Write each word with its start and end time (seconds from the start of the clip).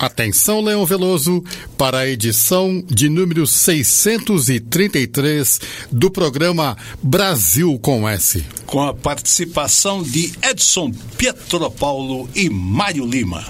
Atenção, 0.00 0.60
Leão 0.62 0.84
Veloso, 0.86 1.44
para 1.76 1.98
a 1.98 2.08
edição 2.08 2.82
de 2.88 3.10
número 3.10 3.46
633 3.46 5.60
do 5.92 6.10
programa 6.10 6.74
Brasil 7.02 7.78
com 7.80 8.08
S. 8.08 8.42
Com 8.64 8.82
a 8.82 8.94
participação 8.94 10.02
de 10.02 10.32
Edson 10.42 10.90
Pietropaulo 11.18 12.30
e 12.34 12.48
Mário 12.48 13.04
Lima. 13.04 13.44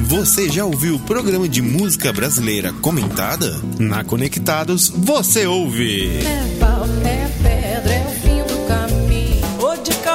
Você 0.00 0.50
já 0.50 0.64
ouviu 0.64 0.96
o 0.96 1.00
programa 1.00 1.48
de 1.48 1.62
música 1.62 2.12
brasileira 2.12 2.72
comentada? 2.72 3.62
Na 3.78 4.02
Conectados, 4.02 4.88
você 4.88 5.46
ouve. 5.46 6.08
É 6.18 7.19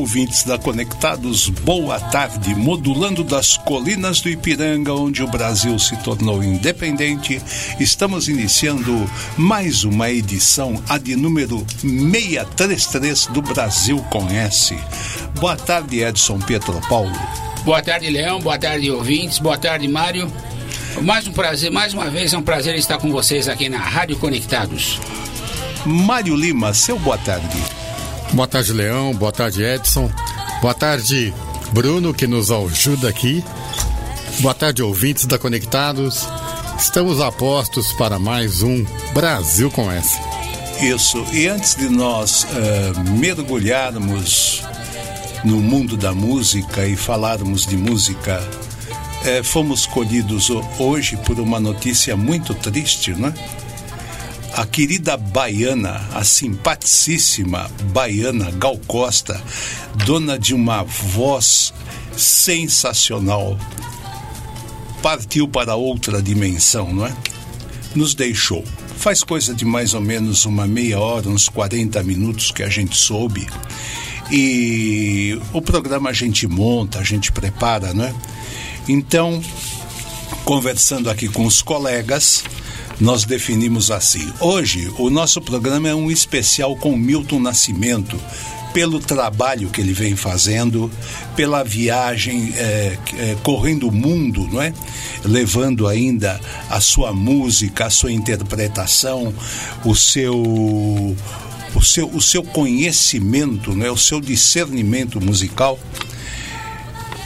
Ouvintes 0.00 0.44
da 0.44 0.56
Conectados, 0.56 1.50
boa 1.50 2.00
tarde. 2.00 2.54
Modulando 2.54 3.22
das 3.22 3.58
colinas 3.58 4.22
do 4.22 4.30
Ipiranga, 4.30 4.94
onde 4.94 5.22
o 5.22 5.26
Brasil 5.26 5.78
se 5.78 5.94
tornou 5.98 6.42
independente, 6.42 7.40
estamos 7.78 8.26
iniciando 8.26 9.08
mais 9.36 9.84
uma 9.84 10.08
edição, 10.08 10.82
a 10.88 10.96
de 10.96 11.14
número 11.16 11.66
633 11.82 13.26
do 13.26 13.42
Brasil 13.42 14.02
S. 14.32 14.74
Boa 15.38 15.54
tarde, 15.54 16.02
Edson 16.02 16.38
Pietropaulo. 16.38 17.12
Boa 17.62 17.82
tarde, 17.82 18.08
Leão. 18.08 18.40
Boa 18.40 18.58
tarde, 18.58 18.90
ouvintes. 18.90 19.38
Boa 19.38 19.58
tarde, 19.58 19.86
Mário. 19.86 20.32
Mais 21.02 21.26
um 21.26 21.32
prazer, 21.32 21.70
mais 21.70 21.92
uma 21.92 22.08
vez 22.08 22.32
é 22.32 22.38
um 22.38 22.42
prazer 22.42 22.74
estar 22.74 22.96
com 22.96 23.12
vocês 23.12 23.50
aqui 23.50 23.68
na 23.68 23.78
Rádio 23.78 24.16
Conectados. 24.16 24.98
Mário 25.84 26.34
Lima, 26.34 26.72
seu 26.72 26.98
boa 26.98 27.18
tarde. 27.18 27.79
Boa 28.32 28.46
tarde, 28.46 28.72
Leão. 28.72 29.12
Boa 29.12 29.32
tarde, 29.32 29.62
Edson. 29.62 30.10
Boa 30.62 30.72
tarde, 30.72 31.34
Bruno, 31.72 32.14
que 32.14 32.26
nos 32.26 32.50
ajuda 32.50 33.08
aqui. 33.08 33.44
Boa 34.38 34.54
tarde, 34.54 34.82
ouvintes 34.82 35.26
da 35.26 35.36
Conectados. 35.36 36.28
Estamos 36.78 37.20
a 37.20 37.32
postos 37.32 37.92
para 37.92 38.18
mais 38.18 38.62
um 38.62 38.84
Brasil 39.12 39.70
com 39.70 39.90
S. 39.90 40.16
Isso, 40.80 41.22
e 41.32 41.48
antes 41.48 41.74
de 41.74 41.88
nós 41.88 42.44
uh, 42.44 43.10
mergulharmos 43.18 44.62
no 45.44 45.56
mundo 45.56 45.96
da 45.96 46.14
música 46.14 46.86
e 46.86 46.96
falarmos 46.96 47.66
de 47.66 47.76
música, 47.76 48.40
uh, 48.40 49.44
fomos 49.44 49.86
colhidos 49.86 50.48
hoje 50.78 51.16
por 51.18 51.40
uma 51.40 51.58
notícia 51.58 52.16
muito 52.16 52.54
triste, 52.54 53.12
né? 53.12 53.34
A 54.60 54.66
querida 54.66 55.16
baiana, 55.16 56.06
a 56.12 56.22
simpaticíssima 56.22 57.70
baiana 57.94 58.50
Gal 58.50 58.76
Costa, 58.86 59.42
dona 60.04 60.38
de 60.38 60.54
uma 60.54 60.82
voz 60.82 61.72
sensacional, 62.14 63.58
partiu 65.02 65.48
para 65.48 65.76
outra 65.76 66.20
dimensão, 66.20 66.92
não 66.92 67.06
é? 67.06 67.16
Nos 67.94 68.14
deixou. 68.14 68.62
Faz 68.98 69.24
coisa 69.24 69.54
de 69.54 69.64
mais 69.64 69.94
ou 69.94 70.00
menos 70.02 70.44
uma 70.44 70.66
meia 70.66 71.00
hora, 71.00 71.30
uns 71.30 71.48
40 71.48 72.02
minutos 72.02 72.50
que 72.50 72.62
a 72.62 72.68
gente 72.68 72.98
soube. 72.98 73.46
E 74.30 75.40
o 75.54 75.62
programa 75.62 76.10
a 76.10 76.12
gente 76.12 76.46
monta, 76.46 76.98
a 76.98 77.02
gente 77.02 77.32
prepara, 77.32 77.94
não 77.94 78.04
é? 78.04 78.14
Então, 78.86 79.42
conversando 80.44 81.08
aqui 81.08 81.30
com 81.30 81.46
os 81.46 81.62
colegas, 81.62 82.44
nós 83.00 83.24
definimos 83.24 83.90
assim. 83.90 84.30
Hoje, 84.38 84.92
o 84.98 85.08
nosso 85.08 85.40
programa 85.40 85.88
é 85.88 85.94
um 85.94 86.10
especial 86.10 86.76
com 86.76 86.96
Milton 86.96 87.40
Nascimento, 87.40 88.20
pelo 88.72 89.00
trabalho 89.00 89.68
que 89.68 89.80
ele 89.80 89.92
vem 89.92 90.14
fazendo, 90.14 90.90
pela 91.34 91.64
viagem 91.64 92.52
é, 92.56 92.98
é, 93.18 93.36
correndo 93.42 93.88
o 93.88 93.92
mundo, 93.92 94.46
não 94.52 94.62
é? 94.62 94.72
Levando 95.24 95.88
ainda 95.88 96.40
a 96.68 96.80
sua 96.80 97.12
música, 97.12 97.86
a 97.86 97.90
sua 97.90 98.12
interpretação, 98.12 99.34
o 99.84 99.96
seu 99.96 100.36
o 101.74 101.82
seu, 101.82 102.08
o 102.08 102.20
seu 102.20 102.42
conhecimento, 102.42 103.74
né? 103.74 103.90
o 103.90 103.96
seu 103.96 104.20
discernimento 104.20 105.20
musical. 105.20 105.78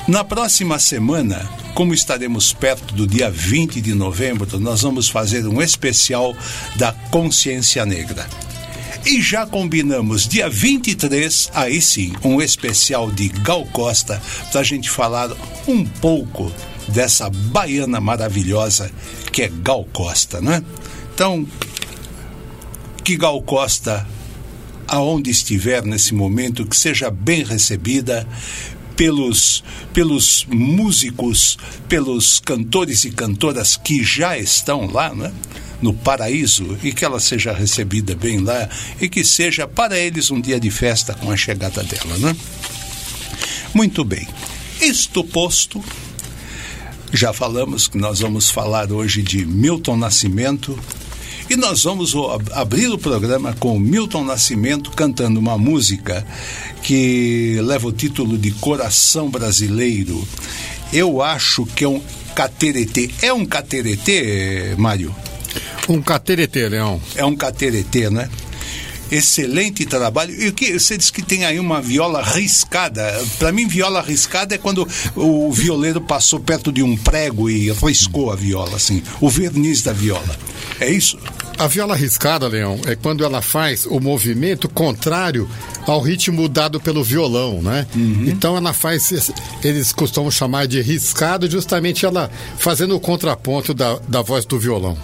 Na 0.07 0.23
próxima 0.23 0.79
semana, 0.79 1.49
como 1.75 1.95
estaremos 1.95 2.53
perto 2.53 2.95
do 2.95 3.07
dia 3.07 3.31
20 3.31 3.81
de 3.81 3.95
novembro, 3.95 4.61
nós 4.61 4.83
vamos 4.83 5.09
fazer 5.09 5.47
um 5.47 5.63
especial 5.63 6.37
da 6.77 6.93
consciência 7.11 7.87
negra. 7.87 8.29
E 9.07 9.23
já 9.23 9.47
combinamos 9.47 10.29
dia 10.29 10.47
23, 10.47 11.51
aí 11.55 11.81
sim, 11.81 12.13
um 12.23 12.43
especial 12.43 13.11
de 13.11 13.29
Gal 13.29 13.65
Costa, 13.67 14.23
para 14.53 14.61
a 14.61 14.65
gente 14.65 14.91
falar 14.91 15.31
um 15.67 15.87
pouco 15.87 16.53
dessa 16.89 17.31
baiana 17.31 17.99
maravilhosa 17.99 18.91
que 19.33 19.43
é 19.43 19.49
Gal 19.49 19.87
Costa, 19.91 20.39
né? 20.39 20.63
Então, 21.15 21.47
que 23.03 23.17
Gal 23.17 23.41
Costa, 23.41 24.07
aonde 24.87 25.31
estiver 25.31 25.83
nesse 25.83 26.13
momento, 26.13 26.67
que 26.67 26.77
seja 26.77 27.11
bem 27.11 27.43
recebida, 27.43 28.29
pelos, 28.97 29.63
pelos 29.93 30.47
músicos, 30.49 31.59
pelos 31.89 32.41
cantores 32.41 33.05
e 33.05 33.11
cantoras 33.11 33.77
que 33.77 34.03
já 34.03 34.39
estão 34.39 34.87
lá, 34.91 35.15
né? 35.15 35.33
no 35.83 35.93
paraíso 35.93 36.79
e 36.83 36.93
que 36.93 37.05
ela 37.05 37.21
seja 37.21 37.53
recebida 37.53 38.15
bem 38.15 38.39
lá 38.39 38.69
e 38.99 39.07
que 39.07 39.23
seja 39.23 39.69
para 39.69 39.99
eles 39.99 40.31
um 40.31 40.41
dia 40.41 40.59
de 40.59 40.71
festa 40.71 41.13
com 41.13 41.31
a 41.31 41.37
chegada 41.37 41.83
dela, 41.83 42.17
né? 42.19 42.35
Muito 43.75 44.03
bem. 44.03 44.27
Isto 44.81 45.23
posto, 45.23 45.85
já 47.13 47.33
falamos 47.33 47.87
que 47.87 47.99
nós 47.99 48.21
vamos 48.21 48.49
falar 48.49 48.91
hoje 48.91 49.23
de 49.23 49.45
Milton 49.45 49.97
Nascimento 49.97 50.79
e 51.49 51.57
nós 51.57 51.85
vamos 51.85 52.15
abrir 52.53 52.89
o 52.89 52.99
programa 52.99 53.55
com 53.59 53.79
Milton 53.79 54.25
Nascimento 54.25 54.91
cantando 54.91 55.39
uma 55.39 55.59
música 55.59 56.27
que 56.83 57.59
leva 57.63 57.87
o 57.87 57.93
título 57.93 58.39
de 58.39 58.51
Coração 58.53 59.29
Brasileiro. 59.29 60.27
Eu 60.93 61.21
acho 61.21 61.67
que 61.67 61.85
é 61.85 61.89
um 61.89 62.01
cateretê. 62.35 63.11
É 63.21 63.33
um 63.33 63.45
cateretê, 63.45 64.75
Mário? 64.79 65.15
Um 65.89 66.01
cateretê, 66.01 66.69
Leão. 66.69 67.01
É 67.15 67.25
um 67.25 67.37
cateretê, 67.37 68.09
né? 68.09 68.29
excelente 69.11 69.85
trabalho. 69.85 70.35
E 70.35 70.49
o 70.49 70.53
que 70.53 70.79
você 70.79 70.97
disse 70.97 71.13
que 71.13 71.23
tem 71.23 71.45
aí 71.45 71.59
uma 71.59 71.81
viola 71.81 72.23
riscada. 72.23 73.03
Para 73.39 73.53
mim, 73.53 73.67
viola 73.69 74.03
riscada 74.03 74.55
é 74.55 74.59
quando 74.59 74.87
o 75.15 75.53
violeiro 75.53 76.01
passou 76.01 76.41
perto 76.41 76.73
de 76.73 76.83
um 76.83 76.97
prego 76.97 77.49
e 77.49 77.71
riscou 77.71 78.33
a 78.33 78.37
viola, 78.37 78.77
assim, 78.77 79.03
o 79.21 79.29
verniz 79.29 79.83
da 79.83 79.93
viola. 79.93 80.37
É 80.81 80.91
isso? 80.91 81.19
A 81.57 81.69
viola 81.69 81.95
riscada, 81.95 82.49
Leão, 82.49 82.81
é 82.87 82.97
quando 82.97 83.25
ela 83.25 83.41
faz 83.41 83.87
o 83.87 84.01
movimento 84.01 84.69
contrário 84.69 85.49
ao 85.87 86.01
ritmo 86.01 86.49
dado 86.49 86.81
pelo 86.81 87.05
violão, 87.05 87.63
né? 87.63 87.87
Uhum. 87.95 88.25
Então 88.27 88.57
ela 88.57 88.73
faz, 88.73 89.31
eles 89.63 89.93
costumam 89.93 90.31
chamar 90.31 90.67
de 90.67 90.81
riscado, 90.81 91.49
justamente 91.49 92.05
ela 92.05 92.31
fazendo 92.59 92.97
o 92.97 93.01
contraponto 93.01 93.73
da, 93.73 93.99
da 94.09 94.21
voz 94.21 94.45
do 94.45 94.59
violão. 94.59 94.97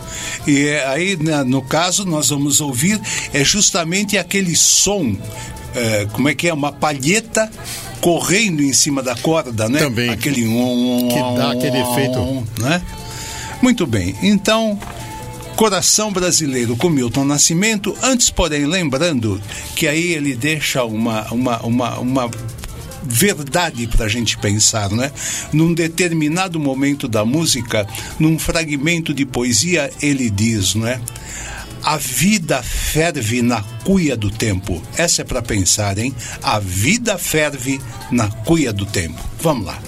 E 0.46 0.70
aí, 0.86 1.16
né, 1.16 1.44
no 1.44 1.62
caso, 1.62 2.04
nós 2.04 2.30
vamos 2.30 2.60
ouvir 2.60 3.00
é 3.32 3.44
justamente 3.44 4.18
aquele 4.18 4.56
som, 4.56 5.16
é, 5.74 6.06
como 6.12 6.28
é 6.28 6.34
que 6.34 6.48
é, 6.48 6.54
uma 6.54 6.72
palheta 6.72 7.50
correndo 8.00 8.62
em 8.62 8.72
cima 8.72 9.02
da 9.02 9.14
corda, 9.14 9.68
né? 9.68 9.78
Também. 9.78 10.10
Aquele 10.10 10.48
um, 10.48 11.08
Que 11.08 11.38
dá 11.38 11.52
aquele 11.52 11.78
efeito. 11.78 12.46
né? 12.58 12.82
Muito 13.62 13.86
bem. 13.86 14.16
Então, 14.22 14.78
Coração 15.60 16.10
Brasileiro 16.10 16.74
com 16.74 16.88
Milton 16.88 17.22
Nascimento, 17.22 17.94
antes, 18.02 18.30
porém, 18.30 18.64
lembrando 18.64 19.38
que 19.76 19.86
aí 19.86 20.14
ele 20.14 20.34
deixa 20.34 20.82
uma, 20.84 21.30
uma, 21.30 21.60
uma, 21.60 21.98
uma 21.98 22.30
verdade 23.02 23.86
para 23.86 24.06
a 24.06 24.08
gente 24.08 24.38
pensar, 24.38 24.90
né? 24.90 25.12
Num 25.52 25.74
determinado 25.74 26.58
momento 26.58 27.06
da 27.06 27.26
música, 27.26 27.86
num 28.18 28.38
fragmento 28.38 29.12
de 29.12 29.26
poesia, 29.26 29.92
ele 30.00 30.30
diz, 30.30 30.74
não 30.74 30.86
é? 30.86 30.98
A 31.82 31.98
vida 31.98 32.62
ferve 32.62 33.42
na 33.42 33.62
cuia 33.84 34.16
do 34.16 34.30
tempo. 34.30 34.82
Essa 34.96 35.20
é 35.20 35.24
para 35.26 35.42
pensar, 35.42 35.98
hein? 35.98 36.14
A 36.42 36.58
vida 36.58 37.18
ferve 37.18 37.78
na 38.10 38.28
cuia 38.28 38.72
do 38.72 38.86
tempo. 38.86 39.22
Vamos 39.38 39.66
lá. 39.66 39.78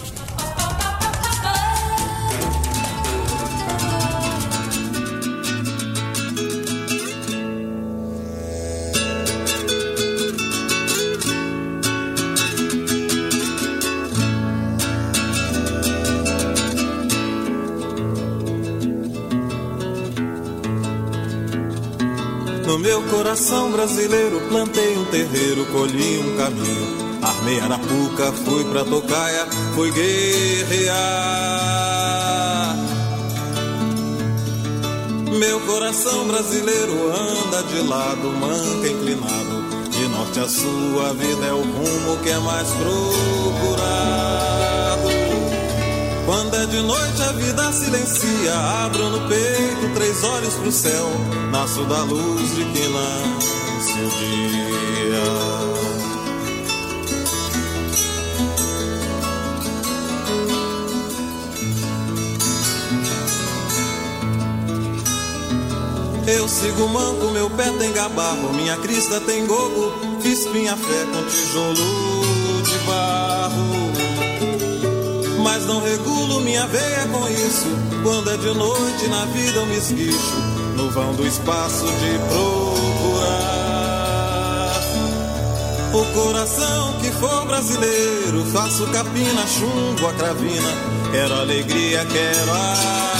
Coração 23.42 23.72
brasileiro 23.72 24.40
plantei 24.42 24.96
um 24.96 25.04
terreiro, 25.06 25.66
colhi 25.66 26.18
um 26.20 26.36
caminho. 26.36 27.18
Armei 27.20 27.58
arapuca, 27.58 28.30
fui 28.44 28.64
pra 28.66 28.84
tocaia, 28.84 29.48
fui 29.74 29.90
guerrear. 29.90 30.92
Meu 35.40 35.58
coração 35.62 36.28
brasileiro 36.28 37.10
anda 37.12 37.64
de 37.64 37.80
lado, 37.80 38.28
manca 38.28 38.88
inclinado. 38.88 39.90
De 39.90 40.06
norte 40.06 40.38
a 40.38 40.48
sul, 40.48 41.04
a 41.04 41.12
vida 41.12 41.44
é 41.44 41.52
o 41.52 41.62
rumo 41.62 42.18
que 42.22 42.30
é 42.30 42.38
mais 42.38 42.68
procurado. 42.68 44.51
Quando 46.24 46.54
é 46.54 46.66
de 46.66 46.80
noite 46.82 47.22
a 47.22 47.32
vida 47.32 47.72
silencia, 47.72 48.54
abro 48.84 49.10
no 49.10 49.28
peito 49.28 49.94
três 49.94 50.22
olhos 50.22 50.54
pro 50.54 50.70
céu, 50.70 51.08
nasço 51.50 51.82
da 51.84 52.02
luz 52.02 52.54
de 52.54 52.64
que 52.64 52.88
nasce 52.88 53.92
o 53.92 54.08
dia. 54.18 55.22
Eu 66.34 66.48
sigo 66.48 66.88
manco, 66.88 67.32
meu 67.32 67.50
pé 67.50 67.68
tem 67.78 67.92
gabarro, 67.92 68.52
minha 68.52 68.76
crista 68.76 69.20
tem 69.22 69.44
gogo, 69.46 69.92
fiz 70.20 70.46
minha 70.52 70.76
fé 70.76 71.04
com 71.12 71.26
tijolo 71.26 72.62
de 72.62 72.78
barro 72.86 73.81
mas 75.52 75.66
não 75.66 75.82
regulo 75.82 76.40
minha 76.40 76.66
veia 76.66 77.06
com 77.12 77.28
isso. 77.28 77.66
Quando 78.02 78.30
é 78.30 78.36
de 78.38 78.54
noite 78.54 79.06
na 79.08 79.26
vida 79.26 79.58
eu 79.58 79.66
me 79.66 79.76
esguicho, 79.76 80.36
no 80.76 80.90
vão 80.90 81.12
do 81.14 81.26
espaço 81.26 81.84
de 81.84 82.18
procurar. 82.28 83.52
O 85.92 86.04
coração 86.14 86.94
que 87.02 87.10
for 87.10 87.44
brasileiro, 87.44 88.46
faço 88.46 88.86
capina, 88.86 89.46
chumbo, 89.46 90.06
a 90.08 90.12
cravina. 90.14 90.70
Quero 91.10 91.34
alegria, 91.34 92.06
quero 92.06 92.50
alegrar. 92.50 93.11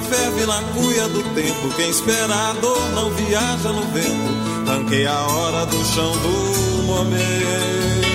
Ferve 0.00 0.46
na 0.46 0.62
cuia 0.74 1.08
do 1.08 1.22
tempo. 1.34 1.68
Quem 1.76 1.90
espera 1.90 2.50
a 2.50 2.52
dor 2.54 2.90
não 2.94 3.10
viaja 3.10 3.72
no 3.72 3.82
vento. 3.92 4.64
Tanquei 4.66 5.06
a 5.06 5.26
hora 5.26 5.66
do 5.66 5.84
chão 5.84 6.12
do 6.12 6.82
momento. 6.84 8.08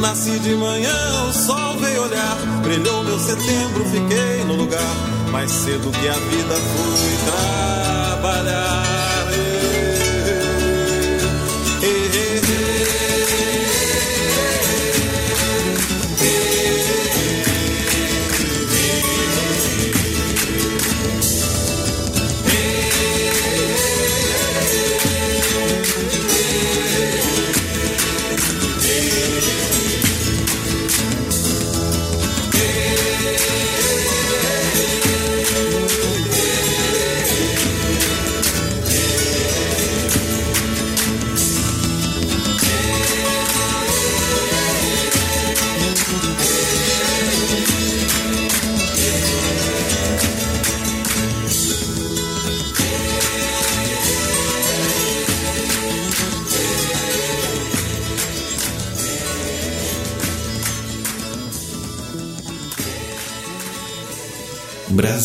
Nasci 0.00 0.38
de 0.38 0.54
manhã, 0.54 0.94
o 1.28 1.32
sol 1.32 1.76
veio 1.78 2.02
olhar. 2.02 2.36
Brilhou 2.62 3.02
meu 3.04 3.18
setembro, 3.18 3.84
fiquei 3.84 4.44
no 4.44 4.54
lugar. 4.54 4.94
Mais 5.30 5.50
cedo 5.50 5.90
que 5.90 6.08
a 6.08 6.12
vida 6.12 6.54
fui 6.54 7.18
trabalhar. 7.26 9.27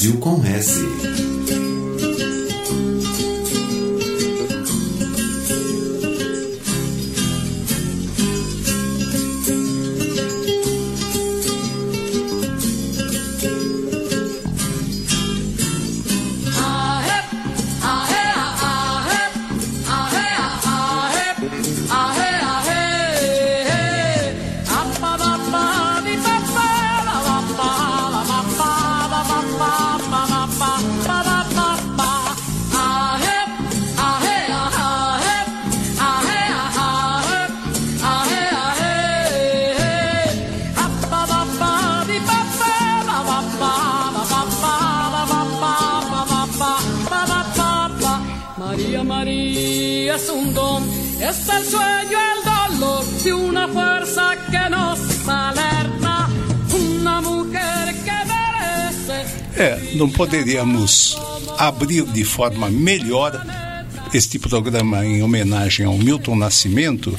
Brasil 0.03 0.19
com 0.19 0.43
S. 0.43 0.72
poderíamos 60.53 61.17
abrir 61.57 62.03
de 62.03 62.23
forma 62.23 62.69
melhor 62.69 63.43
este 64.13 64.37
programa 64.37 65.03
em 65.03 65.23
homenagem 65.23 65.83
ao 65.83 65.97
Milton 65.97 66.35
Nascimento 66.35 67.15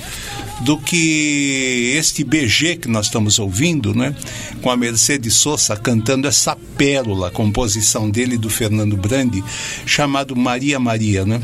do 0.61 0.79
que 0.79 1.95
este 1.97 2.23
BG 2.23 2.77
que 2.77 2.89
nós 2.89 3.07
estamos 3.07 3.41
ouvindo, 3.41 3.93
né? 3.93 4.15
Com 4.63 4.71
a 4.71 4.77
Mercedes 4.77 5.35
Sosa 5.35 5.77
cantando 5.77 6.29
essa 6.29 6.57
pérola, 6.79 7.29
composição 7.29 8.09
dele 8.09 8.39
do 8.39 8.49
Fernando 8.49 8.97
Brandi, 8.97 9.43
chamado 9.85 10.37
Maria 10.37 10.79
Maria, 10.79 11.27
né? 11.27 11.43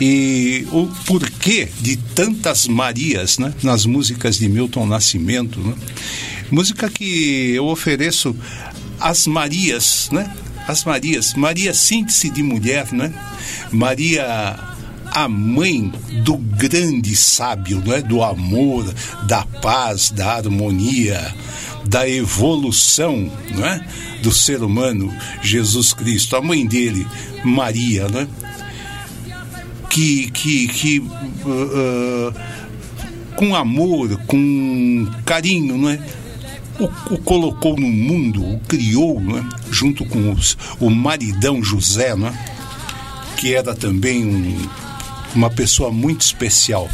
E 0.00 0.66
o 0.72 0.88
porquê 1.06 1.68
de 1.80 1.96
tantas 1.96 2.66
Marias 2.66 3.38
né, 3.38 3.54
nas 3.62 3.86
músicas 3.86 4.36
de 4.36 4.48
Milton 4.48 4.84
Nascimento. 4.84 5.60
Né? 5.60 5.74
Música 6.50 6.90
que 6.90 7.52
eu 7.54 7.66
ofereço 7.66 8.34
às 8.98 9.28
Marias, 9.28 10.08
né? 10.10 10.34
As 10.70 10.84
Marias. 10.84 11.34
Maria, 11.34 11.74
síntese 11.74 12.30
de 12.30 12.44
mulher, 12.44 12.92
né? 12.92 13.12
Maria 13.72 14.56
a 15.10 15.28
mãe 15.28 15.92
do 16.22 16.36
grande 16.36 17.16
sábio, 17.16 17.82
não 17.84 17.92
é? 17.92 18.00
do 18.00 18.22
amor, 18.22 18.84
da 19.26 19.44
paz, 19.44 20.10
da 20.10 20.36
harmonia, 20.36 21.34
da 21.84 22.08
evolução 22.08 23.28
não 23.52 23.66
é? 23.66 23.84
do 24.22 24.30
ser 24.30 24.62
humano, 24.62 25.12
Jesus 25.42 25.92
Cristo, 25.92 26.36
a 26.36 26.40
mãe 26.40 26.64
dele, 26.64 27.04
Maria, 27.42 28.08
não 28.08 28.20
é? 28.20 28.28
que, 29.88 30.30
que, 30.30 30.68
que 30.68 30.98
uh, 31.00 31.08
uh, 31.48 32.34
com 33.34 33.56
amor, 33.56 34.16
com 34.28 35.08
carinho, 35.24 35.76
não 35.76 35.90
é? 35.90 35.98
O, 36.80 37.14
o, 37.14 37.18
colocou 37.18 37.76
no 37.76 37.88
mundo, 37.88 38.42
o 38.42 38.58
criou, 38.60 39.20
não 39.20 39.38
é? 39.38 39.44
junto 39.70 40.04
com 40.06 40.32
os, 40.32 40.56
o 40.80 40.88
maridão 40.88 41.62
José, 41.62 42.16
não 42.16 42.28
é? 42.28 42.44
que 43.36 43.54
era 43.54 43.74
também 43.74 44.24
um, 44.24 44.68
uma 45.34 45.50
pessoa 45.50 45.90
muito 45.90 46.22
especial. 46.22 46.88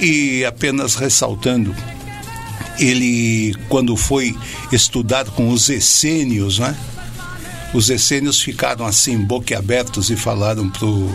E 0.00 0.44
apenas 0.44 0.94
ressaltando, 0.94 1.74
ele, 2.78 3.54
quando 3.68 3.96
foi 3.96 4.36
estudar 4.72 5.26
com 5.26 5.50
os 5.50 5.68
essênios, 5.68 6.58
né? 6.58 6.76
Os 7.72 7.88
essênios 7.88 8.40
ficaram 8.40 8.84
assim, 8.84 9.16
boquiabertos 9.18 10.10
e 10.10 10.16
falaram 10.16 10.68
pro 10.68 11.10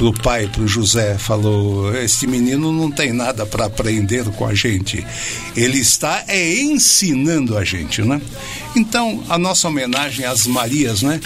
pro 0.00 0.14
pai, 0.14 0.48
pro 0.48 0.66
José, 0.66 1.18
falou: 1.18 1.94
"Este 1.94 2.26
menino 2.26 2.72
não 2.72 2.90
tem 2.90 3.12
nada 3.12 3.44
para 3.44 3.66
aprender 3.66 4.24
com 4.30 4.46
a 4.46 4.54
gente. 4.54 5.06
Ele 5.54 5.78
está 5.78 6.24
é 6.26 6.54
ensinando 6.62 7.54
a 7.58 7.64
gente, 7.64 8.00
né?" 8.00 8.18
Então, 8.74 9.22
a 9.28 9.36
nossa 9.36 9.68
homenagem 9.68 10.24
às 10.24 10.46
Marias, 10.46 11.02
né? 11.02 11.20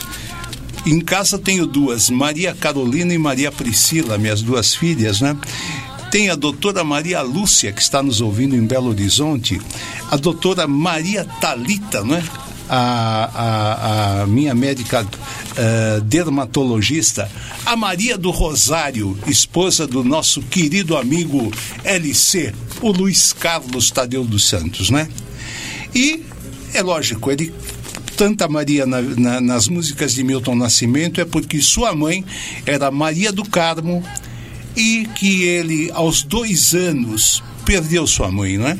Em 0.84 1.00
casa 1.00 1.38
tenho 1.38 1.68
duas, 1.68 2.10
Maria 2.10 2.52
Carolina 2.52 3.14
e 3.14 3.18
Maria 3.18 3.52
Priscila, 3.52 4.18
minhas 4.18 4.42
duas 4.42 4.74
filhas, 4.74 5.20
né? 5.20 5.36
Tem 6.10 6.28
a 6.28 6.34
doutora 6.34 6.82
Maria 6.82 7.22
Lúcia, 7.22 7.70
que 7.70 7.80
está 7.80 8.02
nos 8.02 8.20
ouvindo 8.20 8.56
em 8.56 8.66
Belo 8.66 8.88
Horizonte, 8.88 9.60
a 10.10 10.16
doutora 10.16 10.66
Maria 10.66 11.24
Talita, 11.40 12.02
né? 12.02 12.24
A, 12.68 13.30
a, 13.34 14.22
a, 14.22 14.26
minha 14.26 14.54
médica 14.54 15.02
uh, 15.02 16.00
dermatologista, 16.00 17.30
a 17.66 17.76
Maria 17.76 18.16
do 18.16 18.30
Rosário, 18.30 19.18
esposa 19.26 19.86
do 19.86 20.02
nosso 20.02 20.40
querido 20.40 20.96
amigo 20.96 21.52
LC, 21.84 22.54
o 22.80 22.90
Luiz 22.90 23.32
Carlos 23.34 23.90
Tadeu 23.90 24.24
dos 24.24 24.48
Santos, 24.48 24.88
né? 24.88 25.08
E 25.94 26.24
é 26.72 26.82
lógico, 26.82 27.30
ele 27.30 27.52
tanta 28.16 28.48
Maria 28.48 28.86
na, 28.86 29.00
na, 29.02 29.40
nas 29.40 29.68
músicas 29.68 30.14
de 30.14 30.22
Milton 30.22 30.54
Nascimento 30.54 31.20
é 31.20 31.24
porque 31.24 31.60
sua 31.60 31.94
mãe 31.94 32.24
era 32.64 32.90
Maria 32.90 33.32
do 33.32 33.44
Carmo 33.44 34.02
e 34.76 35.06
que 35.14 35.44
ele, 35.44 35.90
aos 35.92 36.22
dois 36.22 36.74
anos, 36.74 37.42
perdeu 37.64 38.06
sua 38.06 38.30
mãe, 38.30 38.58
não 38.58 38.66
é? 38.66 38.78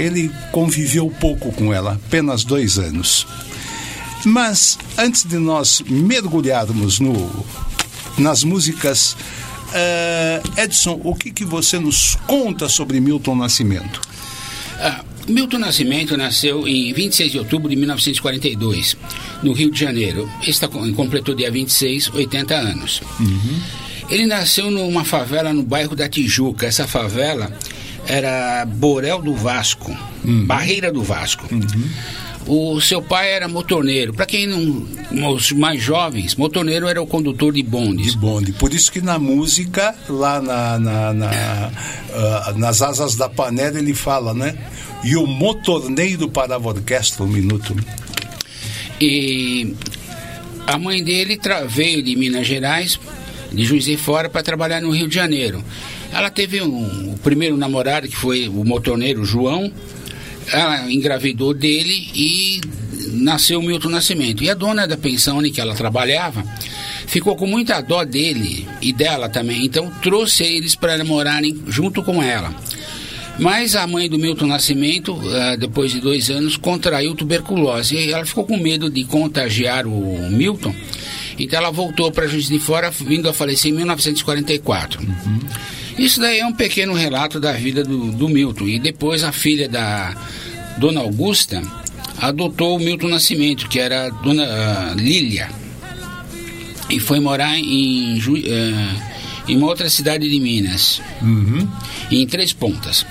Ele 0.00 0.30
conviveu 0.50 1.10
pouco 1.20 1.52
com 1.52 1.74
ela, 1.74 1.92
apenas 1.92 2.42
dois 2.42 2.78
anos. 2.78 3.26
Mas 4.24 4.78
antes 4.96 5.24
de 5.24 5.36
nós 5.36 5.82
mergulharmos 5.86 6.98
no, 7.00 7.44
nas 8.16 8.42
músicas, 8.42 9.12
uh, 9.12 10.60
Edson, 10.60 10.98
o 11.04 11.14
que, 11.14 11.30
que 11.30 11.44
você 11.44 11.78
nos 11.78 12.16
conta 12.26 12.66
sobre 12.66 12.98
Milton 12.98 13.34
Nascimento? 13.36 14.00
Ah, 14.78 15.04
Milton 15.28 15.58
Nascimento 15.58 16.16
nasceu 16.16 16.66
em 16.66 16.94
26 16.94 17.32
de 17.32 17.38
outubro 17.38 17.68
de 17.68 17.76
1942, 17.76 18.96
no 19.42 19.52
Rio 19.52 19.70
de 19.70 19.78
Janeiro. 19.78 20.26
Está 20.46 20.66
completou 20.66 21.34
dia 21.34 21.50
26, 21.50 22.08
80 22.14 22.54
anos. 22.54 23.02
Uhum. 23.20 23.60
Ele 24.08 24.26
nasceu 24.26 24.70
numa 24.70 25.04
favela 25.04 25.52
no 25.52 25.62
bairro 25.62 25.94
da 25.94 26.08
Tijuca. 26.08 26.66
Essa 26.66 26.86
favela 26.86 27.52
era 28.06 28.64
Borel 28.66 29.22
do 29.22 29.34
Vasco, 29.34 29.96
uhum. 30.24 30.46
Barreira 30.46 30.92
do 30.92 31.02
Vasco. 31.02 31.46
Uhum. 31.52 31.90
O 32.46 32.80
seu 32.80 33.02
pai 33.02 33.32
era 33.32 33.46
motorneiro. 33.46 34.12
Para 34.14 34.26
quem 34.26 34.46
não. 34.46 34.86
Os 35.32 35.52
mais 35.52 35.82
jovens, 35.82 36.34
motorneiro 36.34 36.88
era 36.88 37.00
o 37.00 37.06
condutor 37.06 37.52
de 37.52 37.62
bondes. 37.62 38.12
De 38.12 38.18
bonde. 38.18 38.52
Por 38.52 38.72
isso 38.72 38.90
que 38.90 39.00
na 39.00 39.18
música, 39.18 39.94
lá 40.08 40.40
na, 40.40 40.78
na, 40.78 41.12
na 41.12 41.28
uh, 41.28 42.58
nas 42.58 42.80
asas 42.80 43.14
da 43.14 43.28
panela, 43.28 43.78
ele 43.78 43.94
fala, 43.94 44.32
né? 44.32 44.56
E 45.04 45.16
o 45.16 45.26
motorneiro 45.26 46.28
parava 46.28 46.68
a 46.70 46.72
orquestra 46.72 47.24
um 47.24 47.28
minuto. 47.28 47.76
E 49.00 49.74
a 50.66 50.78
mãe 50.78 51.02
dele 51.02 51.38
veio 51.68 52.02
de 52.02 52.16
Minas 52.16 52.46
Gerais, 52.46 52.98
de 53.52 53.64
Juiz 53.64 53.84
de 53.84 53.96
Fora, 53.96 54.28
para 54.28 54.42
trabalhar 54.42 54.80
no 54.80 54.90
Rio 54.90 55.08
de 55.08 55.14
Janeiro. 55.14 55.64
Ela 56.12 56.30
teve 56.30 56.60
um, 56.60 57.12
o 57.14 57.18
primeiro 57.18 57.56
namorado, 57.56 58.08
que 58.08 58.16
foi 58.16 58.48
o 58.48 58.64
motorneiro 58.64 59.24
João, 59.24 59.72
ela 60.52 60.90
engravidou 60.90 61.54
dele 61.54 62.08
e 62.14 62.60
nasceu 63.12 63.60
o 63.60 63.62
Milton 63.62 63.90
Nascimento. 63.90 64.42
E 64.42 64.50
a 64.50 64.54
dona 64.54 64.86
da 64.86 64.96
pensão 64.96 65.44
em 65.44 65.52
que 65.52 65.60
ela 65.60 65.74
trabalhava 65.74 66.44
ficou 67.06 67.36
com 67.36 67.46
muita 67.46 67.80
dó 67.80 68.04
dele 68.04 68.66
e 68.80 68.92
dela 68.92 69.28
também, 69.28 69.64
então 69.64 69.90
trouxe 70.02 70.44
eles 70.44 70.74
para 70.74 71.02
morarem 71.04 71.60
junto 71.66 72.02
com 72.02 72.22
ela. 72.22 72.54
Mas 73.38 73.74
a 73.74 73.86
mãe 73.86 74.08
do 74.08 74.18
Milton 74.18 74.46
Nascimento, 74.46 75.14
uh, 75.14 75.56
depois 75.58 75.90
de 75.90 76.00
dois 76.00 76.28
anos, 76.30 76.56
contraiu 76.56 77.14
tuberculose 77.14 77.96
e 77.96 78.12
ela 78.12 78.26
ficou 78.26 78.44
com 78.44 78.56
medo 78.58 78.90
de 78.90 79.02
contagiar 79.04 79.86
o 79.86 80.28
Milton. 80.30 80.74
Então 81.38 81.58
ela 81.58 81.70
voltou 81.70 82.12
para 82.12 82.26
Juiz 82.26 82.48
de 82.48 82.58
Fora, 82.58 82.90
vindo 82.90 83.28
a 83.28 83.32
falecer 83.32 83.72
em 83.72 83.74
1944. 83.74 85.00
Uhum. 85.00 85.38
Isso 86.00 86.18
daí 86.18 86.38
é 86.38 86.46
um 86.46 86.52
pequeno 86.54 86.94
relato 86.94 87.38
da 87.38 87.52
vida 87.52 87.84
do, 87.84 88.10
do 88.10 88.26
Milton. 88.26 88.66
E 88.66 88.78
depois 88.78 89.22
a 89.22 89.32
filha 89.32 89.68
da 89.68 90.16
Dona 90.78 91.00
Augusta 91.00 91.62
adotou 92.16 92.76
o 92.76 92.78
Milton 92.78 93.08
Nascimento, 93.08 93.68
que 93.68 93.78
era 93.78 94.06
a 94.06 94.08
Dona 94.08 94.44
uh, 94.44 94.94
Lília. 94.98 95.50
E 96.88 96.98
foi 96.98 97.20
morar 97.20 97.54
em, 97.58 98.18
uh, 98.18 99.02
em 99.46 99.58
uma 99.58 99.66
outra 99.66 99.90
cidade 99.90 100.26
de 100.26 100.40
Minas, 100.40 101.02
uhum. 101.20 101.68
em 102.10 102.26
Três 102.26 102.54
Pontas. 102.54 103.04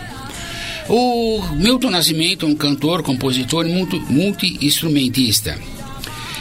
O 0.90 1.44
Milton 1.58 1.92
Nascimento 1.92 2.48
é 2.48 2.50
um 2.50 2.56
cantor, 2.56 3.04
compositor 3.04 3.68
e 3.68 3.88
multi-instrumentista. 4.10 5.56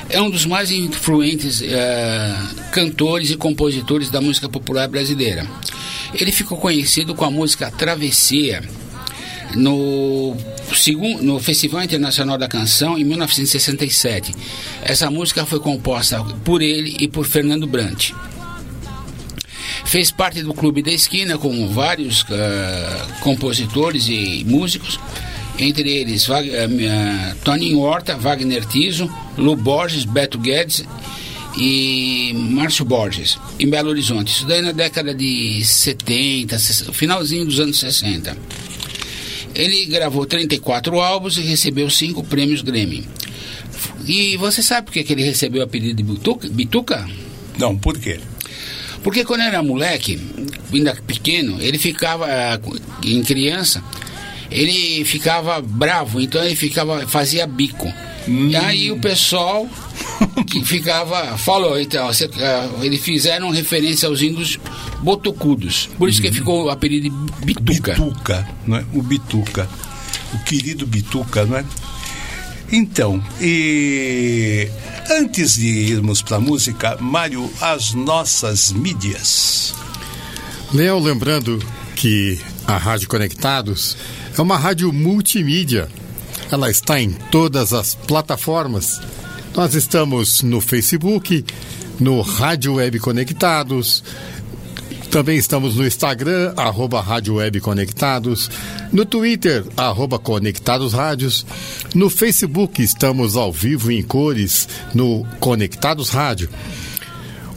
É 0.09 0.19
um 0.23 0.31
dos 0.31 0.47
mais 0.47 0.71
influentes 0.71 1.61
uh, 1.61 2.71
cantores 2.73 3.31
e 3.31 3.37
compositores 3.37 4.09
da 4.09 4.23
música 4.23 4.49
popular 4.49 4.89
brasileira. 4.89 5.47
Ele 6.15 6.33
ficou 6.33 6.59
conhecido 6.59 7.15
com 7.15 7.25
a 7.25 7.31
música 7.31 7.71
Travessia 7.71 8.63
no, 9.55 10.37
segundo, 10.75 11.23
no 11.23 11.41
Festival 11.41 11.83
Internacional 11.83 12.39
da 12.39 12.49
Canção 12.49 12.99
em 12.99 13.05
1967. 13.05 14.35
Essa 14.83 15.11
música 15.11 15.45
foi 15.47 15.61
composta 15.61 16.23
por 16.45 16.63
ele 16.63 16.97
e 17.01 17.09
por 17.09 17.27
Fernando 17.27 17.67
Brant. 17.67 18.13
Fez 19.85 20.11
parte 20.11 20.43
do 20.43 20.53
Clube 20.53 20.83
da 20.83 20.91
Esquina 20.91 21.39
com 21.39 21.69
vários 21.69 22.23
uh, 22.23 22.27
compositores 23.21 24.07
e 24.09 24.45
músicos, 24.47 25.01
entre 25.59 25.91
eles 25.91 26.29
uh, 26.29 26.35
uh, 26.35 27.37
Toninho 27.43 27.81
Horta, 27.81 28.15
Wagner 28.17 28.65
Tiso, 28.67 29.11
Lu 29.37 29.57
Borges, 29.57 30.05
Beto 30.05 30.39
Guedes 30.39 30.85
e 31.59 32.33
Márcio 32.35 32.85
Borges, 32.85 33.37
em 33.59 33.69
Belo 33.69 33.91
Horizonte. 33.91 34.33
Isso 34.33 34.47
daí 34.47 34.63
na 34.63 34.71
década 34.71 35.13
de 35.13 35.61
70, 35.65 36.57
finalzinho 36.93 37.45
dos 37.45 37.59
anos 37.59 37.79
60. 37.79 38.37
Ele 39.55 39.87
gravou 39.87 40.25
34 40.25 41.01
álbuns 41.01 41.37
e 41.37 41.41
recebeu 41.41 41.91
5 41.91 42.23
prêmios 42.25 42.63
Grammy. 42.63 43.09
E 44.07 44.37
você 44.37 44.63
sabe 44.63 44.87
por 44.87 44.93
que, 44.93 45.03
que 45.03 45.13
ele 45.13 45.25
recebeu 45.25 45.61
o 45.61 45.65
apelido 45.65 45.95
de 45.95 46.03
Bituca? 46.03 46.49
Bituca? 46.49 47.09
Não, 47.59 47.77
por 47.77 47.99
quê? 47.99 48.21
Porque 49.03 49.25
quando 49.25 49.41
era 49.41 49.63
moleque, 49.63 50.19
ainda 50.73 50.95
pequeno, 51.07 51.61
ele 51.61 51.79
ficava, 51.79 52.27
em 53.05 53.23
criança, 53.23 53.83
ele 54.51 55.05
ficava 55.05 55.61
bravo, 55.61 56.21
então 56.21 56.43
ele 56.43 56.55
ficava, 56.55 57.07
fazia 57.07 57.47
bico. 57.47 57.93
Hum. 58.29 58.49
E 58.51 58.57
aí 58.57 58.93
o 58.93 58.99
pessoal 58.99 59.69
que 60.47 60.65
ficava. 60.65 61.37
Falou, 61.39 61.79
então, 61.79 62.09
uh, 62.09 62.85
eles 62.85 63.01
fizeram 63.01 63.51
referência 63.51 64.09
aos 64.09 64.23
índios 64.23 64.59
botocudos. 65.03 65.89
Por 65.99 66.09
isso 66.09 66.21
que 66.21 66.33
ficou 66.33 66.65
o 66.65 66.71
apelido 66.71 67.09
de 67.11 67.45
Bituca. 67.45 67.95
Bituca, 67.95 68.49
não 68.67 68.77
é? 68.77 68.85
O 68.93 69.03
Bituca. 69.03 69.69
O 70.35 70.39
querido 70.45 70.87
Bituca, 70.87 71.45
não 71.45 71.57
é? 71.57 71.65
Então, 72.71 73.23
e 73.41 74.69
antes 75.11 75.55
de 75.55 75.67
irmos 75.67 76.21
para 76.21 76.37
a 76.37 76.41
música, 76.41 76.99
Mário, 77.01 77.51
as 77.63 77.95
nossas 77.95 78.73
mídias. 78.73 79.75
Léo, 80.75 80.99
lembrando 80.99 81.59
que 81.97 82.39
a 82.67 82.77
Rádio 82.77 83.09
Conectados 83.09 83.97
é 84.37 84.43
uma 84.43 84.59
rádio 84.59 84.93
multimídia. 84.93 85.89
Ela 86.53 86.71
está 86.71 87.01
em 87.01 87.11
todas 87.11 87.73
as 87.73 87.95
plataformas. 87.95 89.01
Nós 89.59 89.75
estamos 89.75 90.41
no 90.45 90.61
Facebook, 90.61 91.45
no 91.99 92.21
Rádio 92.21 92.75
Web 92.75 93.01
Conectados, 93.01 94.05
também 95.11 95.37
estamos 95.37 95.75
no 95.75 95.85
Instagram, 95.85 96.55
arroba 96.57 97.01
Rádio 97.01 97.35
Web 97.35 97.59
Conectados, 97.59 98.49
no 98.93 99.05
Twitter, 99.05 99.65
arroba 99.77 100.17
Conectados 100.17 100.93
Rádios, 100.93 101.45
no 101.93 102.09
Facebook 102.09 102.81
estamos 102.81 103.35
ao 103.35 103.53
vivo 103.53 103.91
em 103.91 104.01
cores 104.01 104.69
no 104.95 105.27
Conectados 105.41 106.11
Rádio. 106.11 106.49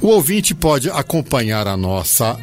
O 0.01 0.07
ouvinte 0.07 0.55
pode 0.55 0.89
acompanhar 0.89 1.67
a 1.67 1.77
nossa 1.77 2.35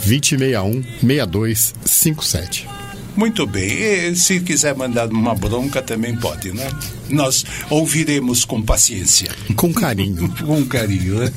2061 0.06 0.82
6257. 1.02 2.79
Muito 3.20 3.46
bem. 3.46 3.68
E 3.68 4.16
se 4.16 4.40
quiser 4.40 4.74
mandar 4.74 5.10
uma 5.10 5.34
bronca 5.34 5.82
também 5.82 6.16
pode, 6.16 6.52
né? 6.52 6.66
Nós 7.10 7.44
ouviremos 7.68 8.46
com 8.46 8.62
paciência. 8.62 9.30
Com 9.56 9.74
carinho. 9.74 10.26
com 10.42 10.64
carinho, 10.64 11.18
né? 11.18 11.30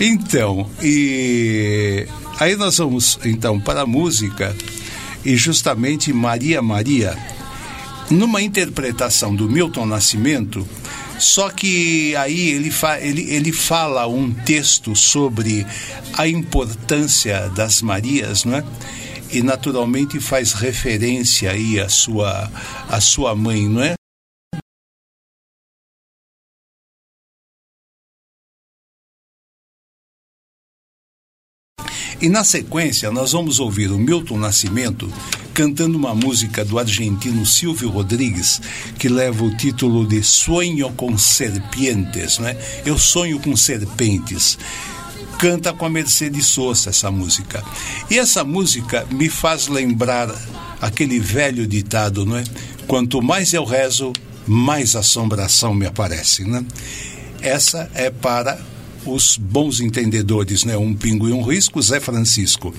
Então, 0.00 0.66
e 0.82 2.06
aí 2.38 2.56
nós 2.56 2.78
vamos 2.78 3.18
então 3.22 3.60
para 3.60 3.82
a 3.82 3.86
música 3.86 4.56
e 5.22 5.36
justamente 5.36 6.10
Maria 6.10 6.62
Maria, 6.62 7.14
numa 8.08 8.40
interpretação 8.40 9.36
do 9.36 9.46
Milton 9.46 9.84
Nascimento, 9.84 10.66
só 11.18 11.50
que 11.50 12.16
aí 12.16 12.48
ele, 12.48 12.70
fa 12.70 12.98
ele, 12.98 13.30
ele 13.30 13.52
fala 13.52 14.06
um 14.06 14.32
texto 14.32 14.96
sobre 14.96 15.66
a 16.14 16.26
importância 16.26 17.50
das 17.50 17.82
Marias, 17.82 18.46
não 18.46 18.56
é? 18.56 18.64
E 19.32 19.42
naturalmente 19.42 20.18
faz 20.20 20.52
referência 20.52 21.50
aí 21.52 21.78
à 21.78 21.88
sua, 21.88 22.50
à 22.88 23.00
sua 23.00 23.34
mãe, 23.34 23.68
não 23.68 23.82
é? 23.82 23.94
E 32.22 32.28
na 32.28 32.44
sequência, 32.44 33.10
nós 33.10 33.32
vamos 33.32 33.58
ouvir 33.60 33.90
o 33.90 33.96
Milton 33.96 34.36
Nascimento 34.36 35.10
cantando 35.54 35.96
uma 35.96 36.14
música 36.14 36.64
do 36.64 36.78
argentino 36.78 37.46
Silvio 37.46 37.88
Rodrigues, 37.88 38.60
que 38.98 39.08
leva 39.08 39.42
o 39.42 39.56
título 39.56 40.06
de 40.06 40.22
Sonho 40.22 40.92
com 40.92 41.16
Serpientes, 41.16 42.38
né? 42.38 42.56
Eu 42.84 42.98
sonho 42.98 43.40
com 43.40 43.56
serpentes 43.56 44.58
canta 45.40 45.72
com 45.72 45.86
a 45.86 45.90
Mercedes 45.90 46.46
Sosa 46.46 46.90
essa 46.90 47.10
música. 47.10 47.64
E 48.10 48.18
essa 48.18 48.44
música 48.44 49.06
me 49.10 49.30
faz 49.30 49.68
lembrar 49.68 50.30
aquele 50.80 51.18
velho 51.18 51.66
ditado, 51.66 52.26
não 52.26 52.36
é? 52.36 52.44
Quanto 52.86 53.22
mais 53.22 53.54
eu 53.54 53.64
rezo, 53.64 54.12
mais 54.46 54.94
assombração 54.94 55.72
me 55.72 55.86
aparece, 55.86 56.44
né? 56.44 56.62
Essa 57.40 57.90
é 57.94 58.10
para 58.10 58.60
os 59.06 59.38
bons 59.38 59.80
entendedores, 59.80 60.64
né? 60.64 60.76
Um 60.76 60.94
pingo 60.94 61.26
e 61.26 61.32
um 61.32 61.42
risco, 61.42 61.80
Zé 61.80 62.00
Francisco. 62.00 62.74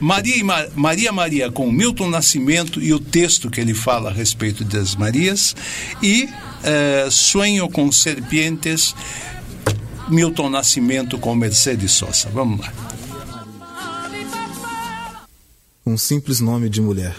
Maria, 0.00 0.44
Ma 0.44 0.66
Maria 0.74 1.12
Maria 1.12 1.50
com 1.50 1.70
Milton 1.70 2.08
Nascimento 2.08 2.82
e 2.82 2.94
o 2.94 2.98
texto 2.98 3.50
que 3.50 3.60
ele 3.60 3.74
fala 3.74 4.10
a 4.10 4.12
respeito 4.12 4.64
das 4.64 4.94
Marias 4.94 5.54
e 6.02 6.28
eh, 6.62 7.08
Sonho 7.10 7.68
com 7.68 7.90
Serpientes, 7.90 8.94
Milton 10.08 10.50
Nascimento 10.50 11.18
com 11.18 11.34
Mercedes 11.34 11.92
Sosa. 11.92 12.28
Vamos 12.30 12.60
lá. 12.60 12.72
Um 15.84 15.96
simples 15.96 16.40
nome 16.40 16.68
de 16.68 16.80
mulher. 16.80 17.16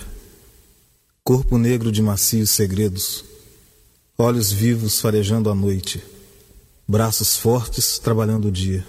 Corpo 1.23 1.58
negro 1.58 1.91
de 1.91 2.02
macios 2.02 2.50
segredos. 2.50 3.23
Olhos 4.17 4.52
vivos 4.52 5.00
farejando 5.00 5.50
a 5.50 5.56
noite 5.56 6.02
braços 6.88 7.36
fortes 7.36 8.00
trabalhando 8.00 8.47
o 8.47 8.52
dia. 8.52 8.86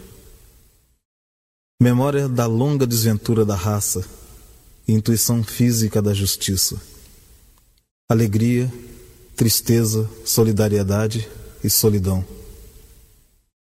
Memória 1.82 2.28
da 2.28 2.46
longa 2.46 2.86
desventura 2.86 3.44
da 3.44 3.56
raça, 3.56 4.04
intuição 4.86 5.42
física 5.42 6.00
da 6.00 6.14
justiça. 6.14 6.80
Alegria, 8.08 8.72
tristeza, 9.34 10.08
solidariedade 10.24 11.28
e 11.62 11.68
solidão. 11.68 12.24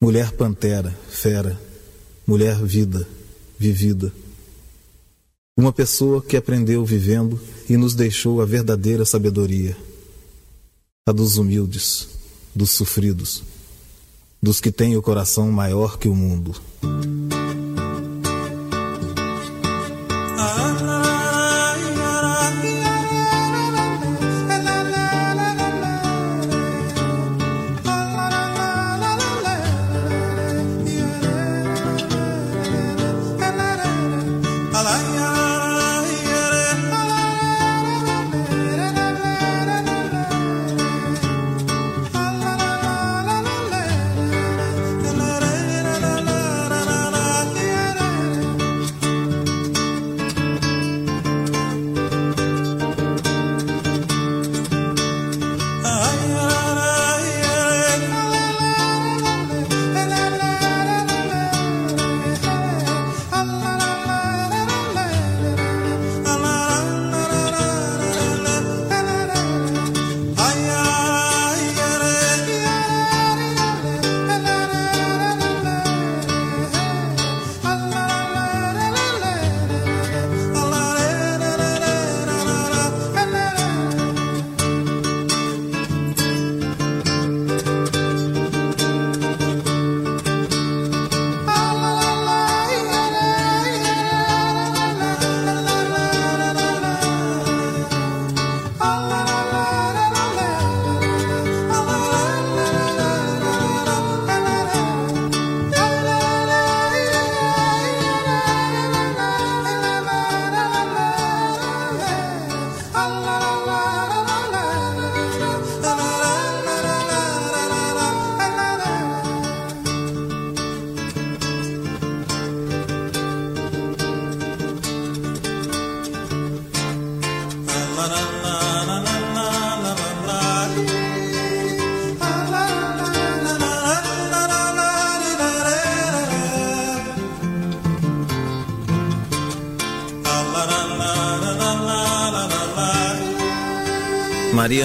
Mulher 0.00 0.32
pantera, 0.32 0.96
fera, 1.08 1.60
mulher 2.26 2.56
vida, 2.62 3.06
vivida. 3.58 4.12
Uma 5.56 5.72
pessoa 5.72 6.22
que 6.22 6.36
aprendeu 6.36 6.84
vivendo 6.84 7.38
e 7.68 7.76
nos 7.76 7.94
deixou 7.94 8.40
a 8.40 8.46
verdadeira 8.46 9.04
sabedoria, 9.04 9.76
a 11.06 11.12
dos 11.12 11.36
humildes, 11.36 12.08
dos 12.54 12.70
sofridos 12.70 13.42
dos 14.42 14.60
que 14.60 14.72
têm 14.72 14.96
o 14.96 15.02
coração 15.02 15.50
maior 15.50 15.98
que 15.98 16.08
o 16.08 16.14
mundo. 16.14 16.54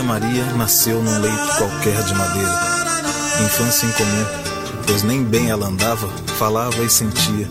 Maria 0.05 0.45
nasceu 0.55 1.01
num 1.01 1.19
leito 1.19 1.57
qualquer 1.57 2.03
de 2.03 2.13
madeira. 2.13 2.75
Infância 3.43 3.87
incomum, 3.87 4.25
pois 4.85 5.01
nem 5.01 5.23
bem 5.23 5.49
ela 5.49 5.67
andava, 5.67 6.07
falava 6.37 6.83
e 6.83 6.89
sentia. 6.89 7.49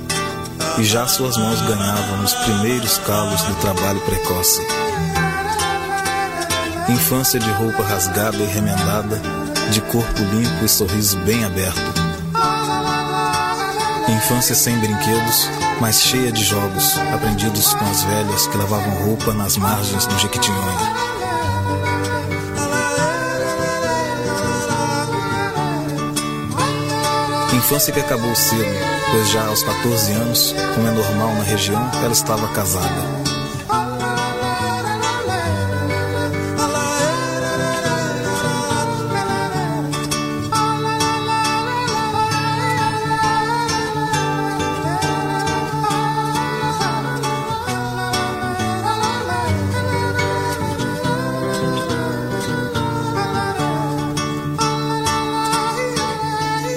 E 0.78 0.84
já 0.84 1.06
suas 1.06 1.36
mãos 1.36 1.60
ganhavam 1.62 2.16
nos 2.18 2.32
primeiros 2.32 2.98
calos 2.98 3.42
do 3.42 3.54
trabalho 3.56 4.00
precoce. 4.00 4.64
Infância 6.88 7.40
de 7.40 7.50
roupa 7.50 7.82
rasgada 7.82 8.36
e 8.36 8.46
remendada, 8.46 9.20
de 9.70 9.80
corpo 9.80 10.22
limpo 10.22 10.64
e 10.64 10.68
sorriso 10.68 11.18
bem 11.20 11.44
aberto. 11.44 12.04
Infância 14.08 14.54
sem 14.54 14.78
brinquedos, 14.78 15.50
mas 15.80 16.02
cheia 16.02 16.30
de 16.30 16.44
jogos, 16.44 16.98
aprendidos 17.12 17.74
com 17.74 17.84
as 17.84 18.02
velhas 18.04 18.46
que 18.46 18.56
lavavam 18.56 18.94
roupa 19.04 19.32
nas 19.32 19.56
margens 19.56 20.06
do 20.06 20.18
Jequitinhonha. 20.18 21.13
Infância 27.64 27.94
que 27.94 28.00
acabou 28.00 28.34
cedo, 28.34 28.62
pois 29.10 29.30
já 29.30 29.46
aos 29.46 29.62
14 29.62 30.12
anos, 30.12 30.54
como 30.74 30.86
é 30.86 30.90
normal 30.90 31.34
na 31.34 31.44
região, 31.44 31.90
ela 32.02 32.12
estava 32.12 32.46
casada. 32.48 33.24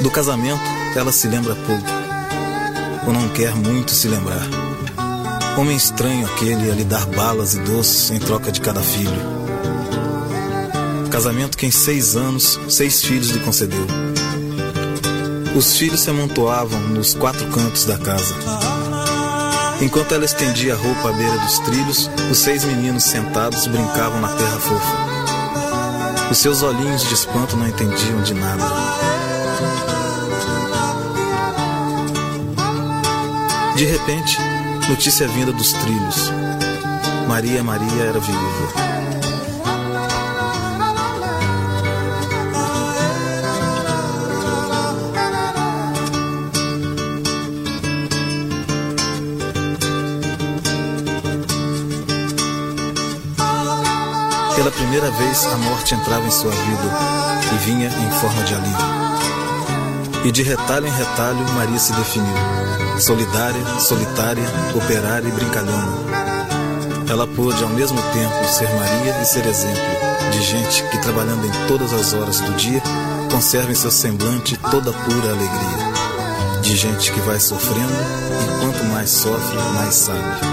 Do 0.02 0.10
casamento, 0.10 0.77
ela 0.96 1.12
se 1.12 1.28
lembra 1.28 1.56
pouco, 1.56 1.86
ou 3.06 3.14
não 3.14 3.30
quer 3.30 3.56
muito 3.56 3.92
se 3.92 4.08
lembrar. 4.08 4.48
Homem 5.58 5.76
estranho 5.76 6.26
aquele 6.28 6.70
a 6.70 6.76
lhe 6.76 6.84
dar 6.84 7.06
balas 7.08 7.56
e 7.56 7.60
doces 7.60 8.12
em 8.12 8.20
troca 8.20 8.52
de 8.52 8.62
cada 8.62 8.80
filho. 8.80 9.38
Casamento 11.10 11.58
que 11.58 11.66
em 11.66 11.72
seis 11.72 12.16
anos, 12.16 12.60
seis 12.70 13.02
filhos 13.04 13.30
lhe 13.30 13.40
concedeu. 13.40 13.88
Os 15.56 15.76
filhos 15.76 16.02
se 16.02 16.10
amontoavam 16.12 16.80
nos 16.90 17.16
quatro 17.16 17.48
cantos 17.48 17.86
da 17.86 17.98
casa. 17.98 18.36
Enquanto 19.82 20.14
ela 20.14 20.26
estendia 20.26 20.74
a 20.74 20.78
roupa 20.78 21.10
à 21.10 21.14
beira 21.14 21.38
dos 21.40 21.60
trilhos, 21.60 22.10
os 22.32 22.38
seis 22.38 22.64
meninos 22.64 23.04
sentados 23.04 23.66
brincavam 23.66 24.22
na 24.22 24.28
terra 24.28 24.60
fofa. 24.60 25.08
Os 26.30 26.38
seus 26.38 26.62
olhinhos 26.62 27.08
de 27.08 27.14
espanto 27.14 27.56
não 27.58 27.68
entendiam 27.68 28.22
de 28.22 28.34
nada. 28.34 28.64
De 33.78 33.86
repente, 33.86 34.40
notícia 34.90 35.28
vinda 35.28 35.52
dos 35.52 35.72
trilhos. 35.72 36.32
Maria 37.28 37.64
Maria 37.64 38.06
era 38.06 38.20
viúva. 38.20 38.74
Pela 54.56 54.72
primeira 54.72 55.12
vez, 55.12 55.46
a 55.46 55.58
morte 55.58 55.94
entrava 55.94 56.26
em 56.26 56.32
sua 56.32 56.50
vida 56.50 56.98
e 57.54 57.58
vinha 57.64 57.90
em 57.90 58.12
forma 58.20 58.42
de 58.42 58.56
alívio. 58.56 60.26
E 60.26 60.32
de 60.32 60.42
retalho 60.42 60.88
em 60.88 60.92
retalho, 60.92 61.48
Maria 61.54 61.78
se 61.78 61.94
definiu 61.94 62.77
solidária, 63.00 63.80
solitária, 63.80 64.44
operária 64.76 65.28
e 65.28 65.32
brincalhona. 65.32 65.98
Ela 67.10 67.28
pôde 67.28 67.64
ao 67.64 67.70
mesmo 67.70 68.02
tempo 68.12 68.48
ser 68.48 68.70
Maria 68.74 69.22
e 69.22 69.26
ser 69.26 69.46
exemplo 69.46 70.08
de 70.32 70.42
gente 70.42 70.84
que, 70.90 70.98
trabalhando 71.00 71.46
em 71.46 71.68
todas 71.68 71.94
as 71.94 72.14
horas 72.14 72.40
do 72.42 72.54
dia, 72.56 72.82
conserva 73.32 73.72
em 73.72 73.76
seu 73.76 73.92
semblante 73.92 74.58
toda 74.58 74.92
pura 74.92 75.30
alegria. 75.30 76.62
De 76.62 76.76
gente 76.76 77.12
que 77.12 77.20
vai 77.22 77.40
sofrendo 77.40 77.94
e 78.44 78.60
quanto 78.60 78.84
mais 78.86 79.10
sofre, 79.10 79.58
mais 79.74 79.96
sabe. 79.96 80.47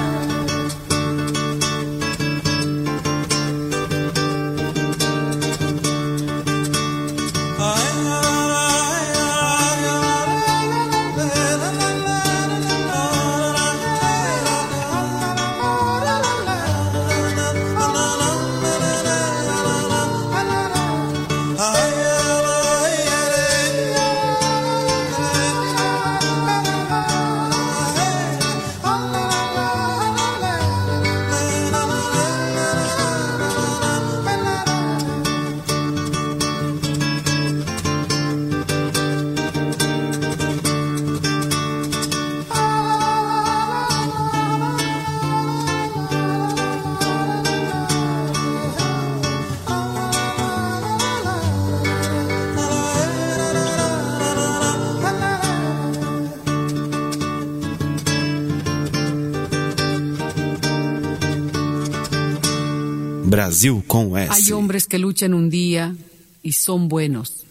Hay 64.31 64.53
hombres 64.53 64.87
que 64.87 64.98
luchan 64.98 65.33
un 65.33 65.48
día 65.48 65.96
y 66.42 66.53
son 66.53 66.88
buenos. 66.88 67.44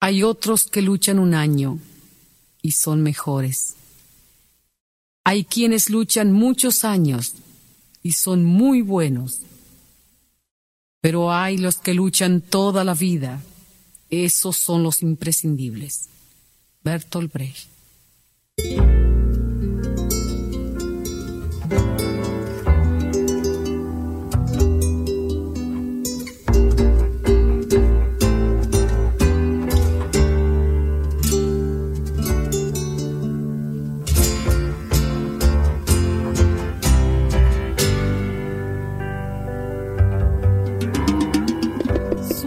Hay 0.00 0.22
otros 0.24 0.66
que 0.66 0.82
luchan 0.82 1.18
un 1.18 1.34
año 1.34 1.78
y 2.62 2.72
son 2.72 3.02
mejores. 3.02 3.74
Hay 5.24 5.44
quienes 5.44 5.88
luchan 5.88 6.32
muchos 6.32 6.84
años 6.84 7.34
y 8.02 8.12
son 8.12 8.44
muy 8.44 8.82
buenos. 8.82 9.40
Pero 11.00 11.32
hay 11.32 11.58
los 11.58 11.76
que 11.76 11.94
luchan 11.94 12.40
toda 12.40 12.82
la 12.82 12.94
vida. 12.94 13.40
Esos 14.10 14.56
son 14.56 14.82
los 14.82 15.02
imprescindibles. 15.02 16.08
Bertolt 16.82 17.32
Brecht. 17.32 17.68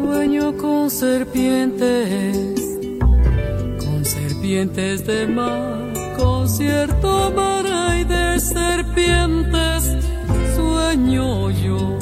Sueño 0.01 0.55
con 0.55 0.89
serpientes, 0.89 2.61
con 3.79 4.05
serpientes 4.05 5.05
de 5.05 5.27
mar, 5.27 5.91
concierto 6.17 7.31
mar 7.35 7.65
y 7.99 8.05
de 8.05 8.39
serpientes 8.39 9.97
sueño 10.55 11.51
yo. 11.51 11.99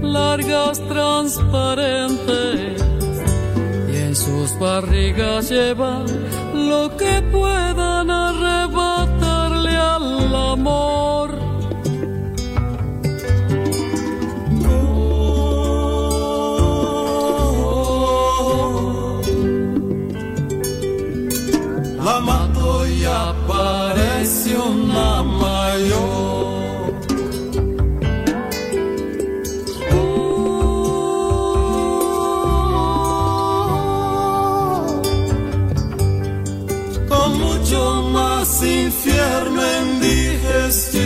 Largas 0.00 0.80
transparentes 0.88 2.82
y 3.92 3.96
en 3.96 4.16
sus 4.16 4.58
barrigas 4.58 5.50
llevan 5.50 6.06
lo 6.54 6.96
que 6.96 7.20
puedan 7.30 8.10
arrebatarle 8.10 9.76
al 9.76 10.34
amor. 10.34 10.95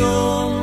canción. 0.01 0.61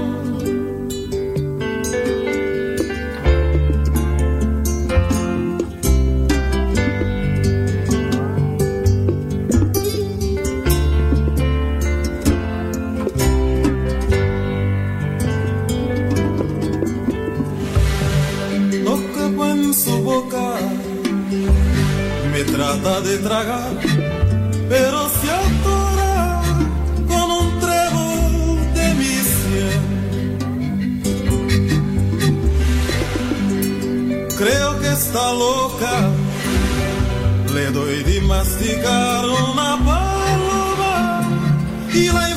No 18.83 19.45
en 19.45 19.73
su 19.73 20.03
boca, 20.03 20.55
me 22.31 22.43
trata 22.43 23.01
de 23.01 23.17
tragar 23.19 23.56
está 35.07 35.31
loca, 35.31 36.09
le 37.53 37.71
doy 37.71 38.03
de 38.03 38.19
masticar 38.21 39.25
una 39.25 39.77
paloma 39.85 41.21
y 41.93 42.07
la 42.07 42.29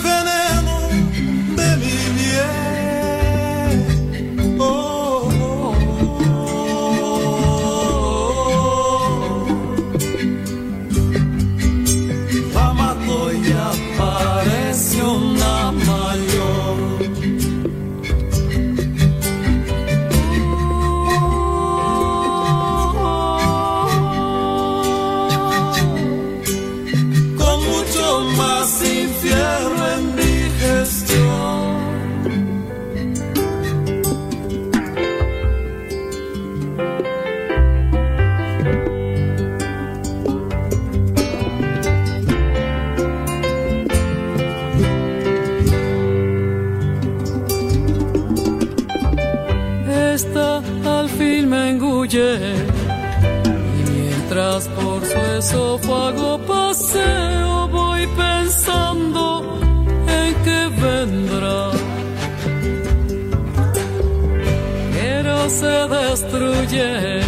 se 65.50 65.66
destruye 65.66 67.20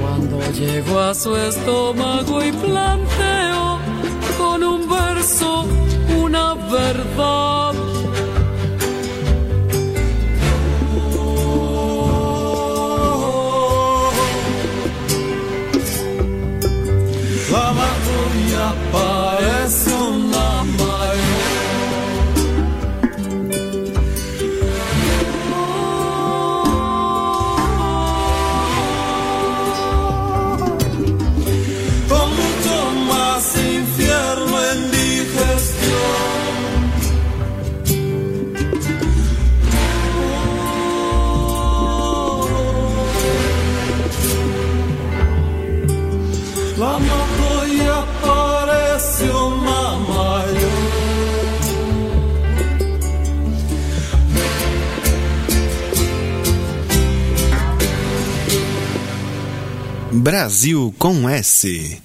cuando 0.00 0.40
llego 0.52 0.98
a 0.98 1.14
su 1.14 1.36
estómago 1.36 2.42
y 2.42 2.50
planteo 2.52 3.78
con 4.38 4.62
un 4.62 4.88
verso 4.88 5.66
una 6.18 6.54
verdad. 6.54 7.87
Brasil 60.28 60.94
com 60.98 61.26
S. 61.26 62.02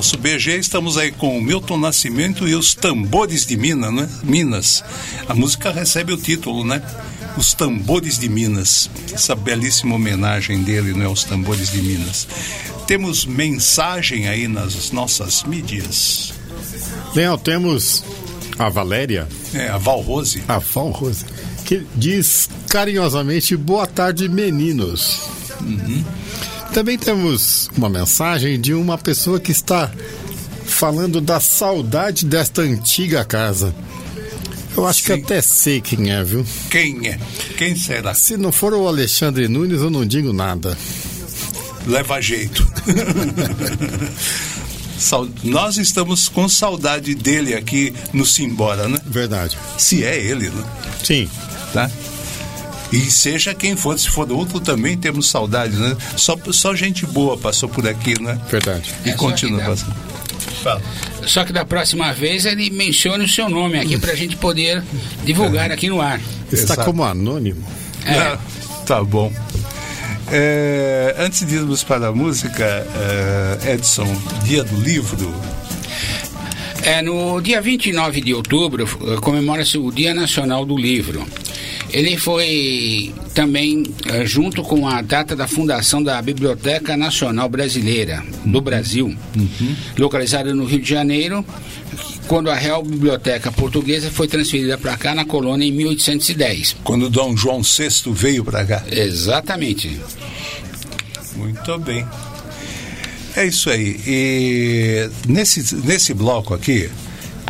nosso 0.00 0.16
BG 0.16 0.56
estamos 0.56 0.96
aí 0.96 1.12
com 1.12 1.36
o 1.36 1.42
Milton 1.42 1.76
Nascimento 1.76 2.48
e 2.48 2.54
os 2.54 2.74
Tambores 2.74 3.44
de 3.44 3.54
Minas, 3.54 3.92
né? 3.92 4.08
Minas. 4.22 4.82
A 5.28 5.34
música 5.34 5.70
recebe 5.70 6.10
o 6.10 6.16
título, 6.16 6.64
né? 6.64 6.80
Os 7.36 7.52
Tambores 7.52 8.18
de 8.18 8.26
Minas. 8.26 8.88
Essa 9.12 9.34
belíssima 9.34 9.94
homenagem 9.96 10.62
dele, 10.62 10.94
né? 10.94 11.04
Aos 11.04 11.24
Tambores 11.24 11.70
de 11.70 11.82
Minas. 11.82 12.26
Temos 12.86 13.26
mensagem 13.26 14.26
aí 14.26 14.48
nas 14.48 14.90
nossas 14.90 15.42
mídias. 15.42 16.32
Leão, 17.14 17.36
temos 17.36 18.02
a 18.58 18.70
Valéria. 18.70 19.28
É, 19.52 19.68
a 19.68 19.76
Val 19.76 20.00
Rose. 20.00 20.42
A 20.48 20.58
Val 20.60 20.92
Rose. 20.92 21.26
Que 21.66 21.86
diz 21.94 22.48
carinhosamente: 22.70 23.54
Boa 23.54 23.86
tarde, 23.86 24.30
meninos. 24.30 25.28
Uhum. 25.60 26.02
Também 26.72 26.96
temos 26.96 27.68
uma 27.76 27.88
mensagem 27.88 28.60
de 28.60 28.72
uma 28.72 28.96
pessoa 28.96 29.40
que 29.40 29.50
está 29.50 29.90
falando 30.64 31.20
da 31.20 31.40
saudade 31.40 32.24
desta 32.24 32.62
antiga 32.62 33.24
casa. 33.24 33.74
Eu 34.76 34.86
acho 34.86 35.00
Sim. 35.00 35.06
que 35.06 35.12
até 35.12 35.42
sei 35.42 35.80
quem 35.80 36.12
é, 36.12 36.22
viu? 36.22 36.46
Quem 36.70 37.08
é? 37.08 37.18
Quem 37.58 37.74
será? 37.74 38.14
Se 38.14 38.36
não 38.36 38.52
for 38.52 38.72
o 38.72 38.86
Alexandre 38.86 39.48
Nunes, 39.48 39.80
eu 39.80 39.90
não 39.90 40.06
digo 40.06 40.32
nada. 40.32 40.78
Leva 41.86 42.20
jeito. 42.20 42.64
Nós 45.42 45.76
estamos 45.76 46.28
com 46.28 46.48
saudade 46.48 47.14
dele 47.14 47.54
aqui 47.54 47.92
no 48.12 48.24
Simbora, 48.24 48.88
né? 48.88 48.98
Verdade. 49.06 49.58
Se 49.76 50.04
é 50.04 50.16
ele, 50.16 50.50
né? 50.50 50.64
Sim. 51.02 51.28
Tá? 51.72 51.90
E 52.92 53.10
seja 53.10 53.54
quem 53.54 53.76
for, 53.76 53.98
se 53.98 54.08
for 54.08 54.30
outro 54.32 54.58
também 54.58 54.96
temos 54.96 55.28
saudades, 55.28 55.78
né? 55.78 55.96
Só, 56.16 56.36
só 56.50 56.74
gente 56.74 57.06
boa 57.06 57.38
passou 57.38 57.68
por 57.68 57.86
aqui, 57.86 58.20
né? 58.20 58.38
Verdade. 58.50 58.92
E 59.04 59.10
é, 59.10 59.12
continua 59.12 59.60
passando. 59.60 59.94
Fala. 60.62 60.82
Só 61.26 61.44
que 61.44 61.52
da 61.52 61.64
próxima 61.64 62.12
vez 62.12 62.44
ele 62.44 62.70
mencione 62.70 63.24
o 63.24 63.28
seu 63.28 63.48
nome 63.48 63.78
aqui 63.78 63.98
para 63.98 64.12
a 64.12 64.16
gente 64.16 64.36
poder 64.36 64.82
divulgar 65.24 65.70
é. 65.70 65.74
aqui 65.74 65.88
no 65.88 66.00
ar. 66.00 66.20
Está 66.50 66.74
Exato. 66.74 66.84
como 66.84 67.04
anônimo. 67.04 67.64
É. 68.04 68.18
Ah, 68.18 68.38
tá 68.86 69.02
bom. 69.02 69.32
É, 70.32 71.14
antes 71.18 71.46
de 71.46 71.56
irmos 71.56 71.82
para 71.82 72.08
a 72.08 72.12
música, 72.12 72.64
é, 72.64 73.72
Edson, 73.74 74.06
dia 74.44 74.62
do 74.62 74.80
livro. 74.80 75.34
É, 76.82 77.02
no 77.02 77.40
dia 77.40 77.60
29 77.60 78.20
de 78.20 78.32
outubro 78.32 78.86
comemora-se 79.20 79.76
o 79.76 79.90
Dia 79.90 80.14
Nacional 80.14 80.64
do 80.64 80.76
Livro. 80.76 81.26
Ele 81.92 82.16
foi 82.16 83.12
também 83.34 83.84
eh, 84.06 84.24
junto 84.24 84.62
com 84.62 84.86
a 84.88 85.02
data 85.02 85.34
da 85.34 85.46
fundação 85.48 86.02
da 86.02 86.20
Biblioteca 86.22 86.96
Nacional 86.96 87.48
Brasileira 87.48 88.22
do 88.44 88.60
Brasil, 88.60 89.14
uhum. 89.36 89.76
localizada 89.98 90.54
no 90.54 90.64
Rio 90.64 90.80
de 90.80 90.88
Janeiro, 90.88 91.44
quando 92.26 92.50
a 92.50 92.54
Real 92.54 92.82
Biblioteca 92.82 93.50
Portuguesa 93.50 94.10
foi 94.10 94.28
transferida 94.28 94.78
para 94.78 94.96
cá 94.96 95.14
na 95.14 95.24
colônia 95.24 95.66
em 95.66 95.72
1810. 95.72 96.76
Quando 96.84 97.10
Dom 97.10 97.36
João 97.36 97.62
VI 97.62 98.12
veio 98.12 98.44
para 98.44 98.64
cá. 98.64 98.84
Exatamente. 98.90 100.00
Muito 101.34 101.78
bem. 101.78 102.06
É 103.34 103.46
isso 103.46 103.70
aí. 103.70 104.00
E 104.06 105.10
nesse, 105.26 105.74
nesse 105.76 106.14
bloco 106.14 106.54
aqui, 106.54 106.90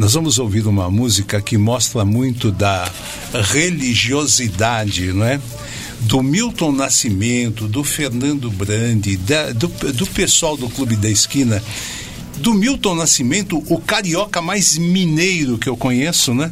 nós 0.01 0.15
vamos 0.15 0.39
ouvir 0.39 0.67
uma 0.67 0.91
música 0.91 1.43
que 1.43 1.59
mostra 1.59 2.07
muito 2.07 2.51
da 2.51 2.91
religiosidade, 3.35 5.13
não 5.13 5.27
é? 5.27 5.39
do 6.01 6.23
Milton 6.23 6.73
Nascimento, 6.73 7.69
do 7.69 7.85
Fernando 7.85 8.51
Brandi, 8.51 9.19
da, 9.19 9.53
do, 9.53 9.69
do 9.69 10.07
pessoal 10.07 10.57
do 10.57 10.71
Clube 10.71 10.97
da 10.97 11.11
Esquina, 11.11 11.63
do 12.39 12.55
Milton 12.55 12.95
Nascimento, 12.95 13.63
o 13.69 13.79
carioca 13.79 14.41
mais 14.41 14.79
mineiro 14.79 15.59
que 15.59 15.69
eu 15.69 15.77
conheço, 15.77 16.33
né? 16.33 16.51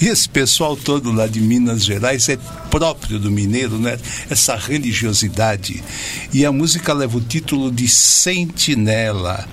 E 0.00 0.06
esse 0.06 0.28
pessoal 0.28 0.76
todo 0.76 1.10
lá 1.10 1.26
de 1.26 1.40
Minas 1.40 1.84
Gerais 1.84 2.28
é 2.28 2.38
próprio 2.70 3.18
do 3.18 3.28
mineiro, 3.28 3.76
né? 3.76 3.98
Essa 4.30 4.54
religiosidade. 4.54 5.82
E 6.32 6.46
a 6.46 6.52
música 6.52 6.92
leva 6.92 7.18
o 7.18 7.20
título 7.20 7.72
de 7.72 7.88
Sentinela. 7.88 9.48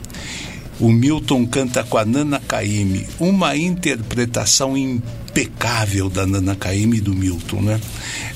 O 0.81 0.91
Milton 0.91 1.45
canta 1.45 1.83
com 1.83 1.95
a 1.95 2.03
Nana 2.03 2.39
Caymmi, 2.39 3.05
uma 3.19 3.55
interpretação 3.55 4.75
impecável 4.75 6.09
da 6.09 6.25
Nana 6.25 6.55
Caymmi 6.55 6.97
e 6.97 7.01
do 7.01 7.13
Milton, 7.13 7.61
né? 7.61 7.79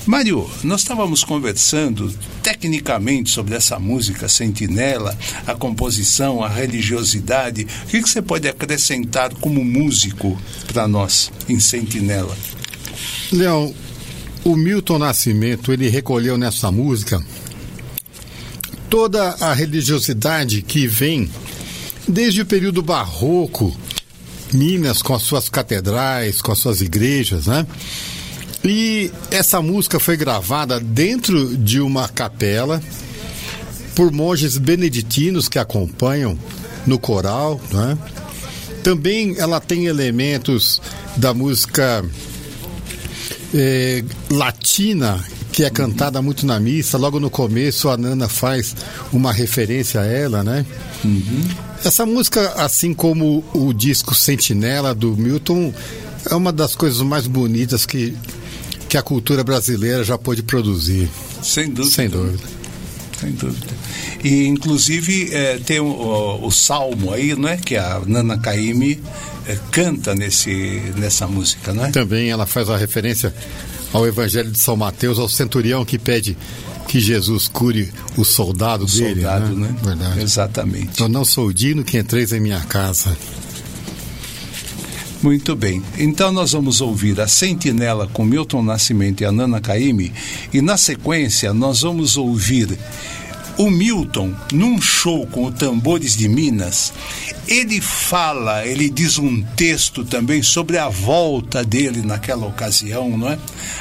Mário, 0.06 0.48
nós 0.62 0.82
estávamos 0.82 1.24
conversando 1.24 2.08
tecnicamente 2.44 3.30
sobre 3.30 3.56
essa 3.56 3.80
música 3.80 4.28
Sentinela, 4.28 5.18
a 5.44 5.56
composição, 5.56 6.40
a 6.40 6.48
religiosidade. 6.48 7.66
O 7.84 7.86
que, 7.88 8.00
que 8.00 8.08
você 8.08 8.22
pode 8.22 8.46
acrescentar 8.46 9.34
como 9.34 9.64
músico 9.64 10.40
para 10.72 10.86
nós 10.86 11.32
em 11.48 11.58
Sentinela? 11.58 12.38
Leão, 13.32 13.74
o 14.44 14.54
Milton 14.54 14.98
Nascimento, 14.98 15.72
ele 15.72 15.88
recolheu 15.88 16.38
nessa 16.38 16.70
música 16.70 17.20
toda 18.88 19.30
a 19.40 19.52
religiosidade 19.52 20.62
que 20.62 20.86
vem 20.86 21.28
desde 22.06 22.42
o 22.42 22.46
período 22.46 22.82
barroco, 22.82 23.76
Minas 24.52 25.02
com 25.02 25.14
as 25.14 25.22
suas 25.22 25.48
catedrais, 25.48 26.40
com 26.40 26.52
as 26.52 26.58
suas 26.58 26.80
igrejas, 26.80 27.46
né? 27.46 27.66
E 28.64 29.10
essa 29.30 29.60
música 29.60 29.98
foi 29.98 30.16
gravada 30.16 30.80
dentro 30.80 31.56
de 31.56 31.80
uma 31.80 32.08
capela 32.08 32.80
por 33.94 34.12
monges 34.12 34.56
beneditinos 34.58 35.48
que 35.48 35.58
acompanham 35.58 36.38
no 36.86 36.98
coral, 36.98 37.60
né? 37.72 37.98
Também 38.82 39.36
ela 39.38 39.60
tem 39.60 39.86
elementos 39.86 40.80
da 41.16 41.34
música 41.34 42.04
eh, 43.52 44.04
latina 44.30 45.24
que 45.50 45.64
é 45.64 45.70
cantada 45.70 46.20
muito 46.20 46.44
na 46.44 46.60
missa. 46.60 46.98
Logo 46.98 47.18
no 47.18 47.30
começo 47.30 47.88
a 47.88 47.96
Nana 47.96 48.28
faz 48.28 48.76
uma 49.12 49.32
referência 49.32 50.02
a 50.02 50.04
ela, 50.06 50.44
né? 50.44 50.64
Uhum. 51.04 51.65
Essa 51.84 52.04
música, 52.04 52.52
assim 52.56 52.92
como 52.92 53.44
o 53.54 53.72
disco 53.72 54.14
Sentinela 54.14 54.94
do 54.94 55.16
Milton, 55.16 55.72
é 56.30 56.34
uma 56.34 56.52
das 56.52 56.74
coisas 56.74 57.00
mais 57.02 57.26
bonitas 57.26 57.86
que, 57.86 58.16
que 58.88 58.96
a 58.96 59.02
cultura 59.02 59.44
brasileira 59.44 60.02
já 60.02 60.18
pôde 60.18 60.42
produzir. 60.42 61.08
Sem 61.42 61.70
dúvida. 61.70 61.94
Sem 61.94 62.08
dúvida. 62.08 62.44
Sem 63.20 63.32
dúvida. 63.32 63.66
E, 64.22 64.46
inclusive, 64.46 65.32
é, 65.32 65.58
tem 65.58 65.80
o, 65.80 66.44
o, 66.44 66.50
salmo 66.50 67.12
aí, 67.12 67.34
né? 67.36 67.56
Que 67.56 67.76
a 67.76 68.02
Nana 68.06 68.38
Caymmi 68.38 69.00
é, 69.46 69.56
canta 69.70 70.14
nesse, 70.14 70.82
nessa 70.96 71.26
música, 71.26 71.72
né? 71.72 71.90
Também 71.92 72.30
ela 72.30 72.46
faz 72.46 72.68
a 72.68 72.76
referência 72.76 73.32
ao 73.92 74.06
Evangelho 74.06 74.50
de 74.50 74.58
São 74.58 74.76
Mateus, 74.76 75.18
ao 75.18 75.28
centurião 75.28 75.84
que 75.84 75.98
pede 75.98 76.36
que 76.86 77.00
Jesus 77.00 77.48
cure 77.48 77.92
o 78.16 78.24
soldado 78.24 78.84
o 78.84 78.86
dele. 78.86 79.22
Soldado, 79.22 79.56
né? 79.56 79.68
né? 79.68 79.76
Verdade. 79.82 80.20
Exatamente. 80.20 81.00
Eu 81.00 81.08
não 81.08 81.24
sou 81.24 81.52
digno 81.52 81.84
que 81.84 81.98
entreis 81.98 82.32
em 82.32 82.40
minha 82.40 82.60
casa. 82.60 83.16
Muito 85.22 85.56
bem. 85.56 85.82
Então 85.98 86.30
nós 86.30 86.52
vamos 86.52 86.80
ouvir 86.80 87.20
a 87.20 87.26
Sentinela 87.26 88.06
com 88.06 88.24
Milton 88.24 88.62
Nascimento 88.62 89.22
e 89.22 89.24
a 89.24 89.32
Nana 89.32 89.60
Caymmi 89.60 90.12
e 90.52 90.60
na 90.60 90.76
sequência 90.76 91.52
nós 91.52 91.80
vamos 91.80 92.16
ouvir 92.16 92.78
o 93.58 93.70
Milton, 93.70 94.34
num 94.52 94.80
show 94.80 95.26
com 95.26 95.46
o 95.46 95.52
Tambores 95.52 96.14
de 96.14 96.28
Minas, 96.28 96.92
ele 97.48 97.80
fala, 97.80 98.66
ele 98.66 98.90
diz 98.90 99.18
um 99.18 99.40
texto 99.40 100.04
também 100.04 100.42
sobre 100.42 100.76
a 100.76 100.88
volta 100.88 101.64
dele 101.64 102.02
naquela 102.02 102.46
ocasião, 102.46 103.16
não 103.16 103.30
é? 103.30 103.38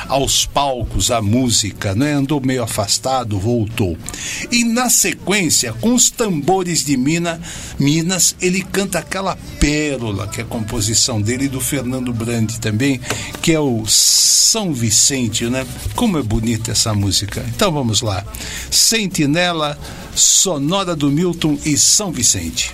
Aos 0.08 0.46
palcos, 0.46 1.12
à 1.12 1.22
música, 1.22 1.94
não 1.94 2.06
é? 2.06 2.14
Andou 2.14 2.40
meio 2.40 2.64
afastado, 2.64 3.40
voltou. 3.40 3.98
E 4.52 4.64
na 4.64 4.90
sequência, 4.90 5.74
com 5.74 5.94
os 5.94 6.10
tambores 6.10 6.86
de 6.86 6.96
Minas, 6.96 7.40
Minas, 7.78 8.36
ele 8.40 8.62
canta 8.62 9.00
aquela 9.00 9.38
pérola 9.60 10.28
que 10.28 10.40
é 10.40 10.44
a 10.44 10.48
composição 10.48 11.22
dele 11.22 11.46
e 11.46 11.50
do 11.50 11.60
Fernando 11.60 12.14
Brandi 12.14 12.60
também, 12.60 13.02
que 13.42 13.52
é 13.52 13.60
o 13.60 13.86
São 13.88 14.74
Vicente, 14.74 15.46
né? 15.46 15.66
Como 15.96 16.18
é 16.18 16.24
bonita 16.24 16.72
essa 16.72 16.94
música. 16.94 17.44
Então 17.50 17.72
vamos 17.72 18.02
lá. 18.02 18.24
Sentinela 18.70 19.65
Sonora 20.16 20.96
do 20.96 21.10
Milton 21.10 21.58
e 21.66 21.78
São 21.78 22.12
Vicente. 22.12 22.74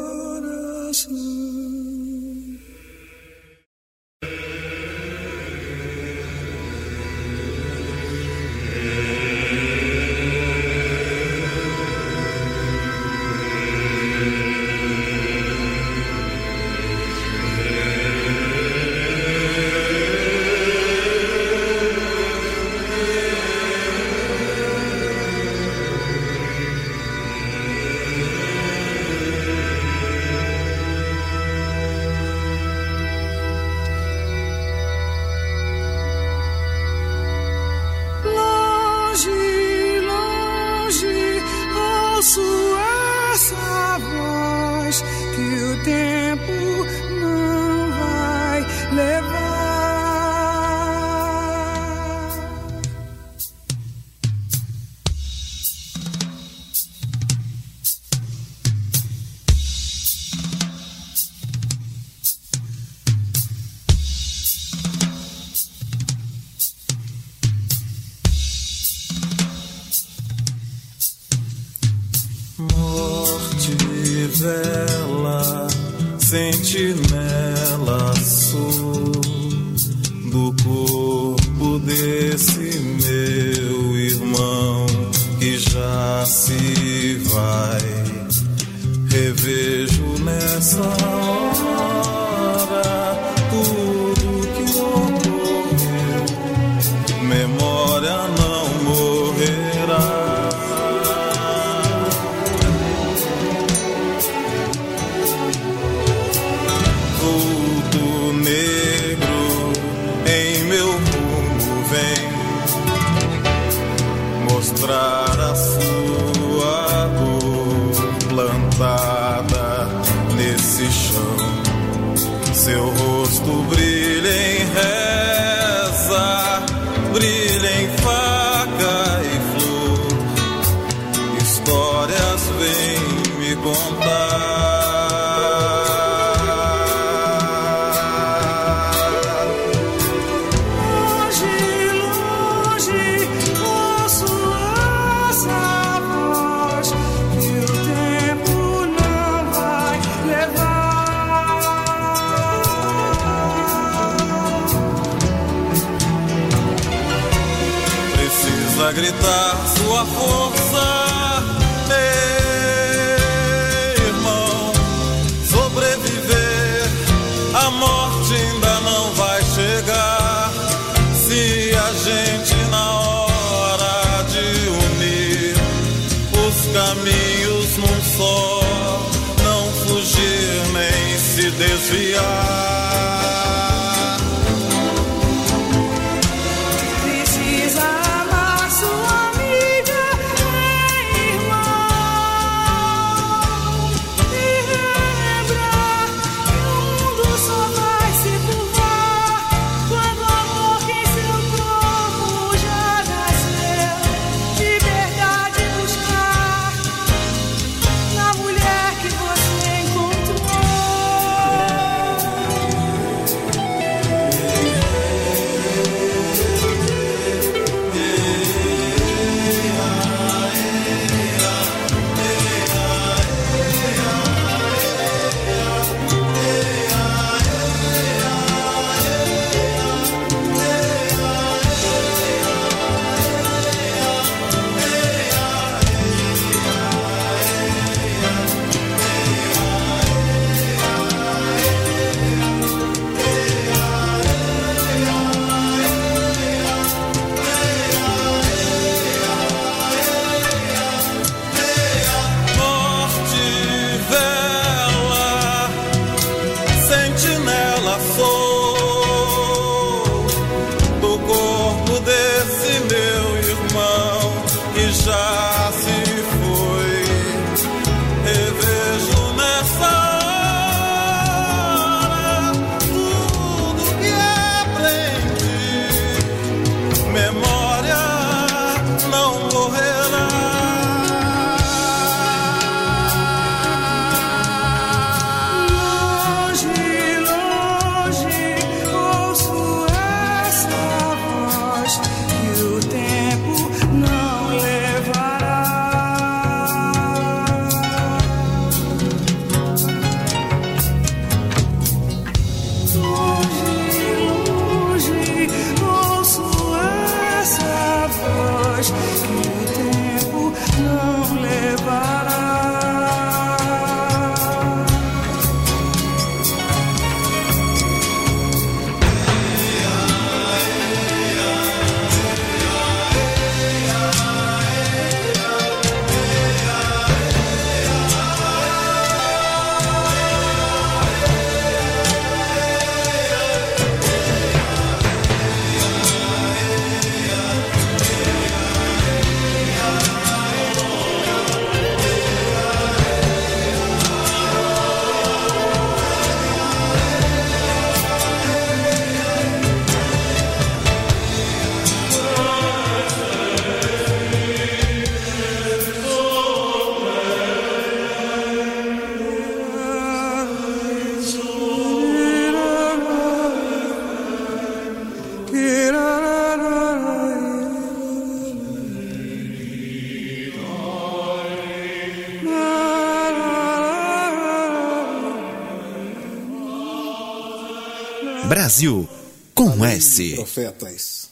Profetas. 380.53 381.29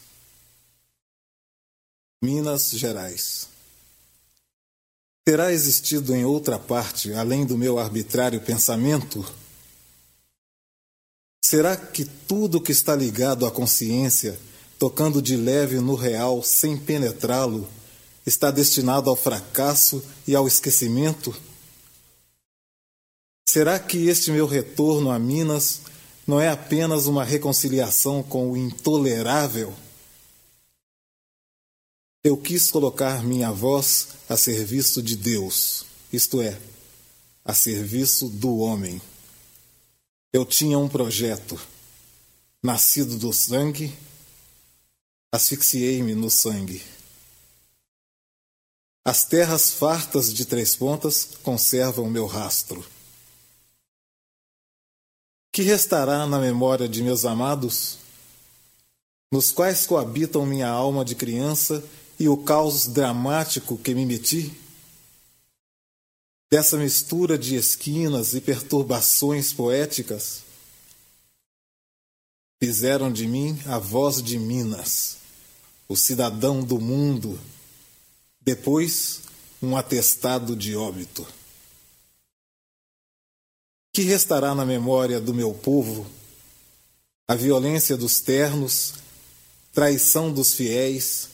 Minas 2.23 2.69
Gerais. 2.71 3.49
Terá 5.25 5.51
existido 5.51 6.15
em 6.15 6.23
outra 6.23 6.57
parte, 6.57 7.11
além 7.11 7.45
do 7.45 7.57
meu 7.57 7.77
arbitrário 7.77 8.39
pensamento? 8.39 9.29
Será 11.43 11.75
que 11.75 12.05
tudo 12.05 12.61
que 12.61 12.71
está 12.71 12.95
ligado 12.95 13.45
à 13.45 13.51
consciência, 13.51 14.39
tocando 14.77 15.21
de 15.21 15.35
leve 15.35 15.81
no 15.81 15.95
real 15.95 16.41
sem 16.41 16.77
penetrá-lo, 16.77 17.67
está 18.25 18.49
destinado 18.49 19.09
ao 19.09 19.17
fracasso 19.17 20.01
e 20.25 20.33
ao 20.33 20.47
esquecimento? 20.47 21.35
Será 23.49 23.79
que 23.79 24.07
este 24.07 24.31
meu 24.31 24.47
retorno 24.47 25.11
a 25.11 25.19
Minas 25.19 25.81
não 26.29 26.39
é 26.39 26.47
apenas 26.47 27.07
uma 27.07 27.23
reconciliação 27.23 28.21
com 28.21 28.51
o 28.51 28.55
intolerável? 28.55 29.73
Eu 32.23 32.37
quis 32.37 32.69
colocar 32.69 33.23
minha 33.23 33.51
voz 33.51 34.09
a 34.29 34.37
serviço 34.37 35.01
de 35.01 35.15
Deus, 35.15 35.85
isto 36.13 36.39
é, 36.39 36.61
a 37.43 37.55
serviço 37.55 38.29
do 38.29 38.59
homem. 38.59 39.01
Eu 40.31 40.45
tinha 40.45 40.77
um 40.77 40.87
projeto, 40.87 41.59
nascido 42.61 43.17
do 43.17 43.33
sangue, 43.33 43.91
asfixiei-me 45.31 46.13
no 46.13 46.29
sangue. 46.29 46.83
As 49.03 49.25
terras 49.25 49.71
fartas 49.71 50.31
de 50.31 50.45
três 50.45 50.75
pontas 50.75 51.29
conservam 51.41 52.07
meu 52.07 52.27
rastro. 52.27 52.85
Que 55.51 55.63
restará 55.63 56.27
na 56.27 56.39
memória 56.39 56.87
de 56.87 57.01
meus 57.01 57.25
amados, 57.25 57.97
nos 59.31 59.51
quais 59.51 59.85
coabitam 59.85 60.45
minha 60.45 60.67
alma 60.67 61.03
de 61.03 61.15
criança 61.15 61.83
e 62.19 62.29
o 62.29 62.37
caos 62.37 62.87
dramático 62.87 63.77
que 63.77 63.95
me 63.95 64.05
meti? 64.05 64.53
Dessa 66.51 66.77
mistura 66.77 67.37
de 67.37 67.55
esquinas 67.55 68.33
e 68.33 68.41
perturbações 68.41 69.53
poéticas, 69.53 70.43
fizeram 72.61 73.11
de 73.11 73.27
mim 73.27 73.59
a 73.65 73.77
voz 73.77 74.21
de 74.21 74.37
Minas, 74.37 75.17
o 75.87 75.95
cidadão 75.95 76.61
do 76.61 76.79
mundo, 76.79 77.39
depois 78.41 79.21
um 79.61 79.77
atestado 79.77 80.55
de 80.55 80.75
óbito. 80.75 81.25
Que 83.91 84.03
restará 84.03 84.53
na 84.53 84.65
memória 84.65 85.19
do 85.19 85.33
meu 85.33 85.53
povo 85.53 86.05
a 87.27 87.35
violência 87.35 87.95
dos 87.95 88.21
ternos, 88.21 88.95
traição 89.73 90.31
dos 90.31 90.53
fiéis, 90.53 91.29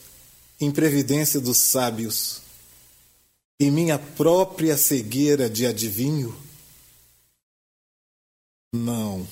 imprevidência 0.60 1.40
dos 1.40 1.58
sábios 1.58 2.42
e 3.60 3.72
minha 3.72 3.98
própria 3.98 4.78
cegueira 4.78 5.50
de 5.50 5.66
adivinho? 5.66 6.36
Não. 8.74 9.26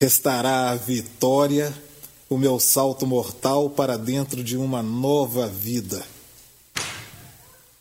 Restará 0.00 0.70
a 0.70 0.74
vitória, 0.74 1.72
o 2.28 2.36
meu 2.36 2.58
salto 2.58 3.06
mortal 3.06 3.70
para 3.70 3.96
dentro 3.96 4.42
de 4.42 4.56
uma 4.56 4.82
nova 4.82 5.46
vida. 5.46 6.04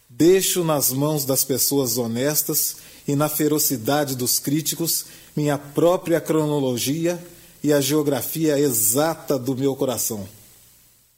Deixo 0.09 0.63
nas 0.63 0.91
mãos 0.91 1.25
das 1.25 1.43
pessoas 1.43 1.97
honestas 1.97 2.75
e 3.07 3.15
na 3.15 3.27
ferocidade 3.27 4.15
dos 4.15 4.39
críticos 4.39 5.05
minha 5.35 5.57
própria 5.57 6.19
cronologia 6.19 7.21
e 7.63 7.71
a 7.71 7.79
geografia 7.79 8.59
exata 8.59 9.37
do 9.37 9.55
meu 9.55 9.75
coração. 9.75 10.27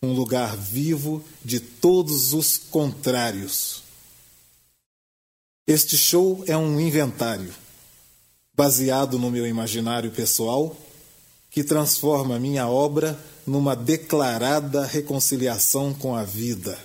Um 0.02 0.14
lugar 0.14 0.56
vivo 0.58 1.24
de 1.44 1.60
todos 1.60 2.34
os 2.34 2.58
contrários. 2.58 3.84
Este 5.66 5.98
show 5.98 6.44
é 6.46 6.58
um 6.58 6.80
inventário, 6.80 7.54
baseado 8.54 9.18
no 9.18 9.32
meu 9.32 9.48
imaginário 9.48 10.12
pessoal, 10.12 10.76
que 11.50 11.64
transforma 11.64 12.38
minha 12.38 12.68
obra 12.68 13.18
numa 13.48 13.76
declarada 13.76 14.86
reconciliação 14.86 15.94
com 15.94 16.16
a 16.16 16.24
vida. 16.24 16.78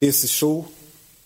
Esse 0.00 0.28
show 0.28 0.70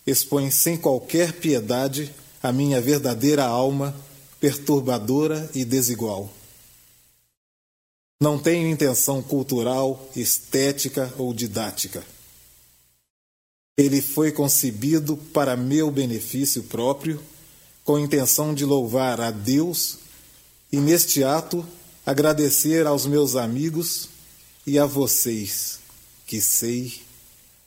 expõe 0.07 0.51
sem 0.51 0.77
qualquer 0.77 1.33
piedade 1.33 2.15
a 2.43 2.53
minha 2.53 2.81
verdadeira 2.81 3.45
alma, 3.45 3.95
perturbadora 4.39 5.51
e 5.55 5.65
desigual. 5.65 6.33
Não 8.21 8.39
tenho 8.39 8.69
intenção 8.69 9.23
cultural, 9.23 10.09
estética 10.15 11.13
ou 11.19 11.35
didática. 11.35 12.05
Ele 13.77 14.01
foi 14.01 14.33
concebido 14.33 15.17
para 15.17 15.57
meu 15.57 15.91
benefício 15.91 16.63
próprio, 16.63 17.21
com 17.85 17.99
intenção 17.99 18.55
de 18.55 18.65
louvar 18.65 19.21
a 19.21 19.31
Deus 19.31 19.99
e, 20.73 20.79
neste 20.79 21.23
ato, 21.23 21.67
agradecer 22.05 22.87
aos 22.87 23.05
meus 23.07 23.37
amigos 23.37 24.09
e 24.67 24.79
a 24.79 24.87
vocês, 24.87 25.79
que 26.27 26.41
sei 26.41 27.06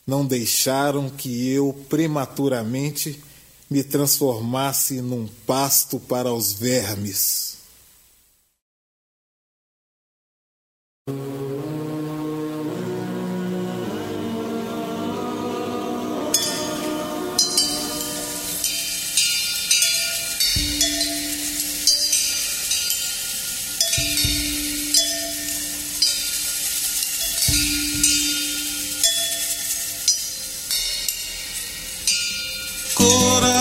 não 0.10 0.26
deixaram 0.26 1.07
que 1.07 1.47
eu 1.51 1.72
prematuramente 1.88 3.24
me 3.70 3.84
transformasse 3.84 5.01
num 5.01 5.28
pasto 5.45 5.99
para 5.99 6.34
os 6.34 6.51
vermes. 6.51 7.60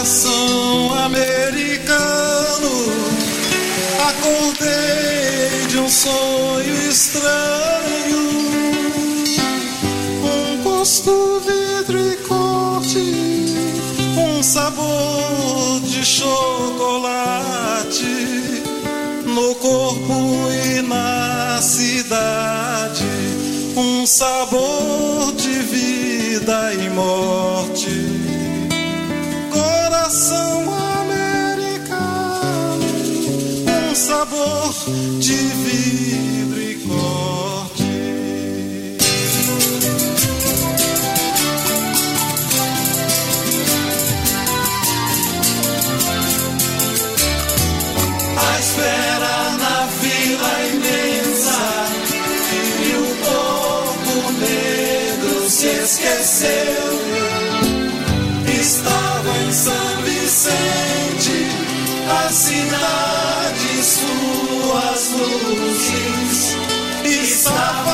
Coração 0.08 0.94
americano, 1.04 2.70
acordei 4.08 5.66
de 5.68 5.78
um 5.78 5.90
sonho 5.90 6.74
estranho. 6.88 8.16
Um 10.24 10.62
gosto, 10.62 11.42
vidro 11.44 11.98
e 12.00 12.16
corte, 12.26 13.04
um 14.16 14.42
sabor 14.42 15.78
de 15.82 16.02
chocolate 16.02 17.42
no 19.26 19.54
corpo 19.56 20.48
e 20.50 20.80
na 20.80 21.60
cidade. 21.60 23.04
Um 23.76 24.06
sabor 24.06 25.34
de 25.36 25.50
vida 25.50 26.72
e 26.72 26.88
morte 26.88 27.57
de 34.88 35.57
luzes. 65.48 66.56
Estava 67.04 67.87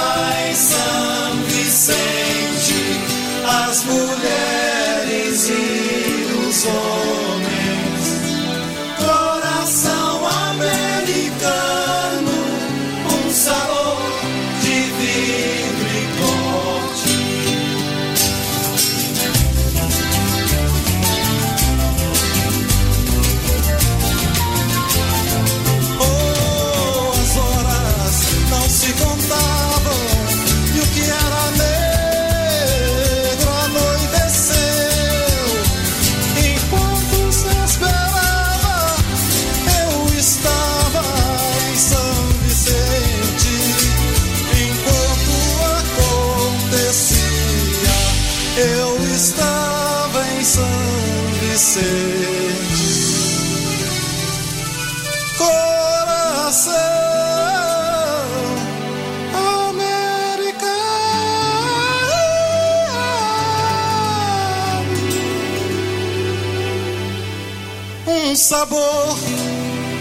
um 68.34 68.36
sabor 68.36 69.16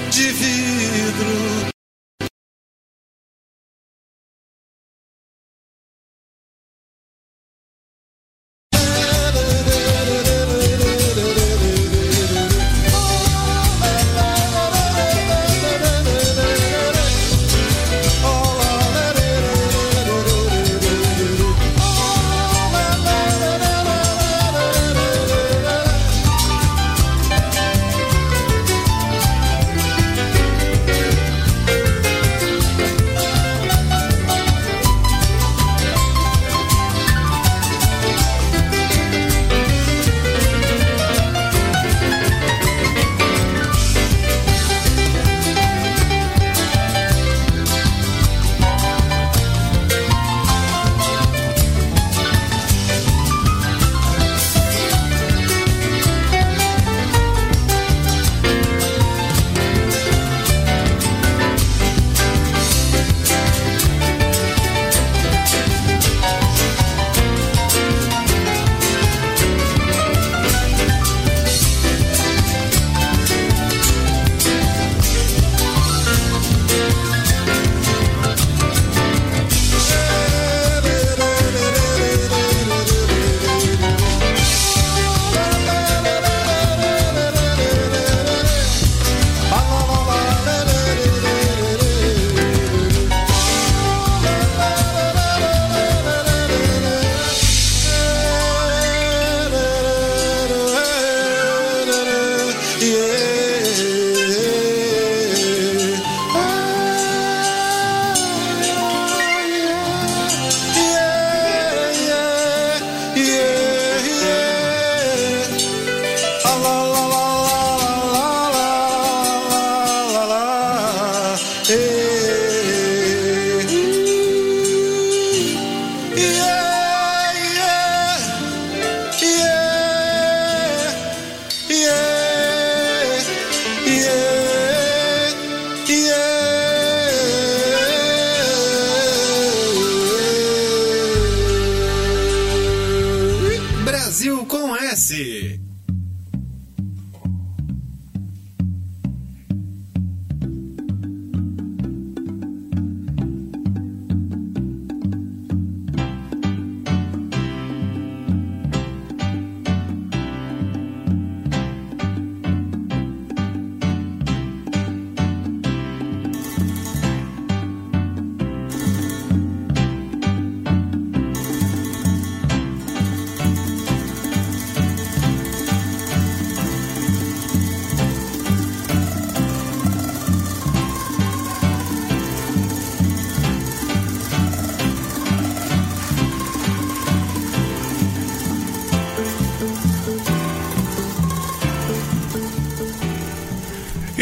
de 0.09 0.31
vidro. 0.31 1.52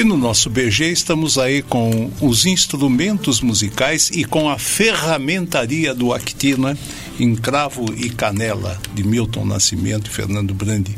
E 0.02 0.04
no 0.04 0.18
nosso 0.18 0.50
BG 0.50 0.92
estamos 0.92 1.38
aí 1.38 1.62
com 1.62 2.10
os 2.20 2.48
instrumentos 2.48 3.40
musicais 3.40 4.10
e 4.12 4.26
com 4.26 4.50
a 4.50 4.58
ferramentaria 4.58 5.94
do 5.94 6.12
Acti, 6.12 6.60
né? 6.60 6.76
em 7.20 7.36
Cravo 7.36 7.86
e 7.96 8.10
Canela, 8.10 8.82
de 8.96 9.04
Milton 9.04 9.46
Nascimento 9.46 10.08
e 10.08 10.10
Fernando 10.10 10.56
Brandi. 10.56 10.98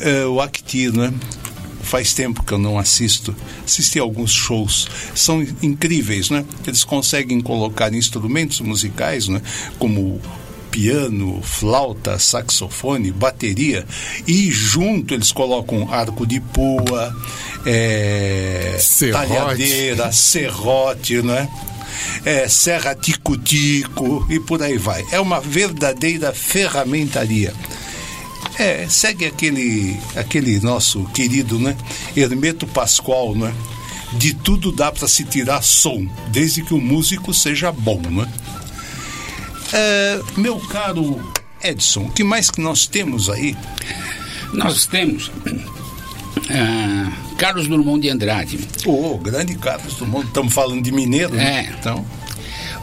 É, 0.00 0.24
o 0.24 0.40
Acti, 0.40 0.88
né? 0.88 1.12
faz 1.82 2.14
tempo 2.14 2.42
que 2.42 2.52
eu 2.52 2.58
não 2.58 2.78
assisto, 2.78 3.36
assisti 3.62 3.98
alguns 3.98 4.32
shows, 4.32 4.88
são 5.14 5.46
incríveis, 5.62 6.30
né? 6.30 6.46
Eles 6.66 6.84
conseguem 6.84 7.40
colocar 7.42 7.92
instrumentos 7.92 8.60
musicais, 8.60 9.28
né? 9.28 9.42
Como 9.78 10.18
piano, 10.70 11.40
flauta, 11.42 12.18
saxofone, 12.18 13.10
bateria 13.10 13.86
e 14.26 14.50
junto 14.50 15.14
eles 15.14 15.32
colocam 15.32 15.92
arco 15.92 16.26
de 16.26 16.40
pua, 16.40 17.14
é, 17.66 18.76
Serrote. 18.80 19.28
talhadeira, 19.28 20.12
serrote, 20.12 21.22
né? 21.22 21.48
É, 22.24 22.48
serra 22.48 22.94
tico-tico 22.94 24.26
e 24.30 24.38
por 24.40 24.62
aí 24.62 24.76
vai. 24.78 25.04
É 25.10 25.20
uma 25.20 25.40
verdadeira 25.40 26.32
ferramentaria. 26.32 27.52
É, 28.58 28.86
segue 28.88 29.24
aquele, 29.24 29.96
aquele 30.16 30.58
nosso 30.60 31.04
querido, 31.14 31.58
né? 31.58 31.76
Hermeto 32.16 32.66
Pascoal, 32.66 33.34
né? 33.34 33.54
De 34.14 34.34
tudo 34.34 34.72
dá 34.72 34.90
para 34.90 35.06
se 35.06 35.24
tirar 35.24 35.62
som, 35.62 36.08
desde 36.28 36.62
que 36.62 36.74
o 36.74 36.80
músico 36.80 37.32
seja 37.34 37.70
bom, 37.70 38.00
né? 38.00 38.26
É, 39.72 40.20
meu 40.36 40.58
caro 40.58 41.20
Edson, 41.62 42.02
o 42.02 42.10
que 42.10 42.24
mais 42.24 42.50
que 42.50 42.60
nós 42.60 42.86
temos 42.86 43.28
aí? 43.28 43.56
Nós 44.54 44.86
temos 44.86 45.30
ah, 46.50 47.12
Carlos 47.36 47.68
Drummond 47.68 48.00
de 48.02 48.08
Andrade. 48.08 48.58
Ô, 48.86 49.18
grande 49.18 49.54
Carlos 49.56 49.98
mundo, 50.00 50.26
estamos 50.26 50.52
falando 50.52 50.82
de 50.82 50.92
mineiro, 50.92 51.34
né? 51.34 51.66
É. 51.68 51.74
Então, 51.78 52.04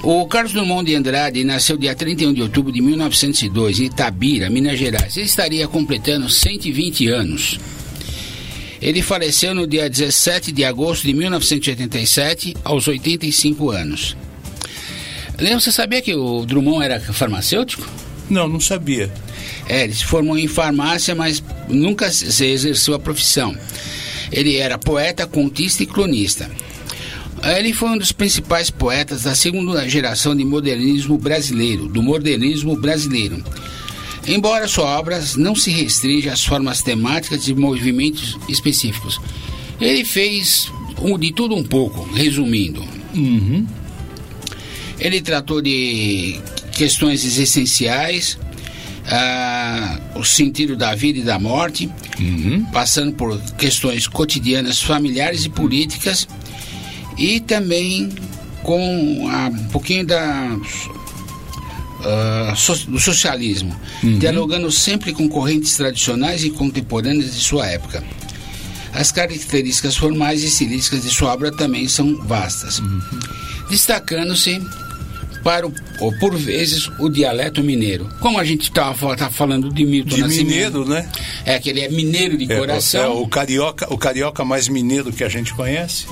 O 0.03 0.27
Carlos 0.27 0.53
Drummond 0.53 0.85
de 0.85 0.95
Andrade 0.95 1.43
nasceu 1.43 1.77
dia 1.77 1.95
31 1.95 2.33
de 2.33 2.41
outubro 2.41 2.71
de 2.71 2.81
1902 2.81 3.79
em 3.79 3.85
Itabira, 3.85 4.49
Minas 4.49 4.77
Gerais. 4.77 5.17
Ele 5.17 5.25
estaria 5.25 5.67
completando 5.67 6.29
120 6.29 7.07
anos. 7.07 7.59
Ele 8.81 9.01
faleceu 9.01 9.55
no 9.55 9.65
dia 9.65 9.89
17 9.89 10.51
de 10.51 10.63
agosto 10.63 11.07
de 11.07 11.13
1987, 11.13 12.55
aos 12.63 12.87
85 12.87 13.71
anos. 13.71 14.15
Leandro, 15.39 15.61
você 15.61 15.71
sabia 15.71 16.01
que 16.01 16.13
o 16.13 16.45
Drummond 16.45 16.83
era 16.83 16.99
farmacêutico? 16.99 17.87
não, 18.29 18.47
não 18.47 18.59
sabia. 18.59 19.11
É, 19.67 19.83
ele 19.83 19.93
se 19.93 20.05
formou 20.05 20.37
em 20.37 20.47
farmácia, 20.47 21.15
mas 21.15 21.43
nunca 21.67 22.11
se 22.11 22.45
exerceu 22.45 22.93
a 22.93 22.99
profissão. 22.99 23.55
Ele 24.31 24.57
era 24.57 24.77
poeta, 24.77 25.27
contista 25.27 25.83
e 25.83 25.85
cronista. 25.85 26.49
Ele 27.43 27.73
foi 27.73 27.89
um 27.89 27.97
dos 27.97 28.11
principais 28.11 28.71
poetas 28.71 29.23
da 29.23 29.35
segunda 29.35 29.87
geração 29.87 30.35
de 30.35 30.43
modernismo 30.43 31.17
brasileiro, 31.17 31.87
do 31.87 32.01
modernismo 32.01 32.75
brasileiro. 32.75 33.43
Embora 34.27 34.67
sua 34.67 34.97
obra 34.97 35.23
não 35.37 35.55
se 35.55 35.69
restrinja 35.69 36.33
às 36.33 36.43
formas 36.43 36.81
temáticas 36.81 37.47
e 37.47 37.53
movimentos 37.53 38.37
específicos, 38.49 39.21
ele 39.79 40.03
fez 40.03 40.71
de 41.19 41.31
tudo 41.33 41.55
um 41.55 41.63
pouco, 41.63 42.09
resumindo. 42.13 42.83
Ele 44.99 45.21
tratou 45.21 45.61
de 45.61 46.39
questões 46.71 47.23
essenciais, 47.37 48.37
ah, 49.07 49.99
o 50.15 50.23
sentido 50.23 50.75
da 50.75 50.95
vida 50.95 51.19
e 51.19 51.23
da 51.23 51.37
morte, 51.37 51.89
passando 52.71 53.13
por 53.13 53.39
questões 53.57 54.07
cotidianas, 54.07 54.81
familiares 54.81 55.45
e 55.45 55.49
políticas, 55.49 56.27
e 57.17 57.39
também 57.41 58.09
com 58.63 59.27
ah, 59.29 59.49
um 59.53 59.67
pouquinho 59.67 60.05
da 60.05 60.57
ah, 62.03 62.53
so- 62.55 62.89
do 62.89 62.99
socialismo, 62.99 63.75
dialogando 64.19 64.71
sempre 64.71 65.11
com 65.13 65.27
correntes 65.27 65.75
tradicionais 65.75 66.43
e 66.43 66.49
contemporâneas 66.49 67.33
de 67.35 67.41
sua 67.41 67.67
época. 67.67 68.03
As 68.93 69.11
características 69.11 69.97
formais 69.97 70.41
e 70.41 70.47
estilísticas 70.47 71.03
de 71.03 71.09
sua 71.09 71.33
obra 71.33 71.51
também 71.51 71.85
são 71.87 72.15
vastas, 72.25 72.81
destacando-se 73.69 74.61
para 75.45 75.67
o, 75.67 75.73
o, 76.01 76.11
por 76.17 76.35
vezes 76.35 76.89
o 76.99 77.07
dialeto 77.07 77.61
mineiro. 77.63 78.09
Como 78.19 78.39
a 78.39 78.43
gente 78.43 78.63
estava 78.63 79.15
tá 79.15 79.29
falando 79.29 79.71
de 79.71 79.85
Milton 79.85 80.15
De 80.15 80.21
Nascimento, 80.21 80.79
mineiro, 80.79 80.85
né? 80.89 81.07
é 81.45 81.59
que 81.59 81.69
ele 81.69 81.81
é 81.81 81.87
mineiro 81.87 82.35
de 82.35 82.51
É, 82.51 82.57
coração. 82.57 83.03
é 83.03 83.07
o 83.07 83.27
carioca, 83.27 83.93
o 83.93 83.97
carioca 83.97 84.43
mais 84.43 84.67
mineiro 84.67 85.13
que 85.13 85.23
a 85.23 85.29
gente 85.29 85.53
conhece. 85.53 86.07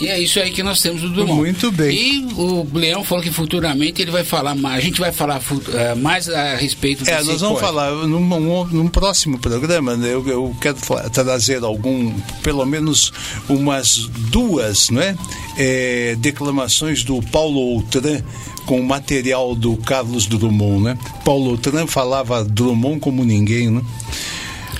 E 0.00 0.06
é 0.06 0.20
isso 0.20 0.38
aí 0.38 0.52
que 0.52 0.62
nós 0.62 0.80
temos 0.80 1.02
do 1.02 1.10
Drummond. 1.10 1.40
Muito 1.40 1.72
bem. 1.72 1.90
E 1.96 2.24
o 2.34 2.66
Leão 2.72 3.02
falou 3.02 3.22
que 3.24 3.32
futuramente 3.32 4.00
ele 4.00 4.12
vai 4.12 4.22
falar 4.22 4.54
mais. 4.54 4.76
A 4.78 4.80
gente 4.80 5.00
vai 5.00 5.10
falar 5.10 5.40
eh, 5.74 5.94
mais 5.96 6.28
a 6.28 6.54
respeito 6.54 7.02
É, 7.08 7.16
desse 7.16 7.26
nós 7.28 7.40
vamos 7.40 7.60
falar 7.60 7.90
num, 8.06 8.20
num- 8.20 8.64
num 8.66 8.86
próximo 8.88 9.38
programa. 9.38 9.96
né, 9.96 10.12
Eu, 10.14 10.26
eu 10.28 10.56
quero 10.60 10.76
trazer 11.12 11.64
algum, 11.64 12.12
pelo 12.44 12.64
menos 12.64 13.12
umas 13.48 13.96
duas, 14.30 14.88
né, 14.90 15.16
é, 15.56 16.14
declamações 16.20 17.02
do 17.02 17.20
Paulo 17.22 17.58
Outram 17.58 18.22
com 18.66 18.78
o 18.80 18.84
material 18.86 19.54
do 19.56 19.76
Carlos 19.78 20.26
Drummond, 20.26 20.84
né? 20.84 20.98
Paulo 21.24 21.50
Outram 21.52 21.86
falava 21.86 22.44
Drummond 22.44 23.00
como 23.00 23.24
ninguém, 23.24 23.70
né? 23.70 23.82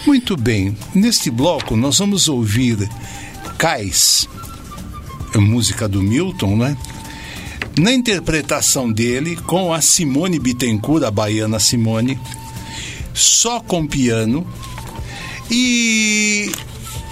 Muito 0.07 0.37
bem. 0.37 0.77
Neste 0.95 1.31
bloco 1.31 1.75
nós 1.77 1.99
vamos 1.99 2.29
ouvir 2.29 2.89
Cais, 3.57 4.29
música 5.37 5.89
do 5.89 6.03
Milton, 6.03 6.57
né? 6.57 6.77
Na 7.79 7.93
interpretação 7.93 8.91
dele 8.91 9.37
com 9.37 9.73
a 9.73 9.81
Simone 9.81 10.39
Bittencourt, 10.39 11.05
a 11.05 11.11
baiana 11.11 11.61
Simone, 11.61 12.19
só 13.15 13.61
com 13.61 13.87
piano. 13.87 14.47
E 15.51 16.51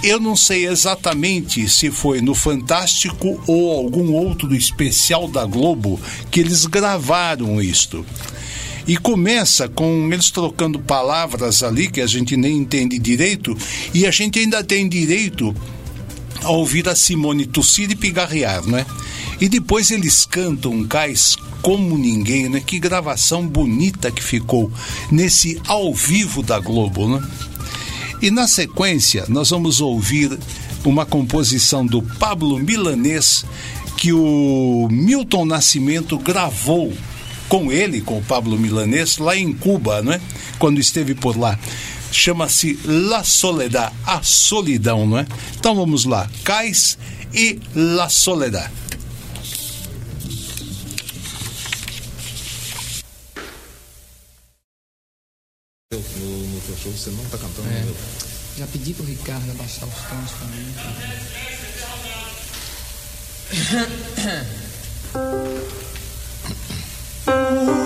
eu 0.02 0.20
não 0.20 0.36
sei 0.36 0.66
exatamente 0.66 1.68
se 1.68 1.90
foi 1.90 2.20
no 2.20 2.34
Fantástico 2.34 3.40
ou 3.46 3.72
algum 3.72 4.12
outro 4.12 4.54
especial 4.54 5.28
da 5.28 5.44
Globo 5.44 6.00
que 6.30 6.40
eles 6.40 6.66
gravaram 6.66 7.60
isto. 7.60 8.04
E 8.86 8.96
começa 8.96 9.68
com 9.68 10.08
eles 10.12 10.30
trocando 10.30 10.78
palavras 10.78 11.62
ali 11.62 11.88
que 11.88 12.00
a 12.00 12.06
gente 12.06 12.36
nem 12.36 12.58
entende 12.58 12.98
direito, 13.00 13.56
e 13.92 14.06
a 14.06 14.12
gente 14.12 14.38
ainda 14.38 14.62
tem 14.62 14.88
direito 14.88 15.52
a 16.42 16.50
ouvir 16.50 16.88
a 16.88 16.94
Simone 16.94 17.46
tossir 17.46 17.90
e 17.90 17.96
pigarrear, 17.96 18.66
né? 18.66 18.86
E 19.40 19.48
depois 19.48 19.90
eles 19.90 20.24
cantam 20.24 20.84
cais 20.84 21.36
como 21.62 21.98
ninguém, 21.98 22.48
né? 22.48 22.62
Que 22.64 22.78
gravação 22.78 23.46
bonita 23.46 24.10
que 24.10 24.22
ficou 24.22 24.70
nesse 25.10 25.60
ao 25.66 25.94
vivo 25.94 26.42
da 26.42 26.58
Globo, 26.58 27.08
né? 27.08 27.26
E 28.22 28.30
na 28.30 28.48
sequência 28.48 29.24
nós 29.28 29.50
vamos 29.50 29.80
ouvir 29.80 30.38
uma 30.84 31.04
composição 31.04 31.84
do 31.84 32.00
Pablo 32.00 32.58
Milanês 32.58 33.44
que 33.96 34.12
o 34.12 34.88
Milton 34.90 35.44
Nascimento 35.44 36.18
gravou 36.18 36.92
com 37.48 37.72
ele, 37.72 38.00
com 38.00 38.18
o 38.18 38.22
Pablo 38.22 38.58
Milanês, 38.58 39.18
lá 39.18 39.36
em 39.36 39.52
Cuba, 39.52 40.02
né? 40.02 40.20
Quando 40.58 40.80
esteve 40.80 41.14
por 41.14 41.38
lá. 41.38 41.58
Chama-se 42.16 42.78
La 42.86 43.22
Soledad, 43.22 43.92
a 44.06 44.22
solidão, 44.22 45.06
não 45.06 45.18
é? 45.18 45.26
Então 45.58 45.74
vamos 45.76 46.06
lá, 46.06 46.26
Cais 46.44 46.96
e 47.34 47.60
La 47.74 48.08
Soledad. 48.08 48.70
No, 55.92 55.98
no 55.98 56.60
teu 56.62 56.76
show 56.76 56.92
você 56.92 57.10
não 57.10 57.24
tá 57.26 57.38
cantando, 57.38 57.68
É. 57.68 57.82
meu. 57.82 57.96
Já 58.58 58.66
pedi 58.66 58.94
pro 58.94 59.04
Ricardo 59.04 59.50
abaixar 59.50 59.86
os 59.88 59.94
tons 59.94 60.30
pra 60.32 60.46
mim. 60.48 60.74
Para 67.24 67.85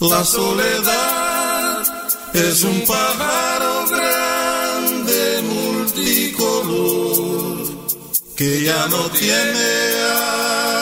La 0.00 0.22
soledad 0.22 1.82
es 2.34 2.62
un 2.62 2.84
pájaro 2.86 3.86
grande 3.88 5.42
multicolor 5.42 6.76
que 8.36 8.64
ya 8.64 8.86
no 8.88 9.08
tiene 9.12 9.94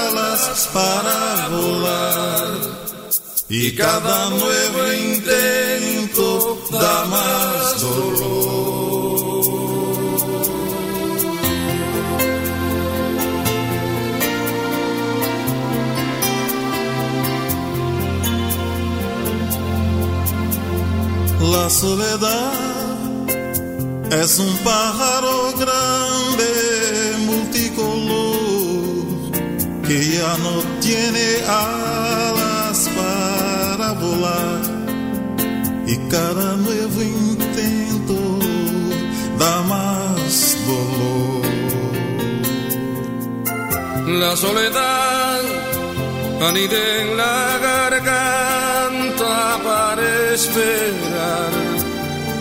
alas 0.08 0.68
para 0.72 1.48
volar 1.50 2.48
y 3.48 3.76
cada 3.76 4.30
nuevo 4.30 4.92
intento 4.92 6.58
da 6.72 7.04
más 7.04 7.80
dolor. 7.80 8.27
La 21.60 21.68
soledad 21.68 22.52
es 24.12 24.38
un 24.38 24.56
pájaro 24.58 25.52
grande 25.62 26.50
multicolor 27.30 28.84
que 29.86 29.98
ya 30.16 30.32
no 30.44 30.54
tiene 30.80 31.26
alas 31.48 32.88
para 32.98 33.92
volar 34.04 34.60
y 35.84 35.96
cada 36.14 36.48
nuevo 36.56 37.02
intento 37.02 38.18
da 39.42 39.54
más 39.72 40.56
dolor. 40.68 41.42
La 44.22 44.32
soledad 44.36 45.40
anida 46.40 46.78
en 47.00 47.16
la 47.16 47.58
garganta 47.58 48.38
esperar 50.38 51.07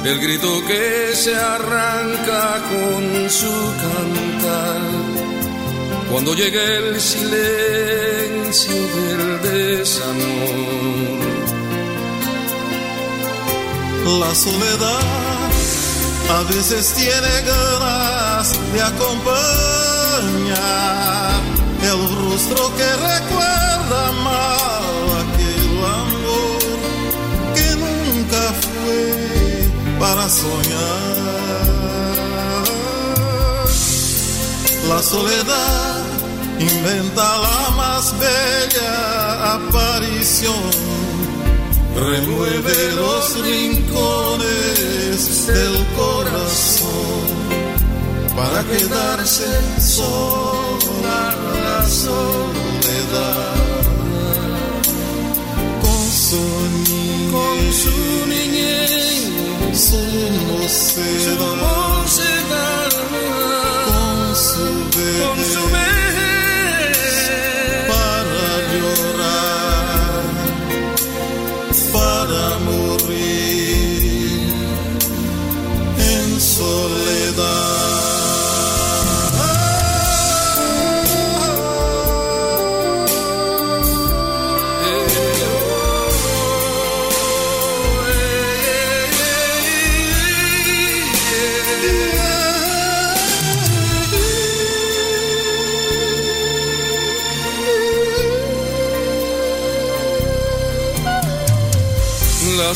el 0.07 0.19
grito 0.21 0.65
que 0.65 1.11
se 1.13 1.35
arranca 1.35 2.61
con 2.69 3.29
su 3.29 3.73
cantar. 3.83 4.81
Cuando 6.09 6.33
llegue 6.33 6.77
el 6.77 7.01
silencio 7.01 8.75
del 8.95 9.41
desamor. 9.41 11.27
La 14.21 14.33
soledad 14.33 15.51
a 16.29 16.43
veces 16.53 16.93
tiene 16.93 17.41
ganas 17.45 18.53
de 18.73 18.81
acompañar 18.81 19.27
el 21.83 21.99
rostro 22.15 22.73
que 22.77 22.89
recuerda 22.95 23.36
para 29.99 30.29
soñar. 30.29 31.17
La 34.89 35.01
soledad 35.01 36.03
inventa 36.59 37.37
la 37.45 37.69
más 37.75 38.13
bella 38.19 39.55
aparición 39.55 40.97
remueve 41.97 42.91
los 42.95 43.39
rincones 43.43 45.17
del 45.47 45.85
corazón 45.95 47.27
para 48.35 48.63
quedarse 48.63 49.47
sola 49.79 51.35
la 51.63 51.89
soledad 51.89 53.55
con 55.81 56.01
su 56.11 56.43
niñez, 56.85 57.31
Con 57.31 57.73
su 57.73 57.97
niñez, 58.27 59.36
su 59.77 59.95
mocedad, 61.55 62.89
con 63.87 64.33
su 64.35 65.61
bebé, 65.69 65.86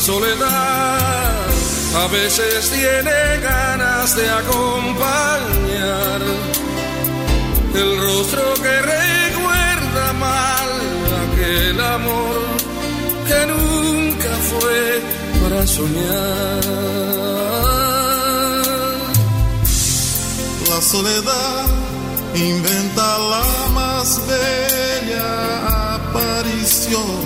soledad 0.02 1.46
a 1.94 2.06
veces 2.08 2.70
tiene 2.70 3.38
ganas 3.40 4.16
de 4.16 4.28
acompañar 4.28 6.20
el 7.72 8.00
rostro 8.00 8.42
que 8.54 8.82
recuerda 8.82 10.12
mal 10.18 10.70
aquel 11.24 11.80
amor 11.80 12.40
que 13.28 13.46
nunca 13.46 14.32
fue 14.50 15.02
para 15.40 15.66
soñar. 15.68 16.64
La 20.68 20.80
soledad 20.82 21.66
inventa 22.34 23.18
la 23.18 23.68
más 23.72 24.20
bella 24.26 25.94
aparición, 25.94 27.21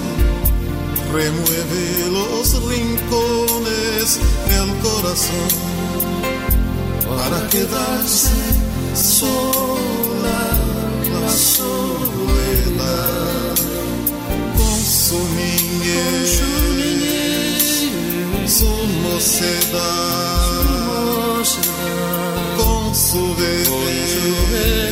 remueve 1.12 2.10
los 2.10 2.62
rincones 2.64 4.18
del 4.48 4.68
corazón 4.82 5.50
para 7.08 7.48
quedarse 7.48 8.30
sola 8.94 10.66
la 11.12 11.28
soledad. 11.28 12.86
Con 14.56 14.78
su 14.80 15.18
niñez, 15.38 16.40
su 18.46 18.72
mocedad. 19.02 20.26
Con 22.56 22.82
su 22.94 23.22
bebé 23.36 24.86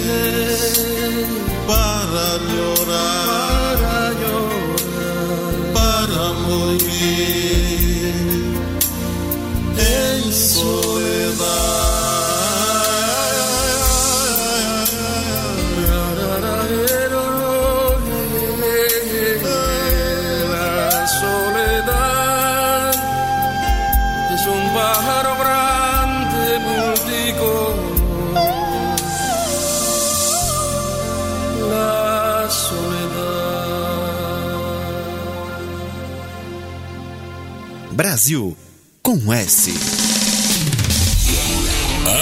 para 1.66 2.26
llorar, 2.52 3.43
para 6.56 7.43
Brasil 38.14 38.56
com 39.02 39.32
S. 39.32 39.74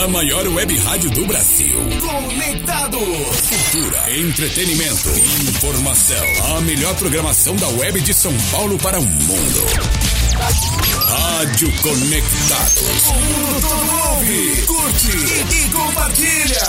A 0.03 0.09
maior 0.09 0.49
web 0.49 0.74
rádio 0.78 1.11
do 1.11 1.26
Brasil. 1.26 1.78
Conectados. 2.01 2.99
Cultura, 2.99 4.18
entretenimento, 4.18 5.11
informação. 5.51 6.57
A 6.57 6.62
melhor 6.62 6.95
programação 6.95 7.55
da 7.57 7.68
web 7.68 8.01
de 8.01 8.14
São 8.14 8.32
Paulo 8.51 8.78
para 8.78 8.99
o 8.99 9.05
mundo. 9.05 10.11
Rádio 10.43 11.72
Conectados. 11.82 13.09
O 13.11 13.14
mundo 13.14 13.61
todo 13.61 14.11
ouve, 14.11 14.62
curte 14.66 15.16
e, 15.16 15.66
e 15.66 15.68
compartilha. 15.70 16.62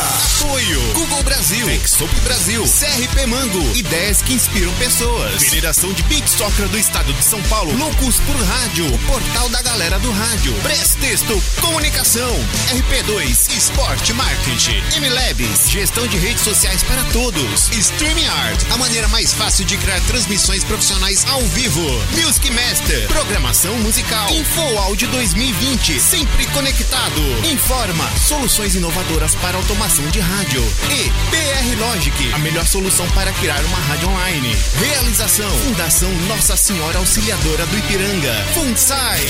Apoio 0.43 0.93
Google 0.93 1.23
Brasil, 1.23 1.67
Exop 1.71 2.13
Brasil, 2.19 2.63
CRP 2.63 3.25
Mango, 3.25 3.75
ideias 3.75 4.21
que 4.21 4.33
inspiram 4.33 4.71
pessoas. 4.73 5.43
Federação 5.43 5.91
de 5.91 6.03
Beat 6.03 6.27
Soccer 6.27 6.67
do 6.67 6.77
Estado 6.77 7.11
de 7.13 7.23
São 7.23 7.41
Paulo, 7.43 7.75
Loucos 7.75 8.19
por 8.19 8.35
Rádio, 8.35 8.85
portal 9.07 9.49
da 9.49 9.61
galera 9.63 9.97
do 9.97 10.11
rádio. 10.11 10.53
Prestexto 10.61 11.41
Comunicação, 11.59 12.35
RP2 12.69 13.42
Esporte 13.55 14.11
Marketing, 14.13 14.81
MLabs, 14.99 15.69
gestão 15.69 16.07
de 16.07 16.17
redes 16.17 16.41
sociais 16.41 16.81
para 16.81 17.03
todos. 17.11 17.69
StreamYard, 17.69 18.65
a 18.71 18.77
maneira 18.77 19.07
mais 19.09 19.31
fácil 19.31 19.63
de 19.63 19.77
criar 19.77 20.01
transmissões 20.01 20.63
profissionais 20.63 21.23
ao 21.29 21.39
vivo. 21.41 21.81
Music 22.19 22.49
Master, 22.49 23.07
programação 23.07 23.77
musical. 23.77 24.27
Info 24.31 24.77
Áudio 24.79 25.07
2020, 25.09 25.99
sempre 25.99 26.47
conectado. 26.47 27.21
Informa, 27.51 28.09
soluções 28.17 28.73
inovadoras 28.73 29.35
para 29.35 29.55
automação 29.55 30.05
de 30.07 30.19
rádio. 30.19 30.63
E 30.89 31.11
PR 31.29 31.79
Logic, 31.79 32.33
a 32.33 32.39
melhor 32.39 32.65
solução 32.65 33.07
para 33.11 33.31
criar 33.33 33.63
uma 33.65 33.77
rádio 33.77 34.09
online. 34.09 34.57
Realização, 34.79 35.49
Fundação 35.59 36.11
Nossa 36.27 36.57
Senhora 36.57 36.97
Auxiliadora 36.97 37.67
do 37.67 37.77
Ipiranga. 37.77 38.33
FUNSAI. 38.55 39.21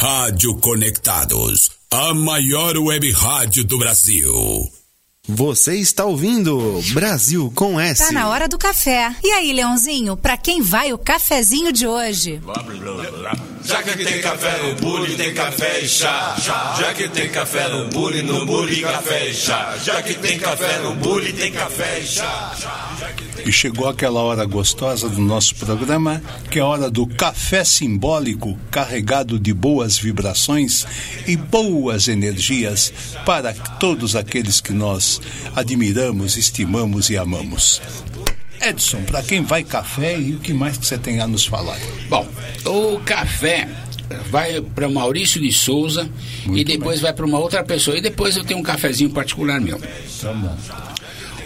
Rádio 0.00 0.54
Conectados, 0.56 1.70
a 1.90 2.12
maior 2.12 2.76
web 2.76 3.10
rádio 3.12 3.64
do 3.64 3.78
Brasil. 3.78 4.70
Você 5.28 5.74
está 5.76 6.04
ouvindo 6.04 6.80
Brasil 6.92 7.52
com 7.52 7.80
S. 7.80 8.06
Tá 8.06 8.12
na 8.12 8.28
hora 8.28 8.46
do 8.48 8.56
café. 8.56 9.12
E 9.24 9.30
aí, 9.32 9.52
Leãozinho, 9.52 10.16
pra 10.16 10.36
quem 10.36 10.62
vai 10.62 10.92
o 10.92 10.98
cafezinho 10.98 11.72
de 11.72 11.84
hoje? 11.84 12.40
Já 13.64 13.82
que 13.82 14.04
tem 14.04 14.20
café 14.20 14.62
no 14.62 14.74
bule, 14.76 15.16
tem 15.16 15.34
café 15.34 15.80
e 15.80 15.88
chá. 15.88 16.36
Já 16.78 16.94
que 16.94 17.08
tem 17.08 17.28
café 17.28 17.68
no 17.68 17.88
bule, 17.88 18.22
no 18.22 18.46
bule, 18.46 18.80
café 18.80 19.28
e 19.28 19.34
chá. 19.34 19.76
Já 19.82 20.00
que 20.00 20.14
tem 20.14 20.38
café 20.38 20.78
no 20.78 20.94
bule, 20.94 21.32
tem 21.32 21.50
café 21.50 21.98
e 21.98 22.06
chá. 22.06 22.52
E 23.44 23.52
chegou 23.52 23.88
aquela 23.88 24.20
hora 24.20 24.44
gostosa 24.44 25.08
do 25.08 25.20
nosso 25.20 25.54
programa, 25.56 26.22
que 26.50 26.58
é 26.58 26.62
a 26.62 26.66
hora 26.66 26.90
do 26.90 27.06
café 27.06 27.64
simbólico, 27.64 28.58
carregado 28.70 29.38
de 29.38 29.52
boas 29.52 29.98
vibrações 29.98 30.86
e 31.26 31.36
boas 31.36 32.08
energias 32.08 32.92
para 33.24 33.52
todos 33.52 34.16
aqueles 34.16 34.60
que 34.60 34.72
nós 34.72 35.20
admiramos, 35.54 36.36
estimamos 36.36 37.10
e 37.10 37.16
amamos. 37.16 37.80
Edson, 38.60 39.02
para 39.02 39.22
quem 39.22 39.42
vai 39.42 39.62
café 39.62 40.18
e 40.18 40.34
o 40.34 40.40
que 40.40 40.52
mais 40.52 40.76
que 40.76 40.86
você 40.86 40.98
tem 40.98 41.20
a 41.20 41.26
nos 41.26 41.46
falar? 41.46 41.78
Bom, 42.08 42.26
o 42.64 42.98
café 43.00 43.68
vai 44.30 44.60
para 44.60 44.88
Maurício 44.88 45.40
de 45.40 45.52
Souza 45.52 46.08
e 46.52 46.64
depois 46.64 47.00
vai 47.00 47.12
para 47.12 47.26
uma 47.26 47.38
outra 47.38 47.62
pessoa. 47.64 47.98
E 47.98 48.00
depois 48.00 48.36
eu 48.36 48.44
tenho 48.44 48.60
um 48.60 48.62
cafezinho 48.62 49.10
particular 49.10 49.60
meu. 49.60 49.78
Tá 49.78 50.32
bom. 50.32 50.56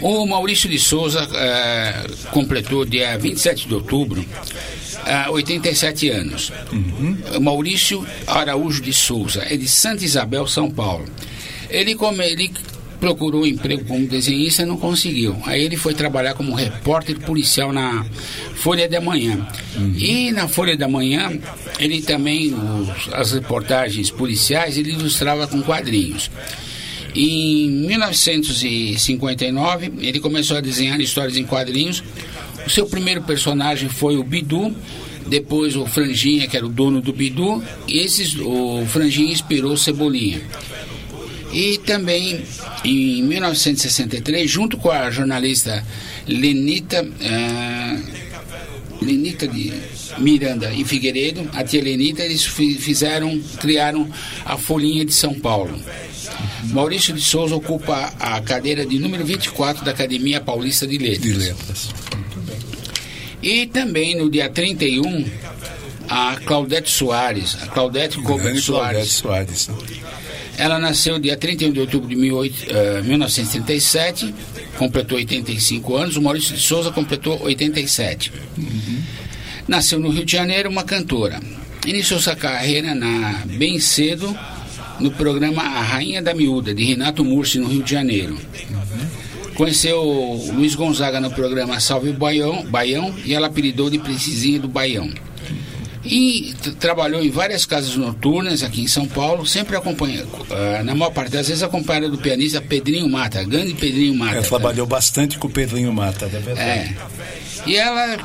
O 0.01 0.25
Maurício 0.25 0.67
de 0.69 0.79
Souza 0.79 1.27
eh, 1.33 2.05
completou 2.31 2.83
dia 2.85 3.17
27 3.17 3.67
de 3.67 3.73
outubro 3.73 4.25
eh, 5.05 5.29
87 5.29 6.09
anos. 6.09 6.51
Uhum. 6.71 7.17
Maurício 7.41 8.05
Araújo 8.27 8.81
de 8.81 8.93
Souza, 8.93 9.45
é 9.49 9.55
de 9.55 9.67
Santa 9.67 10.03
Isabel, 10.03 10.47
São 10.47 10.69
Paulo. 10.71 11.05
Ele, 11.69 11.95
come, 11.95 12.25
ele 12.25 12.51
procurou 12.99 13.47
emprego 13.47 13.85
como 13.85 14.05
desenhista 14.07 14.61
e 14.61 14.65
não 14.65 14.77
conseguiu. 14.77 15.35
Aí 15.45 15.63
ele 15.63 15.77
foi 15.77 15.93
trabalhar 15.93 16.33
como 16.35 16.53
repórter 16.53 17.19
policial 17.19 17.71
na 17.71 18.05
Folha 18.55 18.87
da 18.89 18.99
Manhã. 19.01 19.47
E 19.97 20.31
na 20.31 20.47
Folha 20.47 20.75
da 20.77 20.87
Manhã, 20.87 21.31
ele 21.79 22.01
também, 22.01 22.53
os- 22.53 23.11
as 23.13 23.31
reportagens 23.31 24.11
policiais, 24.11 24.77
ele 24.77 24.91
ilustrava 24.91 25.47
com 25.47 25.61
quadrinhos. 25.63 26.29
Em 27.13 27.69
1959, 27.69 29.91
ele 29.99 30.19
começou 30.19 30.57
a 30.57 30.61
desenhar 30.61 30.99
histórias 31.01 31.37
em 31.37 31.43
quadrinhos. 31.43 32.01
O 32.65 32.69
seu 32.69 32.85
primeiro 32.85 33.21
personagem 33.23 33.89
foi 33.89 34.15
o 34.17 34.23
Bidu, 34.23 34.73
depois 35.27 35.75
o 35.75 35.85
Franjinha, 35.85 36.47
que 36.47 36.55
era 36.55 36.65
o 36.65 36.69
dono 36.69 37.01
do 37.01 37.11
Bidu, 37.11 37.61
e 37.87 37.99
esses, 37.99 38.37
o 38.37 38.85
Franjinha 38.87 39.31
inspirou 39.31 39.75
Cebolinha. 39.75 40.41
E 41.51 41.79
também 41.79 42.45
em 42.83 43.21
1963, 43.23 44.49
junto 44.49 44.77
com 44.77 44.89
a 44.89 45.11
jornalista 45.11 45.85
Lenita, 46.27 47.07
ah, 47.23 47.99
Lenita 49.01 49.47
de 49.47 49.73
Miranda 50.17 50.71
e 50.73 50.83
Figueiredo, 50.83 51.49
a 51.53 51.63
tia 51.63 51.81
Lenita, 51.81 52.23
eles 52.23 52.45
fi- 52.45 52.75
fizeram, 52.75 53.39
criaram 53.59 54.07
a 54.45 54.57
Folhinha 54.57 55.05
de 55.05 55.13
São 55.13 55.33
Paulo. 55.33 55.77
Maurício 56.65 57.13
de 57.13 57.21
Souza 57.21 57.55
ocupa 57.55 58.13
a 58.19 58.39
cadeira 58.41 58.85
de 58.85 58.97
número 58.99 59.25
24 59.25 59.83
da 59.83 59.91
Academia 59.91 60.39
Paulista 60.39 60.85
de 60.87 60.97
Letras. 60.97 61.21
De 61.21 61.33
letras. 61.33 61.89
E 63.41 63.65
também 63.67 64.15
no 64.15 64.29
dia 64.29 64.49
31, 64.49 65.25
a 66.07 66.35
Claudete 66.45 66.89
Soares, 66.89 67.57
a 67.61 67.67
Claudete 67.67 68.21
Claudete 68.21 68.59
Soares. 68.61 69.09
Soares. 69.09 69.69
Ela 70.57 70.77
nasceu 70.77 71.17
dia 71.17 71.35
31 71.35 71.71
de 71.71 71.79
outubro 71.79 72.07
de 72.07 72.15
18, 72.15 72.65
eh, 72.69 73.01
1937, 73.01 74.33
completou 74.77 75.17
85 75.17 75.95
anos. 75.95 76.17
O 76.17 76.21
Maurício 76.21 76.55
de 76.55 76.61
Souza 76.61 76.91
completou 76.91 77.41
87. 77.41 78.31
Nasceu 79.71 80.01
no 80.01 80.09
Rio 80.09 80.25
de 80.25 80.33
Janeiro, 80.33 80.69
uma 80.69 80.83
cantora. 80.83 81.39
Iniciou 81.87 82.19
sua 82.19 82.35
carreira 82.35 82.93
na, 82.93 83.41
bem 83.45 83.79
cedo 83.79 84.37
no 84.99 85.09
programa 85.11 85.63
A 85.63 85.81
Rainha 85.81 86.21
da 86.21 86.33
Miúda, 86.33 86.73
de 86.73 86.83
Renato 86.83 87.23
Mursi, 87.23 87.57
no 87.57 87.69
Rio 87.69 87.81
de 87.81 87.89
Janeiro. 87.89 88.37
Conheceu 89.55 89.97
o 89.97 90.51
Luiz 90.51 90.75
Gonzaga 90.75 91.21
no 91.21 91.31
programa 91.31 91.79
Salve 91.79 92.09
o 92.09 92.13
Baião, 92.13 92.65
Baião 92.65 93.15
e 93.23 93.33
ela 93.33 93.47
apelidou 93.47 93.89
de 93.89 93.97
Princesinha 93.97 94.59
do 94.59 94.67
Baião. 94.67 95.09
E 96.03 96.53
trabalhou 96.77 97.23
em 97.23 97.29
várias 97.29 97.65
casas 97.65 97.95
noturnas 97.95 98.63
aqui 98.63 98.81
em 98.81 98.87
São 98.87 99.07
Paulo, 99.07 99.45
sempre 99.45 99.77
acompanha, 99.77 100.25
ah, 100.49 100.83
na 100.83 100.93
maior 100.93 101.11
parte 101.11 101.31
das 101.31 101.47
vezes 101.47 101.63
acompanhada 101.63 102.09
do 102.09 102.17
pianista 102.17 102.59
Pedrinho 102.59 103.07
Mata, 103.07 103.41
grande 103.45 103.73
Pedrinho 103.73 104.15
Mata. 104.15 104.35
Ela 104.35 104.43
trabalhou 104.43 104.85
bastante 104.85 105.37
com 105.37 105.47
o 105.47 105.49
Pedrinho 105.49 105.93
Mata, 105.93 106.25
é 106.25 106.27
verdade. 106.27 106.59
É. 106.59 106.95
E 107.65 107.77
ela 107.77 108.17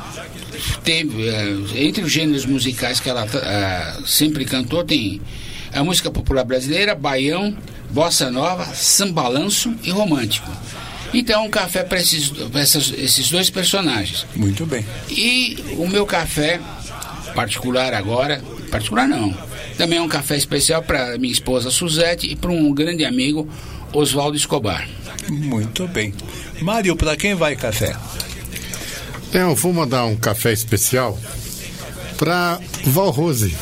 teve, 0.83 1.27
eh, 1.27 1.57
entre 1.75 2.03
os 2.03 2.11
gêneros 2.11 2.45
musicais 2.45 2.99
que 2.99 3.09
ela 3.09 3.27
ah, 3.33 3.99
sempre 4.05 4.45
cantou, 4.45 4.83
tem 4.83 5.21
a 5.73 5.83
música 5.83 6.09
popular 6.09 6.43
brasileira, 6.43 6.95
baião, 6.95 7.55
bossa 7.89 8.29
nova, 8.31 8.65
sambalanço 8.65 9.73
e 9.83 9.89
romântico. 9.89 10.51
Então, 11.13 11.45
um 11.45 11.49
café 11.49 11.83
para 11.83 11.99
esses, 11.99 12.31
esses 12.97 13.29
dois 13.29 13.49
personagens. 13.49 14.25
Muito 14.35 14.65
bem. 14.65 14.85
E 15.09 15.57
o 15.77 15.87
meu 15.87 16.05
café 16.05 16.59
particular 17.33 17.93
agora, 17.93 18.41
particular 18.69 19.07
não, 19.07 19.33
também 19.77 19.99
é 19.99 20.01
um 20.01 20.07
café 20.07 20.35
especial 20.35 20.81
para 20.81 21.17
minha 21.17 21.31
esposa 21.31 21.69
Suzete 21.69 22.27
e 22.27 22.35
para 22.35 22.51
um 22.51 22.73
grande 22.73 23.05
amigo 23.05 23.47
Oswaldo 23.93 24.35
Escobar. 24.35 24.87
Muito 25.29 25.87
bem. 25.87 26.13
Mário, 26.61 26.95
para 26.95 27.15
quem 27.15 27.35
vai 27.35 27.55
café? 27.55 27.95
É, 29.33 29.41
eu 29.41 29.55
vou 29.55 29.73
mandar 29.73 30.05
um 30.05 30.15
café 30.15 30.53
especial 30.53 31.17
para 32.17 32.59
Val 32.85 33.09
Rose. 33.11 33.55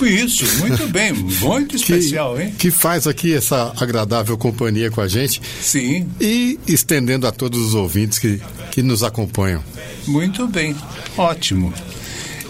Isso, 0.00 0.44
muito 0.58 0.86
bem, 0.92 1.12
muito 1.12 1.76
especial, 1.76 2.40
hein? 2.40 2.54
Que 2.58 2.70
faz 2.70 3.06
aqui 3.06 3.34
essa 3.34 3.72
agradável 3.78 4.36
companhia 4.36 4.90
com 4.90 5.00
a 5.00 5.08
gente. 5.08 5.40
Sim. 5.60 6.08
E 6.20 6.58
estendendo 6.66 7.26
a 7.26 7.32
todos 7.32 7.60
os 7.60 7.74
ouvintes 7.74 8.18
que, 8.18 8.40
que 8.70 8.82
nos 8.82 9.02
acompanham. 9.02 9.62
Muito 10.06 10.46
bem, 10.46 10.76
ótimo. 11.16 11.72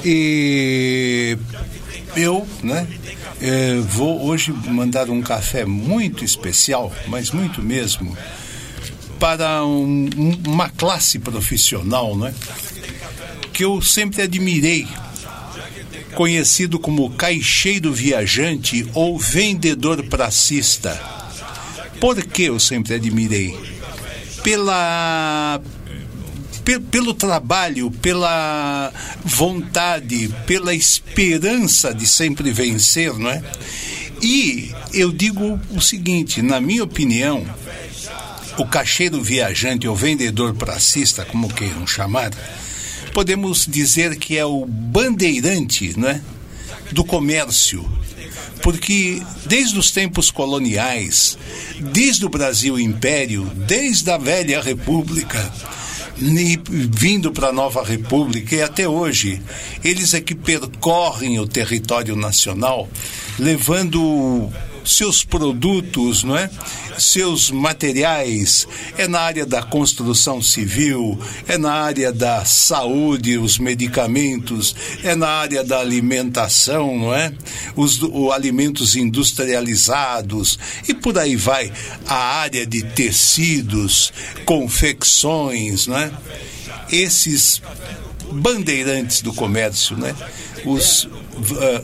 E 0.04 1.36
eu, 2.16 2.46
né, 2.62 2.86
eh, 3.40 3.80
vou 3.88 4.26
hoje 4.26 4.52
mandar 4.52 5.10
um 5.10 5.20
café 5.20 5.64
muito 5.64 6.24
especial, 6.24 6.92
mas 7.08 7.30
muito 7.30 7.62
mesmo, 7.62 8.16
para 9.18 9.64
um- 9.64 10.08
um- 10.16 10.42
uma 10.46 10.68
classe 10.68 11.18
profissional, 11.18 12.16
né, 12.16 12.34
que 13.52 13.64
eu 13.64 13.80
sempre 13.80 14.22
admirei, 14.22 14.86
conhecido 16.14 16.78
como 16.78 17.10
caixeiro 17.10 17.92
viajante 17.92 18.86
ou 18.94 19.18
vendedor 19.18 20.02
pracista. 20.04 20.98
Por 22.00 22.22
que 22.24 22.44
eu 22.44 22.58
sempre 22.60 22.94
admirei? 22.94 23.54
Pela 24.42 25.60
pe- 26.64 26.80
pelo 26.80 27.14
trabalho, 27.14 27.90
pela 27.90 28.92
vontade, 29.24 30.28
pela 30.46 30.74
esperança 30.74 31.94
de 31.94 32.06
sempre 32.06 32.50
vencer, 32.50 33.12
não 33.18 33.30
é? 33.30 33.42
E 34.22 34.72
eu 34.94 35.12
digo 35.12 35.60
o 35.70 35.80
seguinte, 35.80 36.40
na 36.42 36.60
minha 36.60 36.82
opinião, 36.84 37.44
o 38.58 38.66
caixeiro 38.66 39.20
viajante 39.22 39.86
ou 39.86 39.94
vendedor 39.94 40.54
pracista, 40.54 41.24
como 41.24 41.52
queiram 41.52 41.86
chamar, 41.86 42.30
podemos 43.12 43.66
dizer 43.66 44.16
que 44.16 44.36
é 44.36 44.44
o 44.44 44.64
bandeirante 44.66 45.98
né, 45.98 46.22
do 46.92 47.04
comércio. 47.04 47.84
Porque 48.62 49.22
desde 49.44 49.78
os 49.78 49.90
tempos 49.90 50.30
coloniais, 50.30 51.38
desde 51.78 52.24
o 52.24 52.28
Brasil 52.28 52.78
Império, 52.78 53.44
desde 53.54 54.10
a 54.10 54.18
velha 54.18 54.60
República, 54.60 55.52
e 56.18 56.58
vindo 56.66 57.30
para 57.30 57.48
a 57.48 57.52
nova 57.52 57.84
república 57.84 58.54
e 58.54 58.62
até 58.62 58.88
hoje 58.88 59.40
eles 59.84 60.14
é 60.14 60.20
que 60.20 60.34
percorrem 60.34 61.38
o 61.38 61.46
território 61.46 62.16
nacional 62.16 62.88
levando 63.38 64.50
seus 64.86 65.24
produtos, 65.24 66.22
não 66.22 66.36
é? 66.36 66.48
Seus 66.96 67.50
materiais, 67.50 68.66
é 68.96 69.06
na 69.08 69.20
área 69.20 69.44
da 69.44 69.62
construção 69.62 70.40
civil, 70.40 71.18
é 71.46 71.58
na 71.58 71.72
área 71.72 72.12
da 72.12 72.44
saúde, 72.44 73.36
os 73.36 73.58
medicamentos, 73.58 74.74
é 75.02 75.14
na 75.14 75.28
área 75.28 75.64
da 75.64 75.80
alimentação, 75.80 76.96
não 76.96 77.14
é? 77.14 77.32
Os 77.74 78.00
o, 78.02 78.30
alimentos 78.30 78.94
industrializados 78.96 80.58
e 80.88 80.94
por 80.94 81.18
aí 81.18 81.36
vai, 81.36 81.72
a 82.06 82.38
área 82.40 82.64
de 82.64 82.82
tecidos, 82.82 84.12
confecções, 84.44 85.86
não 85.86 85.98
é? 85.98 86.10
Esses 86.90 87.60
bandeirantes 88.32 89.20
do 89.20 89.32
comércio, 89.32 89.96
né? 89.96 90.14
Os 90.64 91.04
uh, 91.04 91.10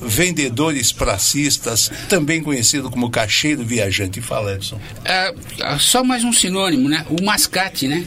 vendedores 0.03 0.93
pracistas, 0.93 1.91
também 2.09 2.43
conhecido 2.43 2.91
como 2.91 3.11
caixeiro 3.11 3.65
viajante. 3.65 4.21
Fala, 4.21 4.55
Edson. 4.55 4.81
É, 5.05 5.35
só 5.79 6.03
mais 6.03 6.25
um 6.25 6.33
sinônimo, 6.33 6.89
né? 6.89 7.07
O 7.09 7.23
mascate, 7.23 7.87
né? 7.87 8.07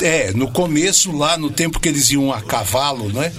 É, 0.00 0.32
no 0.32 0.50
começo, 0.50 1.12
lá 1.12 1.36
no 1.36 1.50
tempo 1.50 1.78
que 1.78 1.88
eles 1.88 2.10
iam 2.10 2.32
a 2.32 2.40
cavalo, 2.40 3.12
né? 3.12 3.32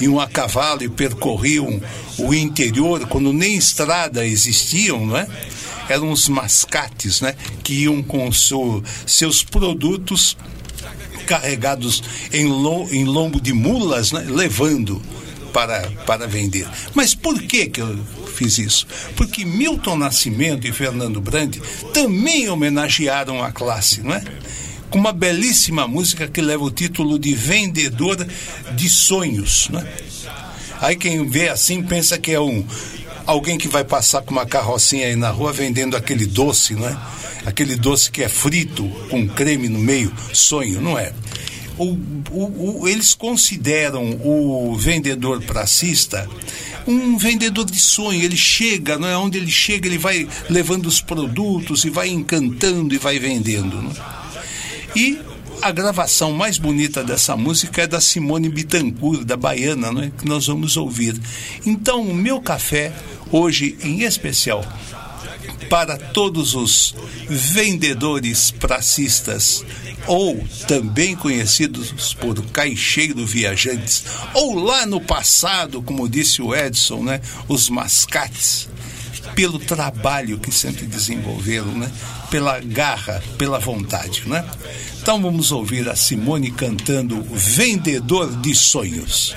Iam 0.00 0.20
a 0.20 0.26
cavalo 0.26 0.82
e 0.82 0.88
percorriam 0.88 1.80
o 2.18 2.34
interior, 2.34 3.06
quando 3.08 3.32
nem 3.32 3.56
estrada 3.56 4.26
existiam, 4.26 5.06
não 5.06 5.16
é? 5.16 5.26
Eram 5.88 6.10
os 6.10 6.28
mascates, 6.28 7.20
né? 7.20 7.34
Que 7.62 7.84
iam 7.84 8.02
com 8.02 8.30
seu, 8.30 8.82
seus 9.06 9.42
produtos 9.42 10.36
carregados 11.28 12.02
em, 12.32 12.46
em 12.46 13.04
lombo 13.04 13.38
de 13.38 13.52
mulas, 13.52 14.12
né? 14.12 14.24
levando 14.26 15.00
para, 15.52 15.90
para 16.06 16.26
vender. 16.26 16.66
Mas 16.94 17.14
por 17.14 17.40
que, 17.42 17.66
que 17.66 17.82
eu 17.82 17.98
fiz 18.34 18.58
isso? 18.58 18.86
Porque 19.14 19.44
Milton 19.44 19.98
Nascimento 19.98 20.66
e 20.66 20.72
Fernando 20.72 21.20
Brandi 21.20 21.60
também 21.92 22.48
homenagearam 22.48 23.44
a 23.44 23.52
classe, 23.52 24.00
não 24.00 24.14
é? 24.14 24.24
Com 24.88 24.98
uma 24.98 25.12
belíssima 25.12 25.86
música 25.86 26.26
que 26.26 26.40
leva 26.40 26.64
o 26.64 26.70
título 26.70 27.18
de 27.18 27.34
Vendedor 27.34 28.26
de 28.74 28.88
Sonhos, 28.88 29.68
não 29.70 29.80
é? 29.80 29.86
Aí 30.80 30.96
quem 30.96 31.28
vê 31.28 31.50
assim 31.50 31.82
pensa 31.82 32.16
que 32.16 32.32
é 32.32 32.40
um 32.40 32.64
alguém 33.28 33.58
que 33.58 33.68
vai 33.68 33.84
passar 33.84 34.22
com 34.22 34.32
uma 34.32 34.46
carrocinha 34.46 35.06
aí 35.06 35.16
na 35.16 35.30
rua 35.30 35.52
vendendo 35.52 35.96
aquele 35.96 36.26
doce, 36.26 36.74
não 36.74 36.88
é? 36.88 36.96
Aquele 37.44 37.76
doce 37.76 38.10
que 38.10 38.22
é 38.22 38.28
frito 38.28 38.88
com 39.10 39.28
creme 39.28 39.68
no 39.68 39.78
meio, 39.78 40.12
sonho, 40.32 40.80
não 40.80 40.98
é? 40.98 41.12
o, 41.78 41.96
o, 42.32 42.80
o, 42.80 42.88
eles 42.88 43.14
consideram 43.14 44.18
o 44.24 44.74
vendedor 44.76 45.40
pracista 45.42 46.28
um 46.86 47.18
vendedor 47.18 47.66
de 47.66 47.78
sonho. 47.78 48.22
Ele 48.22 48.36
chega, 48.36 48.98
não 48.98 49.06
é? 49.06 49.16
Onde 49.16 49.36
ele 49.36 49.50
chega, 49.50 49.86
ele 49.86 49.98
vai 49.98 50.26
levando 50.48 50.86
os 50.86 51.02
produtos 51.02 51.84
e 51.84 51.90
vai 51.90 52.08
encantando 52.08 52.94
e 52.94 52.98
vai 52.98 53.18
vendendo. 53.18 53.82
Não? 53.82 53.92
E 54.96 55.18
a 55.60 55.70
gravação 55.70 56.32
mais 56.32 56.56
bonita 56.56 57.04
dessa 57.04 57.36
música 57.36 57.82
é 57.82 57.86
da 57.86 58.00
Simone 58.00 58.48
Bittencourt, 58.48 59.24
da 59.24 59.36
Baiana, 59.36 59.92
não 59.92 60.02
é? 60.02 60.10
que 60.16 60.26
nós 60.26 60.46
vamos 60.46 60.78
ouvir. 60.78 61.14
Então, 61.66 62.00
o 62.00 62.14
meu 62.14 62.40
café, 62.40 62.92
hoje 63.30 63.76
em 63.82 64.02
especial, 64.02 64.64
para 65.68 65.96
todos 65.96 66.54
os 66.54 66.94
vendedores 67.28 68.50
pracistas 68.50 69.64
ou 70.06 70.42
também 70.66 71.14
conhecidos 71.14 72.14
por 72.14 72.42
caixeiro 72.46 73.26
viajantes, 73.26 74.04
ou 74.32 74.54
lá 74.54 74.86
no 74.86 75.00
passado, 75.00 75.82
como 75.82 76.08
disse 76.08 76.40
o 76.40 76.54
Edson, 76.54 77.02
né, 77.02 77.20
os 77.46 77.68
mascates, 77.68 78.68
pelo 79.34 79.58
trabalho 79.58 80.38
que 80.38 80.50
sempre 80.50 80.86
desenvolveram, 80.86 81.72
né, 81.76 81.92
pela 82.30 82.58
garra, 82.60 83.22
pela 83.36 83.58
vontade, 83.58 84.22
né? 84.26 84.44
Então 85.00 85.20
vamos 85.20 85.52
ouvir 85.52 85.88
a 85.88 85.96
Simone 85.96 86.50
cantando 86.50 87.22
Vendedor 87.22 88.34
de 88.40 88.54
Sonhos. 88.54 89.34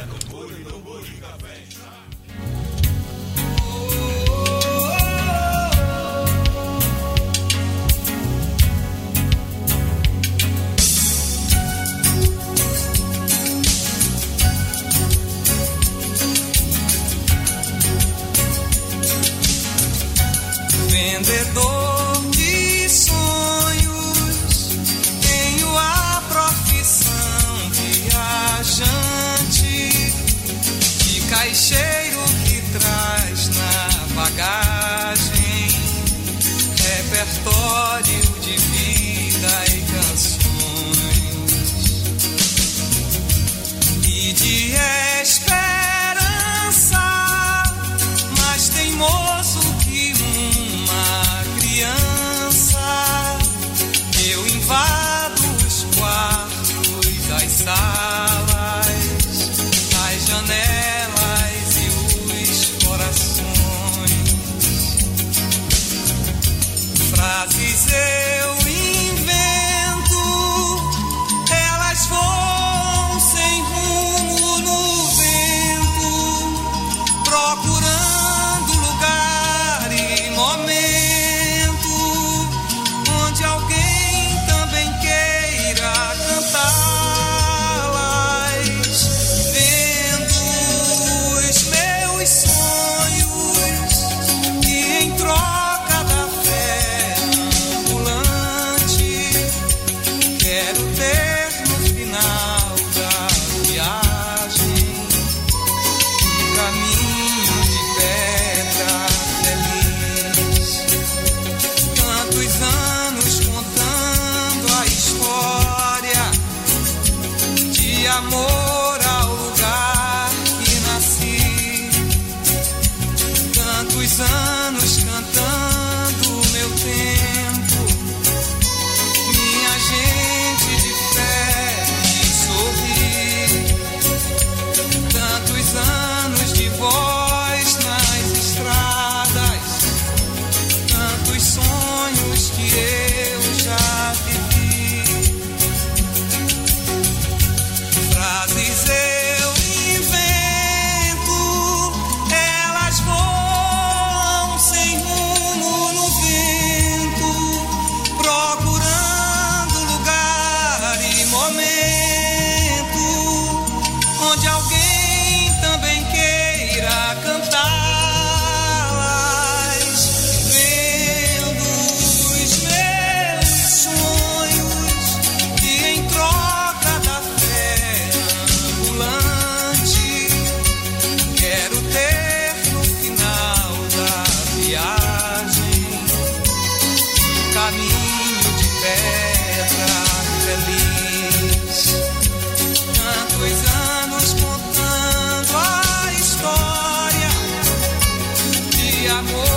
amor. 199.22 199.51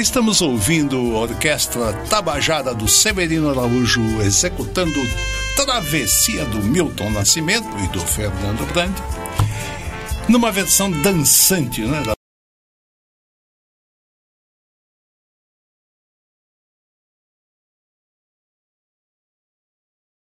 Estamos 0.00 0.40
ouvindo 0.40 0.96
a 1.14 1.20
orquestra 1.20 1.92
Tabajara 2.08 2.74
do 2.74 2.88
Severino 2.88 3.50
Araújo 3.50 4.00
executando 4.22 4.98
Travessia 5.54 6.44
do 6.46 6.62
Milton 6.62 7.10
Nascimento 7.10 7.68
e 7.84 7.88
do 7.88 8.00
Fernando 8.00 8.66
Brand, 8.72 8.96
numa 10.28 10.50
versão 10.50 10.90
dançante, 10.90 11.82
né? 11.82 12.02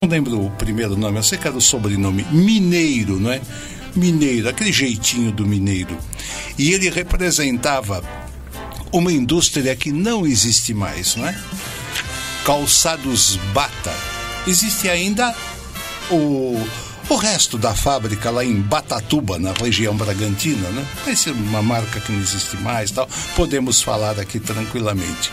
Não 0.02 0.10
lembro 0.10 0.46
o 0.46 0.50
primeiro 0.52 0.96
nome, 0.96 1.18
eu 1.18 1.22
sei 1.22 1.38
que 1.38 1.46
era 1.46 1.56
o 1.56 1.60
sobrenome 1.60 2.24
Mineiro, 2.24 3.20
não 3.20 3.30
é? 3.30 3.40
Mineiro, 3.94 4.48
aquele 4.48 4.72
jeitinho 4.72 5.30
do 5.30 5.46
mineiro. 5.46 5.96
E 6.58 6.72
ele 6.72 6.90
representava 6.90 8.02
uma 8.92 9.12
indústria 9.12 9.74
que 9.76 9.92
não 9.92 10.26
existe 10.26 10.74
mais, 10.74 11.16
não 11.16 11.26
é? 11.26 11.38
Calçados 12.44 13.36
Bata. 13.52 13.94
Existe 14.46 14.88
ainda 14.88 15.34
o, 16.10 16.56
o 17.10 17.16
resto 17.16 17.58
da 17.58 17.74
fábrica 17.74 18.30
lá 18.30 18.44
em 18.44 18.54
Batatuba, 18.60 19.38
na 19.38 19.52
região 19.52 19.96
Bragantina, 19.96 20.68
né? 20.70 20.86
Essa 21.06 21.30
é 21.30 21.32
uma 21.32 21.60
marca 21.62 22.00
que 22.00 22.12
não 22.12 22.20
existe 22.20 22.56
mais, 22.58 22.90
tal. 22.90 23.08
Podemos 23.34 23.82
falar 23.82 24.18
aqui 24.20 24.38
tranquilamente. 24.38 25.30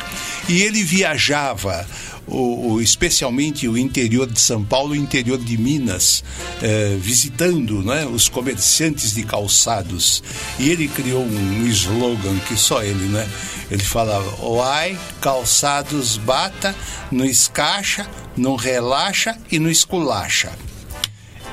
E 0.49 0.61
ele 0.63 0.83
viajava, 0.83 1.85
o, 2.25 2.73
o- 2.73 2.81
especialmente 2.81 3.67
o 3.67 3.77
interior 3.77 4.25
de 4.25 4.39
São 4.39 4.63
Paulo 4.63 4.91
o 4.93 4.95
interior 4.95 5.37
de 5.37 5.55
Minas, 5.57 6.23
eh, 6.61 6.97
visitando 6.99 7.83
né, 7.83 8.05
os 8.05 8.27
comerciantes 8.27 9.13
de 9.13 9.23
calçados. 9.23 10.23
E 10.57 10.69
ele 10.69 10.87
criou 10.87 11.23
um 11.23 11.67
slogan 11.67 12.37
que 12.47 12.57
só 12.57 12.81
ele, 12.81 13.05
né? 13.07 13.27
Ele 13.69 13.83
falava: 13.83 14.43
Oai, 14.43 14.97
calçados 15.21 16.17
bata, 16.17 16.73
não 17.11 17.23
escacha, 17.25 18.07
não 18.35 18.55
relaxa 18.55 19.37
e 19.51 19.59
não 19.59 19.69
esculacha. 19.69 20.51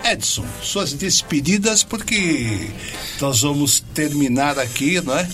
Edson, 0.04 0.44
suas 0.62 0.92
despedidas, 0.92 1.82
porque 1.82 2.68
nós 3.18 3.40
vamos 3.40 3.80
terminar 3.94 4.58
aqui, 4.58 5.00
não 5.00 5.16
é? 5.16 5.26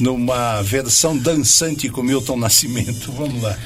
Numa 0.00 0.62
versão 0.62 1.16
dançante 1.16 1.90
com 1.90 2.02
Milton 2.02 2.36
Nascimento. 2.36 3.12
Vamos 3.12 3.42
lá. 3.42 3.58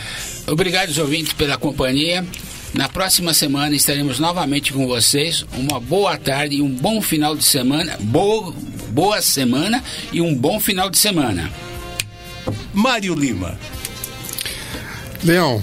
Obrigado, 0.49 0.89
os 0.89 0.99
ouvintes, 0.99 1.33
pela 1.35 1.57
companhia. 1.57 2.27
Na 2.75 2.89
próxima 2.89 3.33
semana 3.35 3.77
estaremos 3.77 4.19
novamente 4.19 4.73
com 4.73 4.87
vocês. 4.87 5.45
Uma 5.53 5.79
boa 5.79 6.17
tarde 6.17 6.57
e 6.57 6.63
um 6.63 6.75
bom 6.75 7.01
final 7.01 7.37
de 7.37 7.45
semana. 7.45 7.97
Boa, 8.01 8.53
boa 8.89 9.23
semana 9.23 9.85
e 10.11 10.21
um 10.21 10.35
bom 10.35 10.59
final 10.59 10.91
de 10.91 10.99
semana. 10.99 11.53
Mário 12.73 13.15
Lima. 13.15 13.59
Leão, 15.23 15.63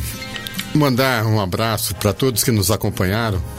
mandar 0.74 1.26
um 1.26 1.42
abraço 1.42 1.96
para 1.96 2.14
todos 2.14 2.44
que 2.44 2.52
nos 2.52 2.72
acompanharam 2.72 3.59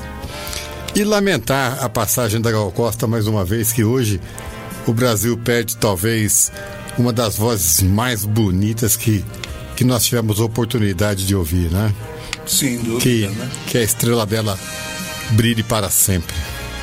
e 0.94 1.04
lamentar 1.04 1.82
a 1.82 1.88
passagem 1.88 2.40
da 2.40 2.50
Gal 2.50 2.70
Costa 2.72 3.06
mais 3.06 3.26
uma 3.26 3.44
vez, 3.44 3.72
que 3.72 3.84
hoje 3.84 4.20
o 4.86 4.92
Brasil 4.92 5.36
perde 5.38 5.76
talvez 5.76 6.50
uma 6.98 7.12
das 7.12 7.36
vozes 7.36 7.82
mais 7.82 8.24
bonitas 8.24 8.96
que, 8.96 9.24
que 9.76 9.84
nós 9.84 10.04
tivemos 10.04 10.40
oportunidade 10.40 11.26
de 11.26 11.34
ouvir, 11.34 11.70
né? 11.70 11.94
Sem 12.46 12.78
dúvida, 12.78 13.00
Que, 13.00 13.26
né? 13.28 13.50
que 13.68 13.78
a 13.78 13.82
estrela 13.82 14.26
dela 14.26 14.58
brilhe 15.30 15.62
para 15.62 15.88
sempre. 15.88 16.34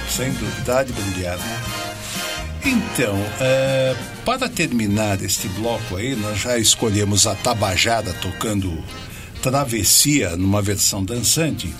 Sem 0.09 0.31
dúvida, 0.31 0.83
de 0.83 0.93
brilhar, 0.93 1.37
né? 1.37 1.61
Então, 2.63 3.15
é, 3.39 3.95
para 4.25 4.49
terminar 4.49 5.21
este 5.21 5.47
bloco 5.49 5.95
aí, 5.95 6.15
nós 6.15 6.39
já 6.39 6.57
escolhemos 6.57 7.27
a 7.27 7.35
Tabajara 7.35 8.13
tocando 8.13 8.83
Travessia 9.41 10.35
numa 10.35 10.61
versão 10.61 11.03
dançante, 11.03 11.73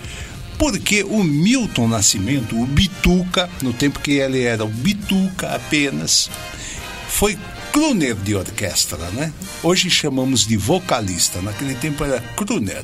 porque 0.58 1.04
o 1.04 1.24
Milton 1.24 1.88
Nascimento, 1.88 2.60
o 2.60 2.66
Bituca, 2.66 3.50
no 3.62 3.74
tempo 3.74 4.00
que 4.00 4.14
ele 4.14 4.44
era 4.44 4.66
o 4.66 4.70
Bituca 4.70 5.56
apenas, 5.56 6.30
foi 7.10 7.38
crooner 7.72 8.16
de 8.16 8.36
orquestra, 8.36 8.98
né? 9.12 9.32
Hoje 9.62 9.90
chamamos 9.90 10.48
de 10.48 10.58
vocalista, 10.58 11.42
naquele 11.42 11.76
tempo 11.76 12.04
era 12.04 12.20
crooner. 12.20 12.84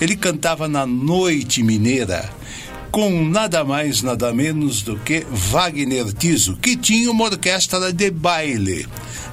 Ele 0.00 0.16
cantava 0.16 0.66
na 0.66 0.86
Noite 0.86 1.62
Mineira 1.62 2.30
com 2.90 3.24
nada 3.24 3.64
mais, 3.64 4.02
nada 4.02 4.32
menos 4.32 4.80
do 4.82 4.96
que 4.96 5.26
Wagner 5.28 6.12
Tiso, 6.12 6.56
que 6.56 6.76
tinha 6.76 7.10
uma 7.10 7.24
orquestra 7.24 7.92
de 7.92 8.08
baile. 8.08 8.86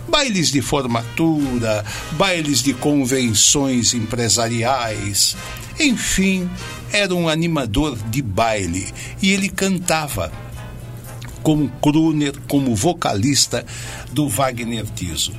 Bailes 0.07 0.51
de 0.51 0.61
formatura, 0.61 1.85
bailes 2.13 2.63
de 2.63 2.73
convenções 2.73 3.93
empresariais. 3.93 5.37
Enfim, 5.79 6.49
era 6.93 7.13
um 7.15 7.29
animador 7.29 7.97
de 8.09 8.21
baile 8.21 8.93
e 9.21 9.31
ele 9.31 9.49
cantava 9.49 10.31
como 11.41 11.69
crooner, 11.81 12.39
como 12.47 12.75
vocalista 12.75 13.65
do 14.11 14.29
Wagner 14.29 14.85
Tiso. 14.95 15.33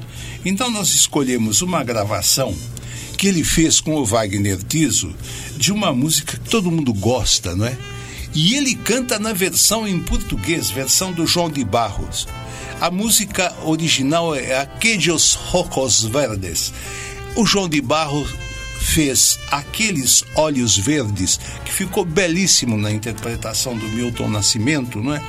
Então 0.44 0.70
nós 0.70 0.88
escolhemos 0.94 1.62
uma 1.62 1.84
gravação 1.84 2.54
que 3.16 3.28
ele 3.28 3.44
fez 3.44 3.80
com 3.80 3.94
o 3.94 4.04
Wagner 4.04 4.58
Tiso 4.62 5.14
de 5.56 5.72
uma 5.72 5.92
música 5.92 6.36
que 6.36 6.50
todo 6.50 6.70
mundo 6.70 6.92
gosta, 6.92 7.54
não 7.54 7.66
é? 7.66 7.76
E 8.34 8.56
ele 8.56 8.74
canta 8.74 9.18
na 9.18 9.32
versão 9.32 9.86
em 9.86 10.00
português, 10.00 10.70
versão 10.70 11.12
do 11.12 11.26
João 11.26 11.50
de 11.50 11.64
Barros. 11.64 12.26
A 12.80 12.90
música 12.90 13.54
original 13.64 14.34
é 14.34 14.58
Aquellos 14.58 15.34
Rocos 15.34 16.02
Verdes. 16.04 16.72
O 17.36 17.46
João 17.46 17.68
de 17.68 17.80
Barros 17.80 18.28
fez 18.82 19.38
aqueles 19.50 20.24
olhos 20.34 20.76
verdes, 20.76 21.38
que 21.64 21.72
ficou 21.72 22.04
belíssimo 22.04 22.76
na 22.76 22.90
interpretação 22.90 23.76
do 23.76 23.86
Milton 23.86 24.28
Nascimento, 24.28 25.00
não 25.00 25.14
é? 25.14 25.22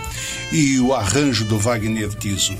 E 0.52 0.80
o 0.80 0.94
arranjo 0.94 1.46
do 1.46 1.60
Wagner 1.60 2.10
Tiso. 2.16 2.58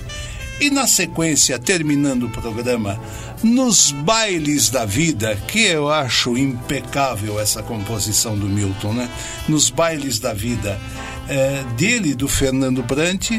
E 0.62 0.70
na 0.70 0.88
sequência, 0.88 1.58
terminando 1.58 2.28
o 2.28 2.30
programa, 2.30 3.00
nos 3.42 3.92
bailes 3.92 4.70
da 4.70 4.86
vida, 4.86 5.36
que 5.48 5.60
eu 5.60 5.92
acho 5.92 6.38
impecável 6.38 7.40
essa 7.40 7.62
composição 7.64 8.38
do 8.38 8.48
Milton, 8.48 8.94
né? 8.94 9.10
Nos 9.50 9.70
bailes 9.70 10.20
da 10.20 10.34
vida 10.34 10.80
eh, 11.28 11.64
dele, 11.76 12.14
do 12.14 12.28
Fernando 12.28 12.84
Brant, 12.84 13.32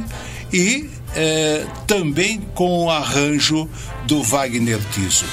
e 0.52 0.90
eh, 1.14 1.64
também 1.86 2.40
com 2.54 2.84
o 2.84 2.90
arranjo 2.90 3.68
do 4.06 4.22
Wagner 4.22 4.80
Tiso. 4.92 5.24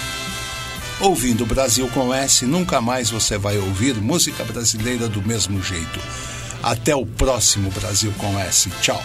Ouvindo 1.01 1.47
Brasil 1.47 1.87
com 1.89 2.13
S, 2.13 2.45
nunca 2.45 2.79
mais 2.79 3.09
você 3.09 3.35
vai 3.35 3.57
ouvir 3.57 3.95
música 3.95 4.43
brasileira 4.43 5.09
do 5.09 5.19
mesmo 5.19 5.61
jeito. 5.61 5.99
Até 6.61 6.95
o 6.95 7.07
próximo 7.07 7.71
Brasil 7.71 8.13
com 8.19 8.39
S. 8.39 8.69
Tchau. 8.81 9.01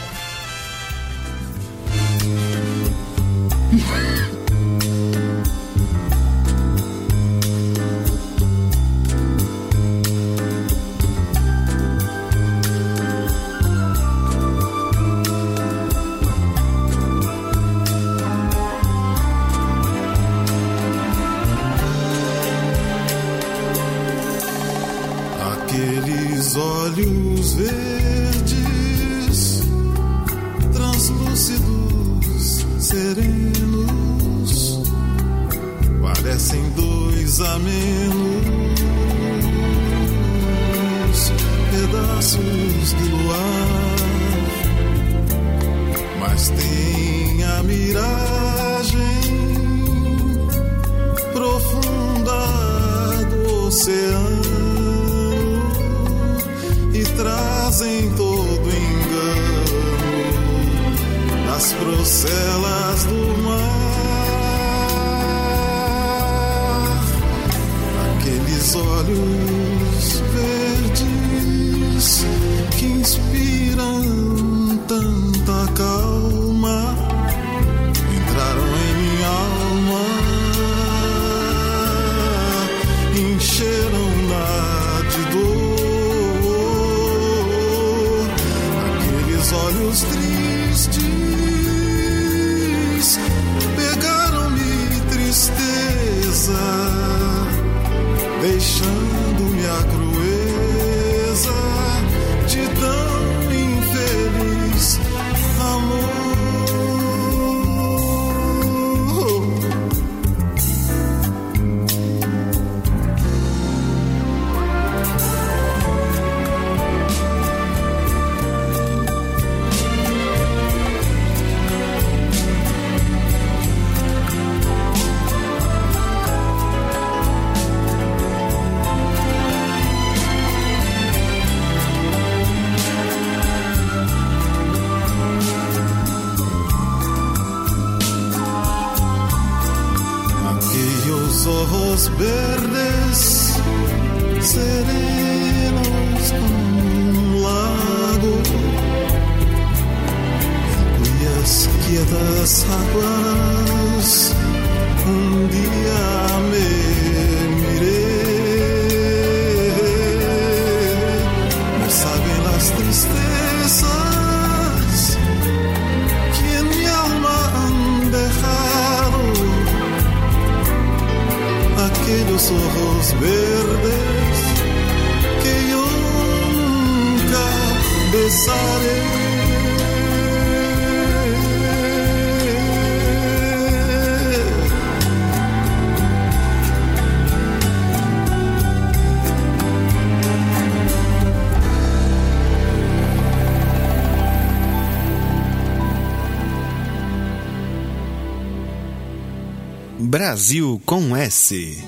Brasil 200.26 200.82
com 200.84 201.16
S. 201.16 201.78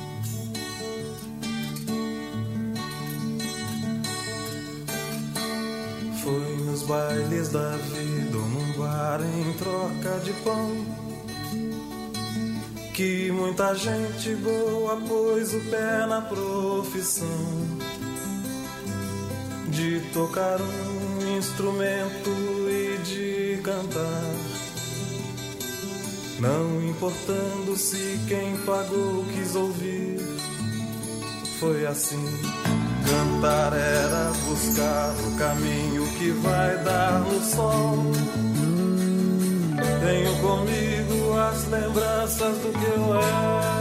Fui 6.23 6.57
nos 6.65 6.85
bailes 6.85 7.49
da 7.49 7.77
vida, 7.77 8.39
num 8.39 8.79
bar 8.79 9.21
em 9.23 9.53
troca 9.55 10.21
de 10.21 10.33
pão. 10.45 10.71
Que 12.95 13.33
muita 13.33 13.75
gente 13.75 14.37
boa 14.37 14.97
pôs 15.01 15.53
o 15.55 15.61
pé 15.63 16.07
na 16.07 16.21
profissão 16.21 17.27
de 19.69 20.01
tocar 20.13 20.61
um 20.61 21.37
instrumento 21.37 22.31
e 22.71 22.99
de 22.99 23.63
cantar. 23.65 24.59
Não 26.39 26.68
importando-se 26.99 28.19
quem 28.27 28.57
pagou 28.67 29.25
quis 29.33 29.55
ouvir. 29.55 30.19
Foi 31.61 31.87
assim. 31.87 32.25
Cantar 33.07 33.73
era 33.73 34.33
buscar 34.45 35.15
o 35.27 35.39
caminho 35.39 36.07
que 36.19 36.31
vai 36.31 36.77
dar 36.79 37.21
no 37.21 37.41
sol. 37.41 38.05
Tenho 40.05 40.37
comigo 40.41 41.39
as 41.39 41.69
lembranças 41.69 42.59
do 42.59 42.73
que 42.73 42.85
eu 42.85 43.15
era. 43.15 43.78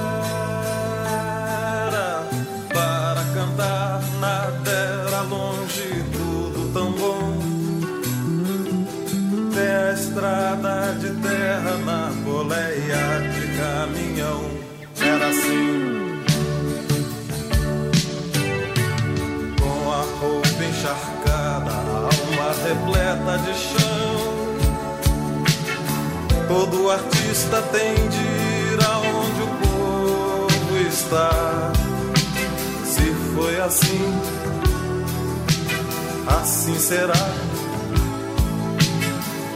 assim 36.67 36.79
será. 36.79 37.13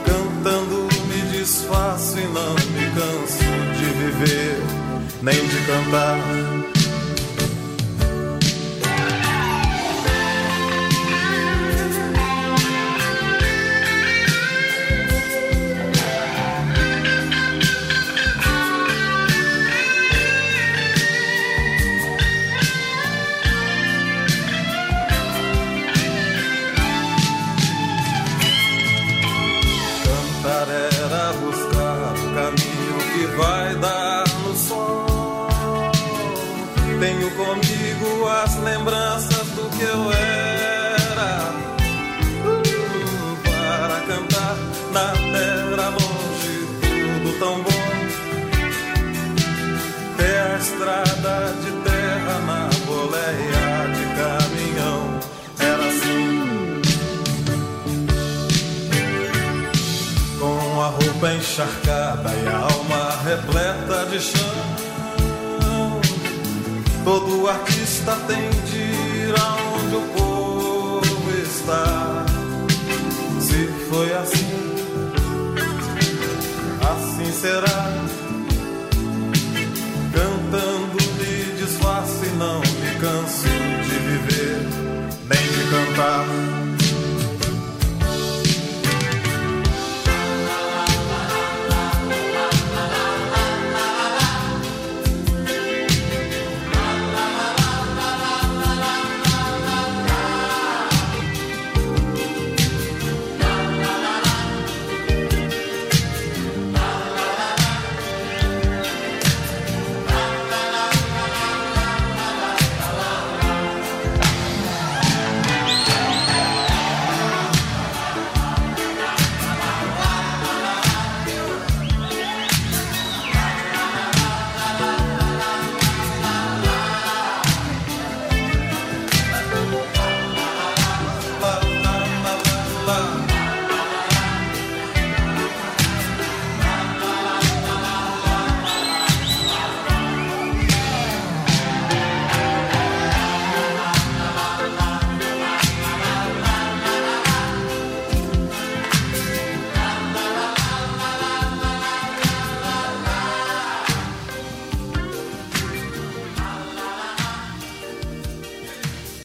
Cantando 0.06 0.88
me 1.06 1.38
disfarço 1.38 2.18
e 2.18 2.24
não 2.24 2.54
me 2.54 2.90
canso 2.94 3.44
de 3.78 3.84
viver, 3.84 4.62
nem 5.20 5.34
de 5.34 5.56
cantar. 5.66 6.81